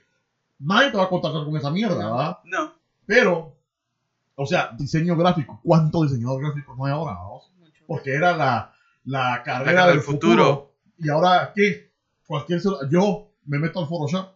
Nadie 0.59 0.89
te 0.91 0.97
va 0.97 1.03
a 1.03 1.09
contratar 1.09 1.43
con 1.45 1.55
esa 1.57 1.69
mierda, 1.69 1.95
¿verdad? 1.97 2.37
No. 2.45 2.73
Pero, 3.05 3.55
o 4.35 4.45
sea, 4.45 4.71
diseño 4.77 5.15
gráfico. 5.15 5.59
¿Cuánto 5.63 6.03
diseñador 6.03 6.41
gráfico 6.41 6.75
no 6.75 6.85
hay 6.85 6.91
ahora? 6.93 7.15
porque 7.85 8.13
era 8.13 8.35
la, 8.35 8.73
la 9.05 9.41
carrera 9.43 9.63
carrera 9.65 9.85
del 9.87 9.95
del 9.97 10.03
futuro. 10.03 10.43
futuro. 10.45 10.73
Y 10.97 11.09
ahora, 11.09 11.51
¿qué? 11.55 11.91
Cualquier 12.25 12.59
yo 12.89 13.31
me 13.45 13.59
meto 13.59 13.79
al 13.81 13.87
Photoshop, 13.87 14.33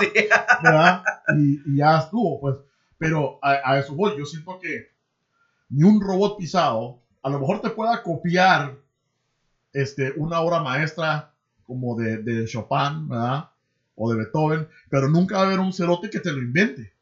Sí. 0.00 0.12
¿verdad? 0.62 1.02
y, 1.36 1.60
y 1.72 1.76
ya 1.78 1.98
estuvo, 1.98 2.40
pues. 2.40 2.56
Pero 2.98 3.38
a, 3.42 3.60
a 3.72 3.78
eso 3.78 3.94
voy. 3.94 4.16
Yo 4.18 4.24
siento 4.26 4.58
que 4.60 4.88
ni 5.70 5.84
un 5.84 6.00
robot 6.00 6.36
pisado, 6.38 7.00
a 7.22 7.30
lo 7.30 7.38
mejor 7.40 7.60
te 7.60 7.70
pueda 7.70 8.02
copiar 8.02 8.76
este, 9.72 10.12
una 10.16 10.40
obra 10.40 10.60
maestra 10.60 11.32
como 11.64 11.96
de, 11.96 12.18
de 12.18 12.46
Chopin, 12.46 13.08
¿verdad? 13.08 13.50
O 13.94 14.10
de 14.10 14.18
Beethoven, 14.18 14.68
pero 14.88 15.08
nunca 15.08 15.36
va 15.36 15.42
a 15.42 15.46
haber 15.46 15.60
un 15.60 15.72
cerote 15.72 16.10
que 16.10 16.20
te 16.20 16.32
lo 16.32 16.38
invente. 16.38 16.92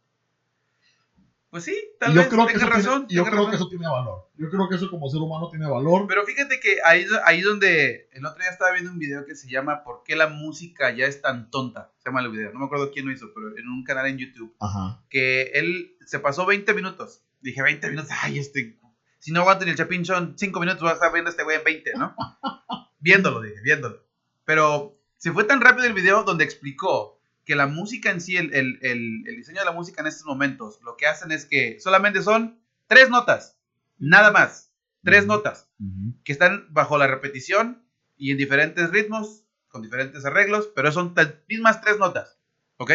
Pues 1.51 1.65
sí, 1.65 1.75
tal 1.99 2.13
yo 2.13 2.21
vez 2.21 2.29
creo, 2.29 2.47
que 2.47 2.53
eso, 2.53 2.67
tiene, 2.67 2.75
razón. 2.75 3.07
y 3.09 3.15
yo 3.15 3.25
creo 3.25 3.49
que 3.49 3.57
eso 3.57 3.69
tiene 3.71 3.89
valor. 3.89 4.29
Yo 4.37 4.51
creo 4.51 4.69
que 4.69 4.75
eso 4.75 4.91
como 4.91 5.09
ser 5.09 5.21
humano 5.21 5.49
tiene 5.49 5.67
valor. 5.67 6.07
Pero 6.07 6.27
fíjate 6.27 6.61
que 6.61 6.77
ahí, 6.85 7.07
ahí 7.25 7.41
donde 7.41 8.11
el 8.13 8.27
otro 8.27 8.39
día 8.39 8.51
estaba 8.51 8.73
viendo 8.73 8.91
un 8.91 8.99
video 8.99 9.25
que 9.25 9.35
se 9.35 9.49
llama 9.49 9.83
¿Por 9.83 10.03
qué 10.05 10.15
la 10.15 10.29
música 10.29 10.95
ya 10.95 11.07
es 11.07 11.23
tan 11.23 11.51
tonta? 11.51 11.91
Se 11.99 12.11
llama 12.11 12.21
el 12.21 12.31
video, 12.31 12.53
no 12.53 12.59
me 12.59 12.67
acuerdo 12.67 12.91
quién 12.93 13.07
lo 13.07 13.13
hizo, 13.13 13.33
pero 13.35 13.57
en 13.57 13.67
un 13.67 13.83
canal 13.83 14.07
en 14.09 14.19
YouTube, 14.19 14.55
Ajá. 14.61 15.01
que 15.09 15.53
él 15.55 15.97
se 16.05 16.19
pasó 16.19 16.45
20 16.45 16.75
minutos. 16.75 17.23
Dije, 17.41 17.63
20 17.63 17.89
minutos, 17.91 18.11
ay, 18.23 18.39
este, 18.39 18.79
si 19.19 19.33
no 19.33 19.41
aguanto 19.41 19.65
ni 19.65 19.71
el 19.71 19.77
chapín 19.77 20.05
son 20.05 20.35
5 20.37 20.61
minutos, 20.61 20.83
vas 20.83 20.93
a 20.93 20.95
estar 20.97 21.13
viendo 21.13 21.29
a 21.29 21.33
este 21.33 21.43
güey 21.45 21.57
en 21.59 21.65
20, 21.65 21.93
¿no? 21.97 22.15
viéndolo, 23.01 23.41
dije, 23.43 23.61
viéndolo. 23.63 24.05
Pero 24.45 24.99
se 25.17 25.33
fue 25.33 25.45
tan 25.45 25.61
rápido 25.61 25.87
el 25.87 25.93
video 25.93 26.25
donde 26.25 26.45
explicó 26.45 27.21
que 27.45 27.55
la 27.57 27.67
música 27.67 28.11
en 28.11 28.21
sí, 28.21 28.37
el, 28.37 28.53
el- 28.55 28.79
el- 28.83 29.23
el 29.27 29.37
diseño 29.37 29.61
de 29.61 29.65
la 29.65 29.73
música 29.73 30.01
en 30.03 30.07
estos 30.09 30.27
momentos, 30.27 30.81
lo 30.83 30.97
que 30.97 31.07
hacen 31.07 31.33
es 31.33 31.47
que 31.47 31.79
solamente 31.81 32.23
son 32.23 32.59
tres 32.87 33.09
notas, 33.09 33.57
nada 33.99 34.31
más, 34.31 34.73
tres 35.05 35.21
Ujú. 35.25 35.29
notas 35.35 35.69
Ujú. 35.81 36.15
que 36.25 36.33
están 36.33 36.67
bajo 36.71 36.99
la 36.99 37.07
repetición 37.07 37.83
y 38.17 38.33
en 38.33 38.37
diferentes 38.39 38.91
ritmos, 38.91 39.45
con 39.69 39.83
diferentes 39.83 40.25
arreglos, 40.25 40.69
pero 40.75 40.91
son 40.93 41.13
las 41.17 41.35
mismas 41.49 41.81
tres 41.81 41.99
notas, 41.99 42.39
¿ok? 42.79 42.93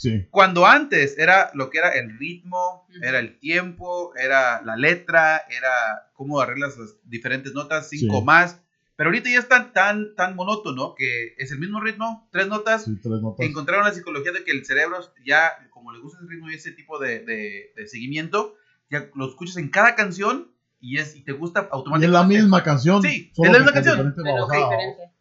Sí. 0.00 0.26
Cuando 0.30 0.64
antes 0.66 1.18
era 1.18 1.50
lo 1.52 1.68
que 1.68 1.76
era 1.76 1.90
el 1.90 2.18
ritmo, 2.18 2.86
era 3.02 3.18
el 3.18 3.38
tiempo, 3.38 4.14
era 4.16 4.62
la 4.62 4.74
letra, 4.76 5.42
era 5.50 6.08
cómo 6.14 6.40
arreglas 6.40 6.78
las 6.78 6.94
diferentes 7.04 7.52
notas, 7.52 7.90
cinco 7.90 8.20
Sí. 8.20 8.24
más, 8.24 8.60
pero 8.96 9.10
ahorita 9.10 9.28
ya 9.28 9.38
es 9.40 9.48
tan, 9.48 9.74
tan, 9.74 10.14
tan 10.14 10.36
monótono 10.36 10.94
que 10.96 11.34
es 11.36 11.52
el 11.52 11.58
mismo 11.58 11.80
ritmo, 11.80 12.26
tres 12.32 12.48
notas, 12.48 12.84
Sí, 12.84 12.96
tres 13.02 13.20
notas. 13.20 13.44
encontraron 13.46 13.84
la 13.84 13.92
psicología 13.92 14.32
de 14.32 14.42
que 14.42 14.52
el 14.52 14.64
cerebro 14.64 14.96
ya, 15.22 15.52
como 15.70 15.92
le 15.92 15.98
gusta 16.00 16.18
ese 16.18 16.28
ritmo 16.30 16.50
y 16.50 16.54
ese 16.54 16.72
tipo 16.72 16.98
de, 16.98 17.18
de- 17.20 17.72
de 17.76 17.86
seguimiento, 17.86 18.54
ya 18.90 19.06
lo 19.14 19.28
escuchas 19.28 19.58
en 19.58 19.68
cada 19.68 19.94
canción 19.96 20.50
y, 20.80 20.96
es, 20.96 21.14
y 21.14 21.20
te 21.24 21.32
gusta 21.32 21.60
Y 21.60 21.64
es 21.64 21.68
automáticamente. 21.72 22.12
la 22.12 22.24
misma 22.42 22.62
canción. 22.62 23.02
Sí, 23.02 23.30
solo 23.34 23.48
es 23.48 23.52
la 23.52 23.58
misma 23.58 23.72
canción. 23.74 23.96
diferente 23.96 24.22
Pero 24.24 24.46
diferente. 24.46 25.12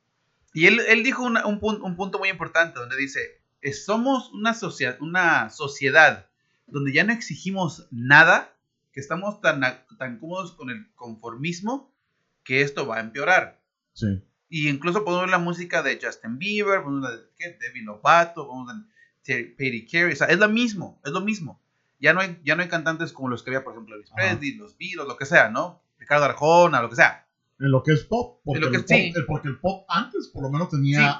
Y 0.54 0.68
él, 0.68 0.80
él 0.88 1.04
dijo 1.04 1.24
una- 1.24 1.46
un, 1.46 1.60
un 1.62 1.96
punto 1.98 2.18
muy 2.18 2.30
importante 2.30 2.80
donde 2.80 2.96
dice, 2.96 3.39
somos 3.74 4.32
una, 4.34 4.54
socia- 4.54 4.98
una 5.02 5.50
sociedad 5.50 6.28
donde 6.68 6.94
ya 6.94 7.04
no 7.04 7.14
exigimos 7.14 7.88
nada, 7.92 8.54
que 8.92 9.00
estamos 9.00 9.42
tan, 9.42 9.62
tan 9.98 10.20
cómodos 10.20 10.54
con 10.54 10.70
el 10.70 10.92
conformismo, 10.96 11.92
que 12.44 12.62
esto 12.62 12.88
va 12.88 12.98
a 12.98 13.02
empeorar. 13.02 13.60
Sí. 13.94 14.24
Y 14.50 14.68
incluso 14.70 15.04
podemos 15.04 15.24
ver 15.26 15.30
la 15.32 15.38
música 15.40 15.84
de 15.84 16.00
Justin 16.02 16.40
Bieber, 16.40 16.82
podemos 16.84 17.10
ver 17.10 17.30
la 17.40 17.48
de. 17.48 17.58
Demi 17.60 17.82
Lovato, 17.82 18.48
podemos 18.48 18.68
ver 18.68 19.56
Katy 19.58 19.82
Perry, 19.92 20.14
o 20.14 20.16
sea, 20.16 20.28
es 20.28 20.40
lo 20.40 20.50
mismo, 20.50 21.00
es 21.06 21.12
lo 21.12 21.22
mismo. 21.22 21.62
Ya 22.00 22.14
no 22.14 22.22
hay, 22.22 22.40
ya 22.44 22.56
no 22.56 22.64
hay 22.64 22.70
cantantes 22.70 23.12
como 23.14 23.30
los 23.30 23.44
que 23.44 23.50
había, 23.52 23.64
por 23.64 23.74
ejemplo, 23.74 23.94
Elvis. 23.96 24.10
Presley, 24.16 24.56
los 24.56 24.78
Beatles, 24.78 25.06
lo 25.08 25.18
que 25.18 25.26
sea, 25.26 25.50
¿no? 25.50 25.82
Ricardo 26.00 26.26
Arjona, 26.26 26.82
lo 26.82 26.90
que 26.90 26.96
sea. 26.96 27.28
En 27.60 27.72
lo 27.72 27.84
que 27.84 27.92
es 27.94 28.06
pop. 28.06 28.40
Porque, 28.44 28.62
lo 28.62 28.72
que 28.72 28.78
el, 28.78 28.82
es- 28.84 28.88
pop 28.88 28.98
sí. 28.98 29.14
el- 29.16 29.26
porque 29.26 29.48
el 29.50 29.60
pop 29.60 29.86
antes 29.90 30.30
por 30.30 30.44
lo 30.44 30.50
menos 30.50 30.70
tenía, 30.70 31.00
Sí. 31.14 31.18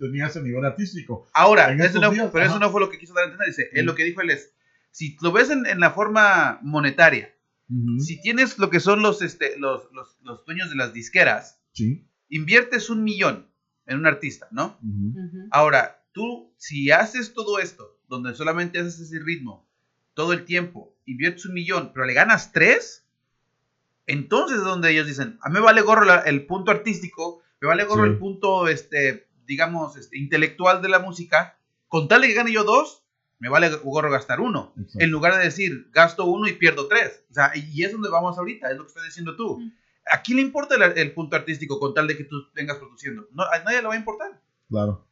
Ar- 0.00 0.06
tenía 0.08 0.26
ese 0.26 0.40
nivel 0.42 0.64
artístico. 0.64 1.26
Ahora, 1.32 1.72
eso 1.72 2.00
no- 2.00 2.10
días, 2.10 2.28
pero 2.32 2.44
eso 2.44 2.54
ajá. 2.56 2.60
no 2.64 2.70
fue 2.70 2.80
lo 2.80 2.88
que 2.88 2.98
quiso 2.98 3.14
dar 3.14 3.24
a 3.24 3.26
entender. 3.26 3.48
Dice, 3.48 3.68
él 3.72 3.86
lo 3.86 3.94
que 3.94 4.04
dijo 4.04 4.20
él 4.20 4.30
es, 4.30 4.52
si 4.90 5.16
lo 5.20 5.32
ves 5.32 5.50
en, 5.50 5.66
en 5.66 5.80
la 5.80 5.90
forma 5.90 6.58
monetaria, 6.62 7.34
Ujú. 7.68 8.00
si 8.00 8.20
tienes 8.20 8.58
lo 8.58 8.70
que 8.70 8.80
son 8.80 9.02
los, 9.02 9.22
este, 9.22 9.58
los, 9.58 9.90
los, 9.92 10.16
los 10.22 10.44
dueños 10.44 10.70
de 10.70 10.76
las 10.76 10.92
disqueras, 10.92 11.58
Sí. 11.72 12.06
inviertes 12.28 12.88
un 12.90 13.04
millón 13.04 13.48
en 13.86 13.98
un 13.98 14.06
artista, 14.06 14.48
¿no? 14.50 14.78
Ujú. 14.82 15.18
Ujú. 15.18 15.48
Ahora, 15.50 16.02
tú, 16.12 16.52
si 16.56 16.90
haces 16.90 17.34
todo 17.34 17.58
esto, 17.58 17.98
donde 18.08 18.34
solamente 18.34 18.78
haces 18.78 18.98
ese 19.00 19.18
ritmo 19.20 19.66
todo 20.14 20.32
el 20.32 20.44
tiempo, 20.46 20.96
inviertes 21.04 21.44
un 21.44 21.52
millón, 21.54 21.90
pero 21.92 22.06
le 22.06 22.14
ganas 22.14 22.50
tres, 22.52 23.04
entonces 24.06 24.58
es 24.58 24.64
donde 24.64 24.90
ellos 24.90 25.06
dicen, 25.06 25.38
a 25.42 25.48
mí 25.48 25.54
me 25.54 25.60
vale 25.60 25.82
gorro 25.82 26.04
la- 26.04 26.20
el 26.20 26.46
punto 26.46 26.70
artístico, 26.70 27.42
me 27.60 27.68
vale 27.68 27.84
gorro 27.84 28.04
Sí. 28.04 28.10
el 28.12 28.18
punto, 28.18 28.68
este, 28.68 29.25
digamos, 29.46 29.96
este, 29.96 30.18
intelectual 30.18 30.82
de 30.82 30.88
la 30.88 30.98
música, 30.98 31.58
con 31.88 32.08
tal 32.08 32.22
de 32.22 32.28
que 32.28 32.34
gane 32.34 32.52
yo 32.52 32.64
dos, 32.64 33.02
me 33.38 33.48
vale 33.48 33.68
gorro 33.76 34.10
gastar 34.10 34.40
uno, 34.40 34.72
Exacto. 34.78 35.04
en 35.04 35.10
lugar 35.10 35.36
de 35.36 35.44
decir, 35.44 35.88
gasto 35.92 36.24
uno 36.24 36.48
y 36.48 36.54
pierdo 36.54 36.88
tres. 36.88 37.24
O 37.30 37.34
sea, 37.34 37.52
y 37.54 37.84
es 37.84 37.92
donde 37.92 38.08
vamos 38.08 38.38
ahorita, 38.38 38.70
es 38.70 38.76
lo 38.76 38.84
que 38.84 38.88
estás 38.88 39.04
diciendo 39.04 39.36
tú. 39.36 39.58
Mm. 39.60 39.72
¿A 40.12 40.22
quién 40.22 40.36
le 40.36 40.42
importa 40.42 40.74
el, 40.76 40.82
el 40.98 41.12
punto 41.12 41.36
artístico 41.36 41.78
con 41.80 41.92
tal 41.92 42.06
de 42.06 42.16
que 42.16 42.24
tú 42.24 42.36
vengas 42.54 42.76
produciendo? 42.78 43.26
No, 43.32 43.42
a 43.42 43.58
nadie 43.64 43.82
le 43.82 43.88
va 43.88 43.94
a 43.94 43.98
importar. 43.98 44.40
Claro. 44.70 45.06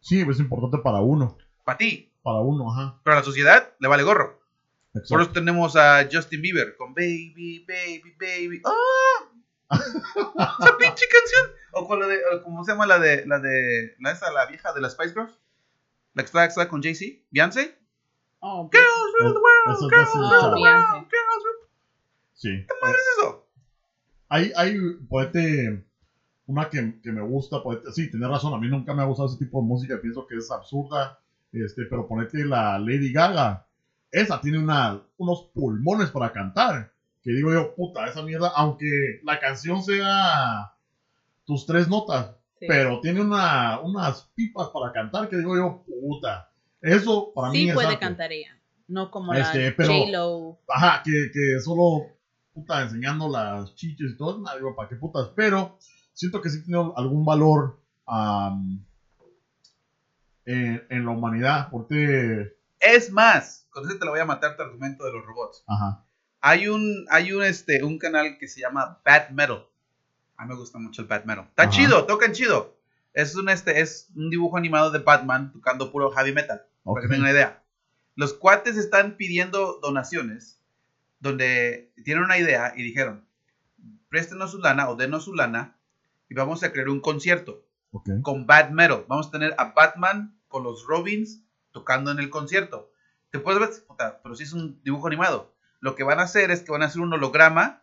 Sí, 0.00 0.20
es 0.28 0.38
importante 0.40 0.78
para 0.78 1.00
uno. 1.00 1.36
Para 1.64 1.78
ti, 1.78 2.10
Para 2.22 2.40
uno, 2.40 2.70
ajá. 2.72 3.00
pero 3.04 3.16
a 3.16 3.20
la 3.20 3.24
sociedad 3.24 3.72
le 3.78 3.88
vale 3.88 4.02
gorro. 4.02 4.40
Por 4.92 5.02
Exacto. 5.02 5.22
eso 5.22 5.32
tenemos 5.32 5.76
a 5.76 6.08
Justin 6.10 6.40
Bieber 6.42 6.76
con 6.76 6.94
Baby, 6.94 7.64
Baby, 7.66 8.14
Baby. 8.18 8.62
¡Ah! 8.64 9.30
Esa 9.70 10.76
pinche 10.78 11.06
canción. 11.08 11.50
O 11.72 11.86
con 11.88 11.98
la 12.00 12.06
de, 12.06 12.18
¿cómo 12.44 12.64
se 12.64 12.72
llama 12.72 12.86
la 12.86 12.98
de, 12.98 13.26
la 13.26 13.38
de, 13.40 13.94
la 13.98 14.12
esa, 14.12 14.30
la 14.32 14.46
vieja 14.46 14.72
de 14.72 14.80
las 14.80 14.92
Spice 14.92 15.12
Girls? 15.14 15.38
La 16.14 16.22
que 16.22 16.26
está, 16.26 16.44
está 16.44 16.68
con 16.68 16.82
Jay-Z, 16.82 17.22
Beyoncé. 17.30 17.76
Oh, 18.38 18.68
Girls 18.70 19.12
rule 19.18 19.32
the 19.32 19.38
world, 19.40 19.90
girls 19.90 20.14
rule 20.14 20.28
the 20.28 20.60
world, 20.60 21.08
girls 21.10 21.44
rule- 21.44 21.68
Sí. 22.34 22.48
¿Qué 22.66 22.90
es 22.90 23.18
eso? 23.18 23.46
Hay, 24.28 24.52
hay, 24.54 24.78
ponete, 25.08 25.84
una 26.46 26.68
que, 26.68 27.00
que 27.02 27.10
me 27.10 27.22
gusta, 27.22 27.62
ponete- 27.62 27.90
sí, 27.92 28.10
tienes 28.10 28.28
razón, 28.28 28.52
a 28.54 28.58
mí 28.58 28.68
nunca 28.68 28.92
me 28.94 29.02
ha 29.02 29.06
gustado 29.06 29.28
ese 29.28 29.38
tipo 29.38 29.60
de 29.60 29.66
música, 29.66 29.98
pienso 30.00 30.26
que 30.26 30.36
es 30.36 30.50
absurda, 30.50 31.18
este, 31.52 31.84
pero 31.86 32.06
ponete 32.06 32.44
la 32.44 32.78
Lady 32.78 33.12
Gaga, 33.12 33.66
esa 34.10 34.40
tiene 34.40 34.58
una, 34.58 35.00
unos 35.16 35.50
pulmones 35.54 36.10
para 36.10 36.30
cantar, 36.32 36.92
que 37.24 37.32
digo 37.32 37.52
yo, 37.52 37.74
puta, 37.74 38.06
esa 38.06 38.22
mierda, 38.22 38.52
aunque 38.54 39.20
la 39.24 39.40
canción 39.40 39.82
sea 39.82 40.74
tus 41.46 41.64
tres 41.64 41.88
notas, 41.88 42.36
sí. 42.60 42.66
pero 42.68 43.00
tiene 43.00 43.22
una, 43.22 43.80
unas 43.80 44.30
pipas 44.34 44.68
para 44.68 44.92
cantar, 44.92 45.28
que 45.30 45.38
digo 45.38 45.56
yo, 45.56 45.84
puta, 45.86 46.50
eso 46.82 47.32
para 47.34 47.50
mí 47.50 47.62
sí 47.62 47.68
es 47.70 47.74
puede 47.74 47.98
cantar 47.98 48.30
ella. 48.30 48.60
No 48.86 49.10
como 49.10 49.32
Este, 49.32 49.74
la 49.78 49.86
J-Lo. 49.86 50.58
Ajá, 50.68 51.02
que, 51.02 51.30
que 51.32 51.58
solo 51.60 52.14
puta 52.52 52.82
enseñando 52.82 53.28
las 53.30 53.74
chiches 53.74 54.12
y 54.12 54.16
todo, 54.18 54.38
nada, 54.42 54.56
digo, 54.56 54.76
¿para 54.76 54.90
qué 54.90 54.96
putas? 54.96 55.30
Pero 55.34 55.78
siento 56.12 56.42
que 56.42 56.50
sí 56.50 56.62
tiene 56.62 56.92
algún 56.94 57.24
valor 57.24 57.80
am, 58.06 58.84
en, 60.44 60.86
en 60.90 61.06
la 61.06 61.10
humanidad, 61.12 61.68
porque, 61.70 62.54
Es 62.78 63.10
más, 63.10 63.66
con 63.70 63.88
eso 63.88 63.98
te 63.98 64.04
lo 64.04 64.10
voy 64.10 64.20
a 64.20 64.26
matar 64.26 64.56
tu 64.56 64.62
argumento 64.62 65.04
de 65.04 65.12
los 65.12 65.24
robots. 65.24 65.64
ajá, 65.66 66.04
Hay 66.46 66.68
un, 66.68 67.06
hay 67.08 67.32
un, 67.32 67.42
este, 67.42 67.82
un 67.82 67.98
canal 67.98 68.36
que 68.38 68.48
se 68.48 68.60
llama 68.60 69.00
Bad 69.02 69.30
Metal. 69.30 69.66
A 70.36 70.44
mí 70.44 70.50
me 70.50 70.56
gusta 70.56 70.78
mucho 70.78 71.00
el 71.00 71.08
Bad 71.08 71.24
Metal. 71.24 71.46
Está 71.48 71.62
Ajá. 71.62 71.72
chido, 71.72 72.04
tocan 72.04 72.32
chido. 72.32 72.76
Es 73.14 73.34
un, 73.34 73.48
este, 73.48 73.80
es 73.80 74.10
un 74.14 74.28
dibujo 74.28 74.58
animado 74.58 74.90
de 74.90 74.98
Batman 74.98 75.52
tocando 75.52 75.90
puro 75.90 76.10
heavy 76.10 76.32
metal. 76.32 76.66
ok, 76.82 76.96
Para 76.96 77.02
que 77.02 77.08
tengan 77.08 77.22
una 77.22 77.30
idea. 77.30 77.62
Los 78.14 78.34
cuates 78.34 78.76
están 78.76 79.16
pidiendo 79.16 79.78
donaciones 79.80 80.60
donde 81.18 81.90
tienen 82.04 82.24
una 82.24 82.36
idea 82.36 82.74
y 82.76 82.82
dijeron, 82.82 83.24
préstenos 84.10 84.50
su 84.50 84.58
lana 84.58 84.90
o 84.90 84.96
denos 84.96 85.24
su 85.24 85.32
lana 85.32 85.78
y 86.28 86.34
vamos 86.34 86.62
a 86.62 86.72
crear 86.72 86.90
un 86.90 87.00
concierto 87.00 87.64
ok, 87.92 88.20
con 88.20 88.46
Bad 88.46 88.68
Metal. 88.68 89.06
Vamos 89.08 89.28
a 89.28 89.30
tener 89.30 89.54
a 89.56 89.72
Batman 89.72 90.38
con 90.48 90.62
los 90.62 90.84
Robins 90.86 91.40
tocando 91.70 92.10
en 92.10 92.18
el 92.18 92.28
concierto. 92.28 92.92
Te 93.30 93.38
puedes 93.38 93.60
ver, 93.60 93.70
puta, 93.86 94.20
pero 94.22 94.34
si 94.34 94.42
es 94.42 94.52
un 94.52 94.78
dibujo 94.82 95.06
animado. 95.06 95.53
Lo 95.84 95.94
que 95.96 96.02
van 96.02 96.18
a 96.18 96.22
hacer 96.22 96.50
es 96.50 96.62
que 96.62 96.72
van 96.72 96.80
a 96.82 96.86
hacer 96.86 97.02
un 97.02 97.12
holograma 97.12 97.82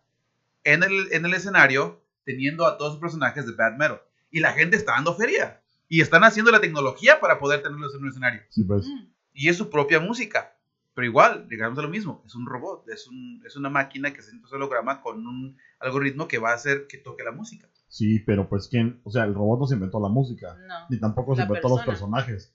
en 0.63 0.81
el, 0.81 1.13
en 1.13 1.23
el 1.23 1.35
escenario 1.35 2.03
teniendo 2.25 2.65
a 2.65 2.75
todos 2.79 2.93
los 2.93 2.99
personajes 2.99 3.45
de 3.45 3.53
Bad 3.53 3.73
Metal. 3.77 4.01
Y 4.31 4.39
la 4.39 4.53
gente 4.53 4.75
está 4.75 4.93
dando 4.93 5.13
feria. 5.15 5.61
Y 5.87 6.01
están 6.01 6.23
haciendo 6.23 6.51
la 6.51 6.61
tecnología 6.61 7.19
para 7.19 7.37
poder 7.37 7.61
tenerlos 7.61 7.93
en 7.93 8.01
un 8.01 8.09
escenario. 8.09 8.41
sí, 8.49 8.63
pues, 8.63 8.87
Mm. 8.87 9.05
Y 9.33 9.49
es 9.49 9.57
su 9.57 9.69
propia 9.69 9.99
música. 9.99 10.57
Pero 10.95 11.05
igual, 11.05 11.47
llegamos 11.47 11.77
a 11.77 11.83
lo 11.83 11.89
mismo. 11.89 12.23
Es 12.25 12.33
un 12.33 12.47
robot, 12.47 12.89
es, 12.89 13.07
un, 13.07 13.43
es 13.45 13.55
una 13.55 13.69
máquina 13.69 14.11
que 14.11 14.21
se 14.23 14.31
ese 14.35 14.55
holograma 14.55 14.99
con 15.01 15.25
un 15.27 15.55
algoritmo 15.79 16.27
que 16.27 16.39
va 16.39 16.49
a 16.51 16.55
hacer 16.55 16.87
que 16.87 16.97
toque 16.97 17.23
la 17.23 17.31
música. 17.31 17.67
sí, 17.87 18.19
pero 18.19 18.49
pues, 18.49 18.67
¿quién? 18.67 18.99
O 19.03 19.11
sea, 19.11 19.25
el 19.25 19.33
robot 19.35 19.59
no 19.59 19.67
se 19.67 19.75
inventó 19.75 19.99
la 20.01 20.09
música, 20.09 20.57
No. 20.67 20.87
ni 20.89 20.99
tampoco 20.99 21.35
se 21.35 21.41
La 21.41 21.45
inventó 21.45 21.69
los 21.69 21.83
persona. 21.85 21.91
personajes, 22.17 22.53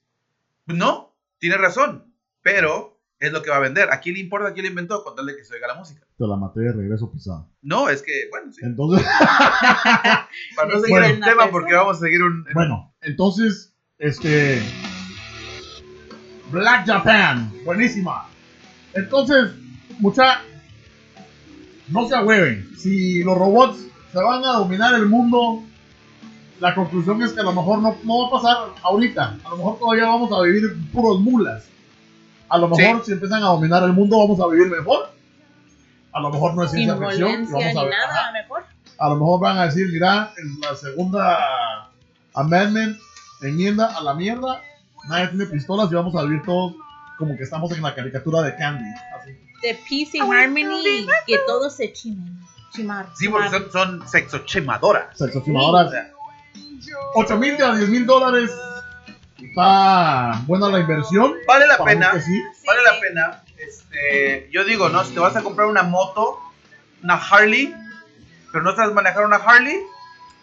No, 0.67 1.15
tiene 1.39 1.57
razón. 1.57 2.13
Pero 2.43 2.96
es 3.19 3.33
lo 3.33 3.43
que 3.43 3.51
va 3.51 3.57
a 3.57 3.61
vender. 3.61 3.91
¿A 3.91 4.01
quién 4.01 4.15
le 4.15 4.21
importa 4.21 4.53
quién 4.53 4.65
lo 4.67 4.71
inventó 4.71 5.03
con 5.03 5.15
tal 5.15 5.27
de 5.27 5.37
que 5.37 5.45
se 5.45 5.55
oiga 5.55 5.69
la 5.69 5.75
música? 5.75 6.07
te 6.19 6.27
la 6.27 6.37
maté 6.37 6.61
de 6.61 6.73
regreso 6.73 7.11
pisada. 7.11 7.47
No, 7.63 7.89
es 7.89 8.03
que, 8.03 8.29
bueno, 8.31 8.53
sí. 8.53 8.61
Entonces, 8.65 9.07
Para 10.57 10.75
no 10.75 10.81
seguir 10.81 11.03
el 11.03 11.21
tema, 11.21 11.25
persona. 11.25 11.51
porque 11.51 11.75
vamos 11.75 11.97
a 11.97 12.01
seguir 12.01 12.23
un. 12.23 12.47
bueno, 12.55 12.95
entonces, 13.03 13.75
este, 13.99 14.63
Black 16.51 16.87
Japan, 16.87 17.53
buenísima. 17.65 18.29
Entonces, 18.95 19.53
mucha, 19.99 20.41
no 21.89 22.09
se 22.09 22.15
ahueven. 22.15 22.77
Si 22.79 23.23
los 23.23 23.37
robots 23.37 23.87
se 24.13 24.23
van 24.23 24.45
a 24.45 24.53
dominar 24.55 24.95
el 24.95 25.07
mundo, 25.07 25.63
la 26.61 26.75
conclusión 26.75 27.23
es 27.23 27.33
que 27.33 27.41
a 27.41 27.45
lo 27.45 27.53
mejor 27.53 27.81
no, 27.81 27.97
no 28.05 28.23
va 28.23 28.29
a 28.29 28.31
pasar 28.31 28.57
ahorita. 28.83 29.39
A 29.45 29.51
lo 29.51 29.57
mejor 29.59 29.79
todavía 29.79 30.07
vamos 30.07 30.31
a 30.33 30.43
vivir 30.43 30.75
puros 30.93 31.21
mulas. 31.21 31.69
A 32.49 32.59
lo 32.59 32.69
mejor 32.69 33.05
si 33.05 33.13
empiezan 33.13 33.43
a 33.43 33.47
dominar 33.47 33.83
el 33.83 33.93
mundo 33.93 34.19
vamos 34.19 34.41
a 34.41 34.47
vivir 34.49 34.69
mejor. 34.69 35.11
A 36.13 36.21
lo 36.21 36.31
mejor 36.31 36.55
no 36.55 36.63
es 36.65 36.71
ciencia 36.71 36.97
ficción. 36.97 37.47
Vamos 37.51 37.65
a, 37.65 37.69
ni 37.69 37.75
ver, 37.75 37.99
nada, 38.09 38.33
mejor. 38.33 38.65
a 38.99 39.09
lo 39.09 39.17
mejor 39.17 39.41
van 39.41 39.59
a 39.59 39.67
decir, 39.67 39.89
mira, 39.93 40.33
en 40.39 40.61
la 40.61 40.75
segunda 40.75 41.91
amendment, 42.35 42.99
enmienda 43.43 43.95
a 43.97 44.01
la 44.01 44.15
mierda, 44.15 44.63
nadie 45.09 45.29
tiene 45.29 45.47
pistolas 45.47 45.91
y 45.91 45.95
vamos 45.95 46.15
a 46.17 46.23
vivir 46.23 46.43
todos 46.43 46.75
como 47.19 47.37
que 47.37 47.43
estamos 47.43 47.71
en 47.73 47.83
la 47.83 47.95
caricatura 47.95 48.43
de 48.43 48.57
Candy. 48.57 48.85
Así. 49.19 49.33
De 49.63 49.79
Peace 49.89 50.21
and 50.21 50.33
Harmony, 50.33 51.07
que 51.27 51.39
todos 51.47 51.77
se 51.77 51.93
chimen. 51.93 52.41
Chimar. 52.73 53.09
Sí, 53.15 53.29
porque 53.29 53.49
son, 53.49 53.71
son 53.73 54.09
sexochemadoras. 54.09 55.17
Sexotimadoras. 55.17 55.93
8 57.15 57.37
mil 57.39 57.63
a 57.63 57.75
10 57.75 57.89
mil 57.89 58.07
dólares. 58.07 58.51
Está 59.49 60.43
buena 60.47 60.69
la 60.69 60.81
inversión. 60.81 61.35
Vale 61.47 61.67
la 61.67 61.83
pena. 61.85 62.21
sí. 62.21 62.43
Vale 62.67 62.81
la 62.83 63.01
pena. 63.01 63.43
Este, 63.57 64.49
yo 64.53 64.65
digo, 64.65 64.89
¿no? 64.89 65.05
Si 65.05 65.15
te 65.15 65.21
vas 65.21 65.35
a 65.37 65.43
comprar 65.43 65.67
una 65.69 65.83
moto, 65.83 66.39
una 67.03 67.15
Harley, 67.15 67.75
pero 68.53 68.63
no 68.65 68.75
sabes 68.77 68.95
manejar 68.95 69.25
una 69.25 69.37
Harley, 69.37 69.81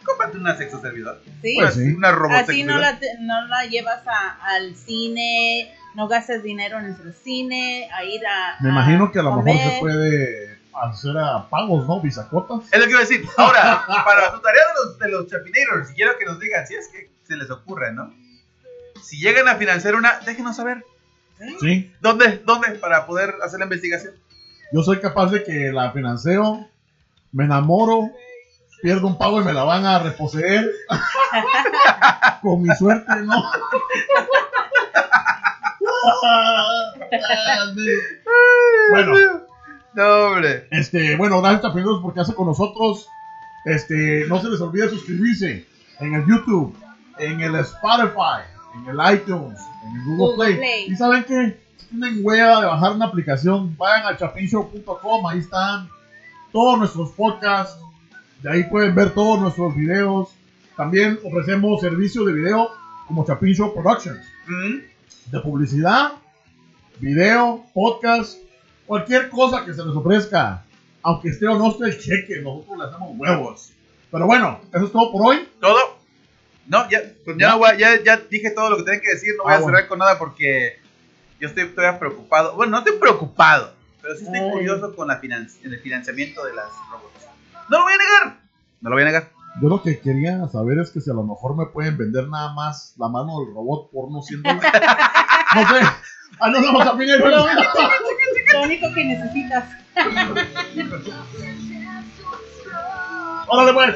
cómprate 0.04 0.38
una 0.38 0.56
sexo 0.58 0.82
servidor. 0.82 1.22
Sí. 1.42 1.56
Pues 1.60 1.76
sí. 1.76 1.94
Una 1.94 2.12
robot 2.12 2.38
Así 2.42 2.64
no 2.64 2.78
la, 2.80 2.98
te- 3.00 3.18
no 3.20 3.46
la 3.48 3.66
llevas 3.66 4.02
a- 4.08 4.38
al 4.56 4.76
cine, 4.76 5.74
no 5.96 6.08
gastas 6.08 6.42
dinero 6.44 6.80
en 6.80 6.86
el 6.86 7.14
cine, 7.14 7.88
a 7.94 8.04
ir 8.04 8.26
a. 8.26 8.56
Me 8.62 8.70
imagino 8.70 9.12
que 9.12 9.20
a 9.20 9.24
lo 9.24 9.36
mejor 9.42 9.62
se 9.62 9.80
puede 9.80 10.60
hacer 10.74 11.16
a 11.18 11.48
pagos, 11.50 11.88
¿no? 11.88 12.02
Bisacotas. 12.02 12.62
Es 12.72 12.80
lo 12.80 12.86
que 12.86 12.92
iba 12.92 13.00
a 13.00 13.04
decir. 13.04 13.24
Ahora, 13.38 13.84
para 14.06 14.32
su 14.32 14.42
tarea 14.42 14.62
de 14.64 14.74
los, 14.86 15.00
de 15.00 15.08
los 15.10 15.28
Chapinators, 15.28 15.92
quiero 15.92 16.18
que 16.18 16.26
nos 16.26 16.40
digan 16.40 16.66
si 16.66 16.74
es 16.76 16.88
que 16.88 17.12
se 17.24 17.36
les 17.38 17.50
ocurre, 17.52 17.94
¿no? 17.94 18.12
Si 19.04 19.18
llegan 19.18 19.48
a 19.48 19.56
financiar 19.56 19.96
una, 19.96 20.20
déjenos 20.26 20.56
saber. 20.56 20.84
Sí. 21.60 21.92
¿Dónde? 22.02 22.42
¿Dónde? 22.46 22.70
Para 22.76 23.06
poder 23.06 23.36
hacer 23.44 23.60
la 23.60 23.66
investigación. 23.66 24.14
Yo 24.72 24.82
soy 24.82 25.00
capaz 25.00 25.30
de 25.32 25.44
que 25.44 25.72
la 25.72 25.92
financeo, 25.92 26.68
me 27.32 27.44
enamoro, 27.46 28.10
pierdo 28.82 29.08
un 29.08 29.18
pago 29.18 29.42
y 29.42 29.44
me 29.46 29.54
la 29.54 29.64
van 29.64 29.86
a 29.86 30.00
reposeer. 30.00 30.70
Con 32.42 32.62
mi 32.64 32.74
suerte, 32.76 33.14
¿no? 33.22 33.44
bueno, 38.90 39.14
No, 39.94 40.04
hombre. 40.28 40.68
este, 40.72 41.16
bueno, 41.16 41.42
gracias 41.42 41.62
Tapineros 41.62 42.02
por 42.02 42.14
quedarse 42.14 42.34
con 42.36 42.48
nosotros. 42.48 43.08
Este, 43.66 44.26
no 44.28 44.42
se 44.42 44.50
les 44.50 44.60
olvide 44.62 44.90
suscribirse 44.90 45.66
en 46.00 46.16
el 46.16 46.26
YouTube, 46.26 46.76
en 47.18 47.40
el 47.42 47.56
Spotify, 47.56 48.42
en 48.76 48.88
el 48.88 49.16
iTunes, 49.16 49.60
en 49.86 49.96
el 49.96 50.06
Google, 50.06 50.18
Google 50.18 50.36
Play. 50.36 50.58
Play. 50.58 50.86
Y 50.88 50.96
saben 50.96 51.24
que 51.24 51.60
si 51.78 51.86
tienen 51.88 52.20
hueva 52.24 52.62
de 52.62 52.68
bajar 52.68 52.94
una 52.94 53.06
aplicación, 53.06 53.76
vayan 53.78 54.08
a 54.08 54.18
chapinshow.com, 54.18 55.28
ahí 55.28 55.40
están 55.40 55.90
todos 56.52 56.80
nuestros 56.80 57.12
podcasts. 57.12 57.80
De 58.42 58.52
ahí 58.52 58.64
pueden 58.66 58.94
ver 58.96 59.14
todos 59.14 59.40
nuestros 59.40 59.76
videos. 59.76 60.30
También 60.76 61.20
ofrecemos 61.24 61.82
servicios 61.82 62.26
de 62.26 62.34
video 62.34 62.70
como 63.08 63.26
Chapin 63.26 63.54
Show 63.54 63.74
Productions 63.74 64.26
Mm, 64.48 65.32
de 65.32 65.40
publicidad, 65.40 66.14
video, 67.00 67.64
podcast, 67.74 68.38
cualquier 68.86 69.30
cosa 69.30 69.64
que 69.64 69.74
se 69.74 69.86
les 69.86 69.96
ofrezca, 69.96 70.66
aunque 71.02 71.30
esté 71.30 71.48
o 71.48 71.58
no 71.58 71.72
esté 71.72 71.86
el 71.86 72.00
cheque, 72.00 72.42
nosotros 72.42 72.78
le 72.78 72.84
hacemos 72.86 73.12
huevos. 73.18 73.72
Pero 74.12 74.26
bueno, 74.26 74.60
eso 74.74 74.86
es 74.86 74.92
todo 74.92 75.12
por 75.12 75.28
hoy. 75.28 75.48
¿Todo? 75.62 76.03
No, 76.68 76.90
ya, 76.90 77.00
pues 77.26 77.38
ya, 77.38 77.48
¿Ya? 77.48 77.52
no 77.52 77.58
voy 77.60 77.70
a- 77.72 77.78
ya, 77.78 78.04
ya 78.04 78.18
dije 78.18 78.52
todo 78.52 78.70
lo 78.70 78.78
que 78.78 78.84
tenía 78.84 79.02
que 79.02 79.10
decir. 79.10 79.34
No 79.38 79.44
voy 79.44 79.54
Ah, 79.54 79.56
a 79.58 79.60
cerrar 79.60 79.72
bueno. 79.74 79.88
con 79.90 80.00
nada 80.00 80.18
porque 80.18 80.80
yo 81.40 81.48
estoy 81.50 81.68
todavía 81.70 82.00
preocupado. 82.00 82.56
Bueno, 82.56 82.72
no 82.72 82.78
estoy 82.80 82.98
preocupado, 83.00 83.74
pero 84.02 84.16
sí 84.16 84.24
estoy 84.26 84.40
Ay. 84.40 84.52
curioso 84.52 84.96
con 84.96 85.08
la 85.08 85.20
finan- 85.20 85.48
el 85.64 85.80
financiamiento 85.80 86.44
de 86.46 86.54
las 86.56 86.68
robots. 86.90 87.26
No 87.70 87.78
lo 87.80 87.84
voy 87.84 87.94
a 87.94 87.98
negar. 87.98 88.40
No 88.82 88.90
lo 88.90 88.96
voy 88.96 89.04
a 89.04 89.06
negar. 89.08 89.32
Yo 89.62 89.70
lo 89.70 89.84
que 89.84 90.00
quería 90.00 90.48
saber 90.48 90.80
es 90.80 90.90
que 90.90 91.00
si 91.00 91.12
a 91.12 91.14
lo 91.14 91.24
mejor 91.24 91.56
me 91.56 91.66
pueden 91.68 91.96
vender 91.98 92.28
nada 92.28 92.54
más 92.54 92.96
la 92.98 93.08
mano 93.08 93.40
del 93.46 93.54
robot 93.54 93.92
por 93.92 94.24
100 94.24 94.42
dólares. 94.42 94.64
no 95.56 95.62
sé. 95.70 95.86
Ah, 96.40 96.50
no, 96.50 96.60
no, 96.60 96.80
también 96.84 97.12
hay- 97.12 97.20
Lo 98.54 98.62
único 98.64 98.94
que 98.94 99.06
necesitas. 99.06 99.66
Órale 103.48 103.74
pues. 103.74 103.96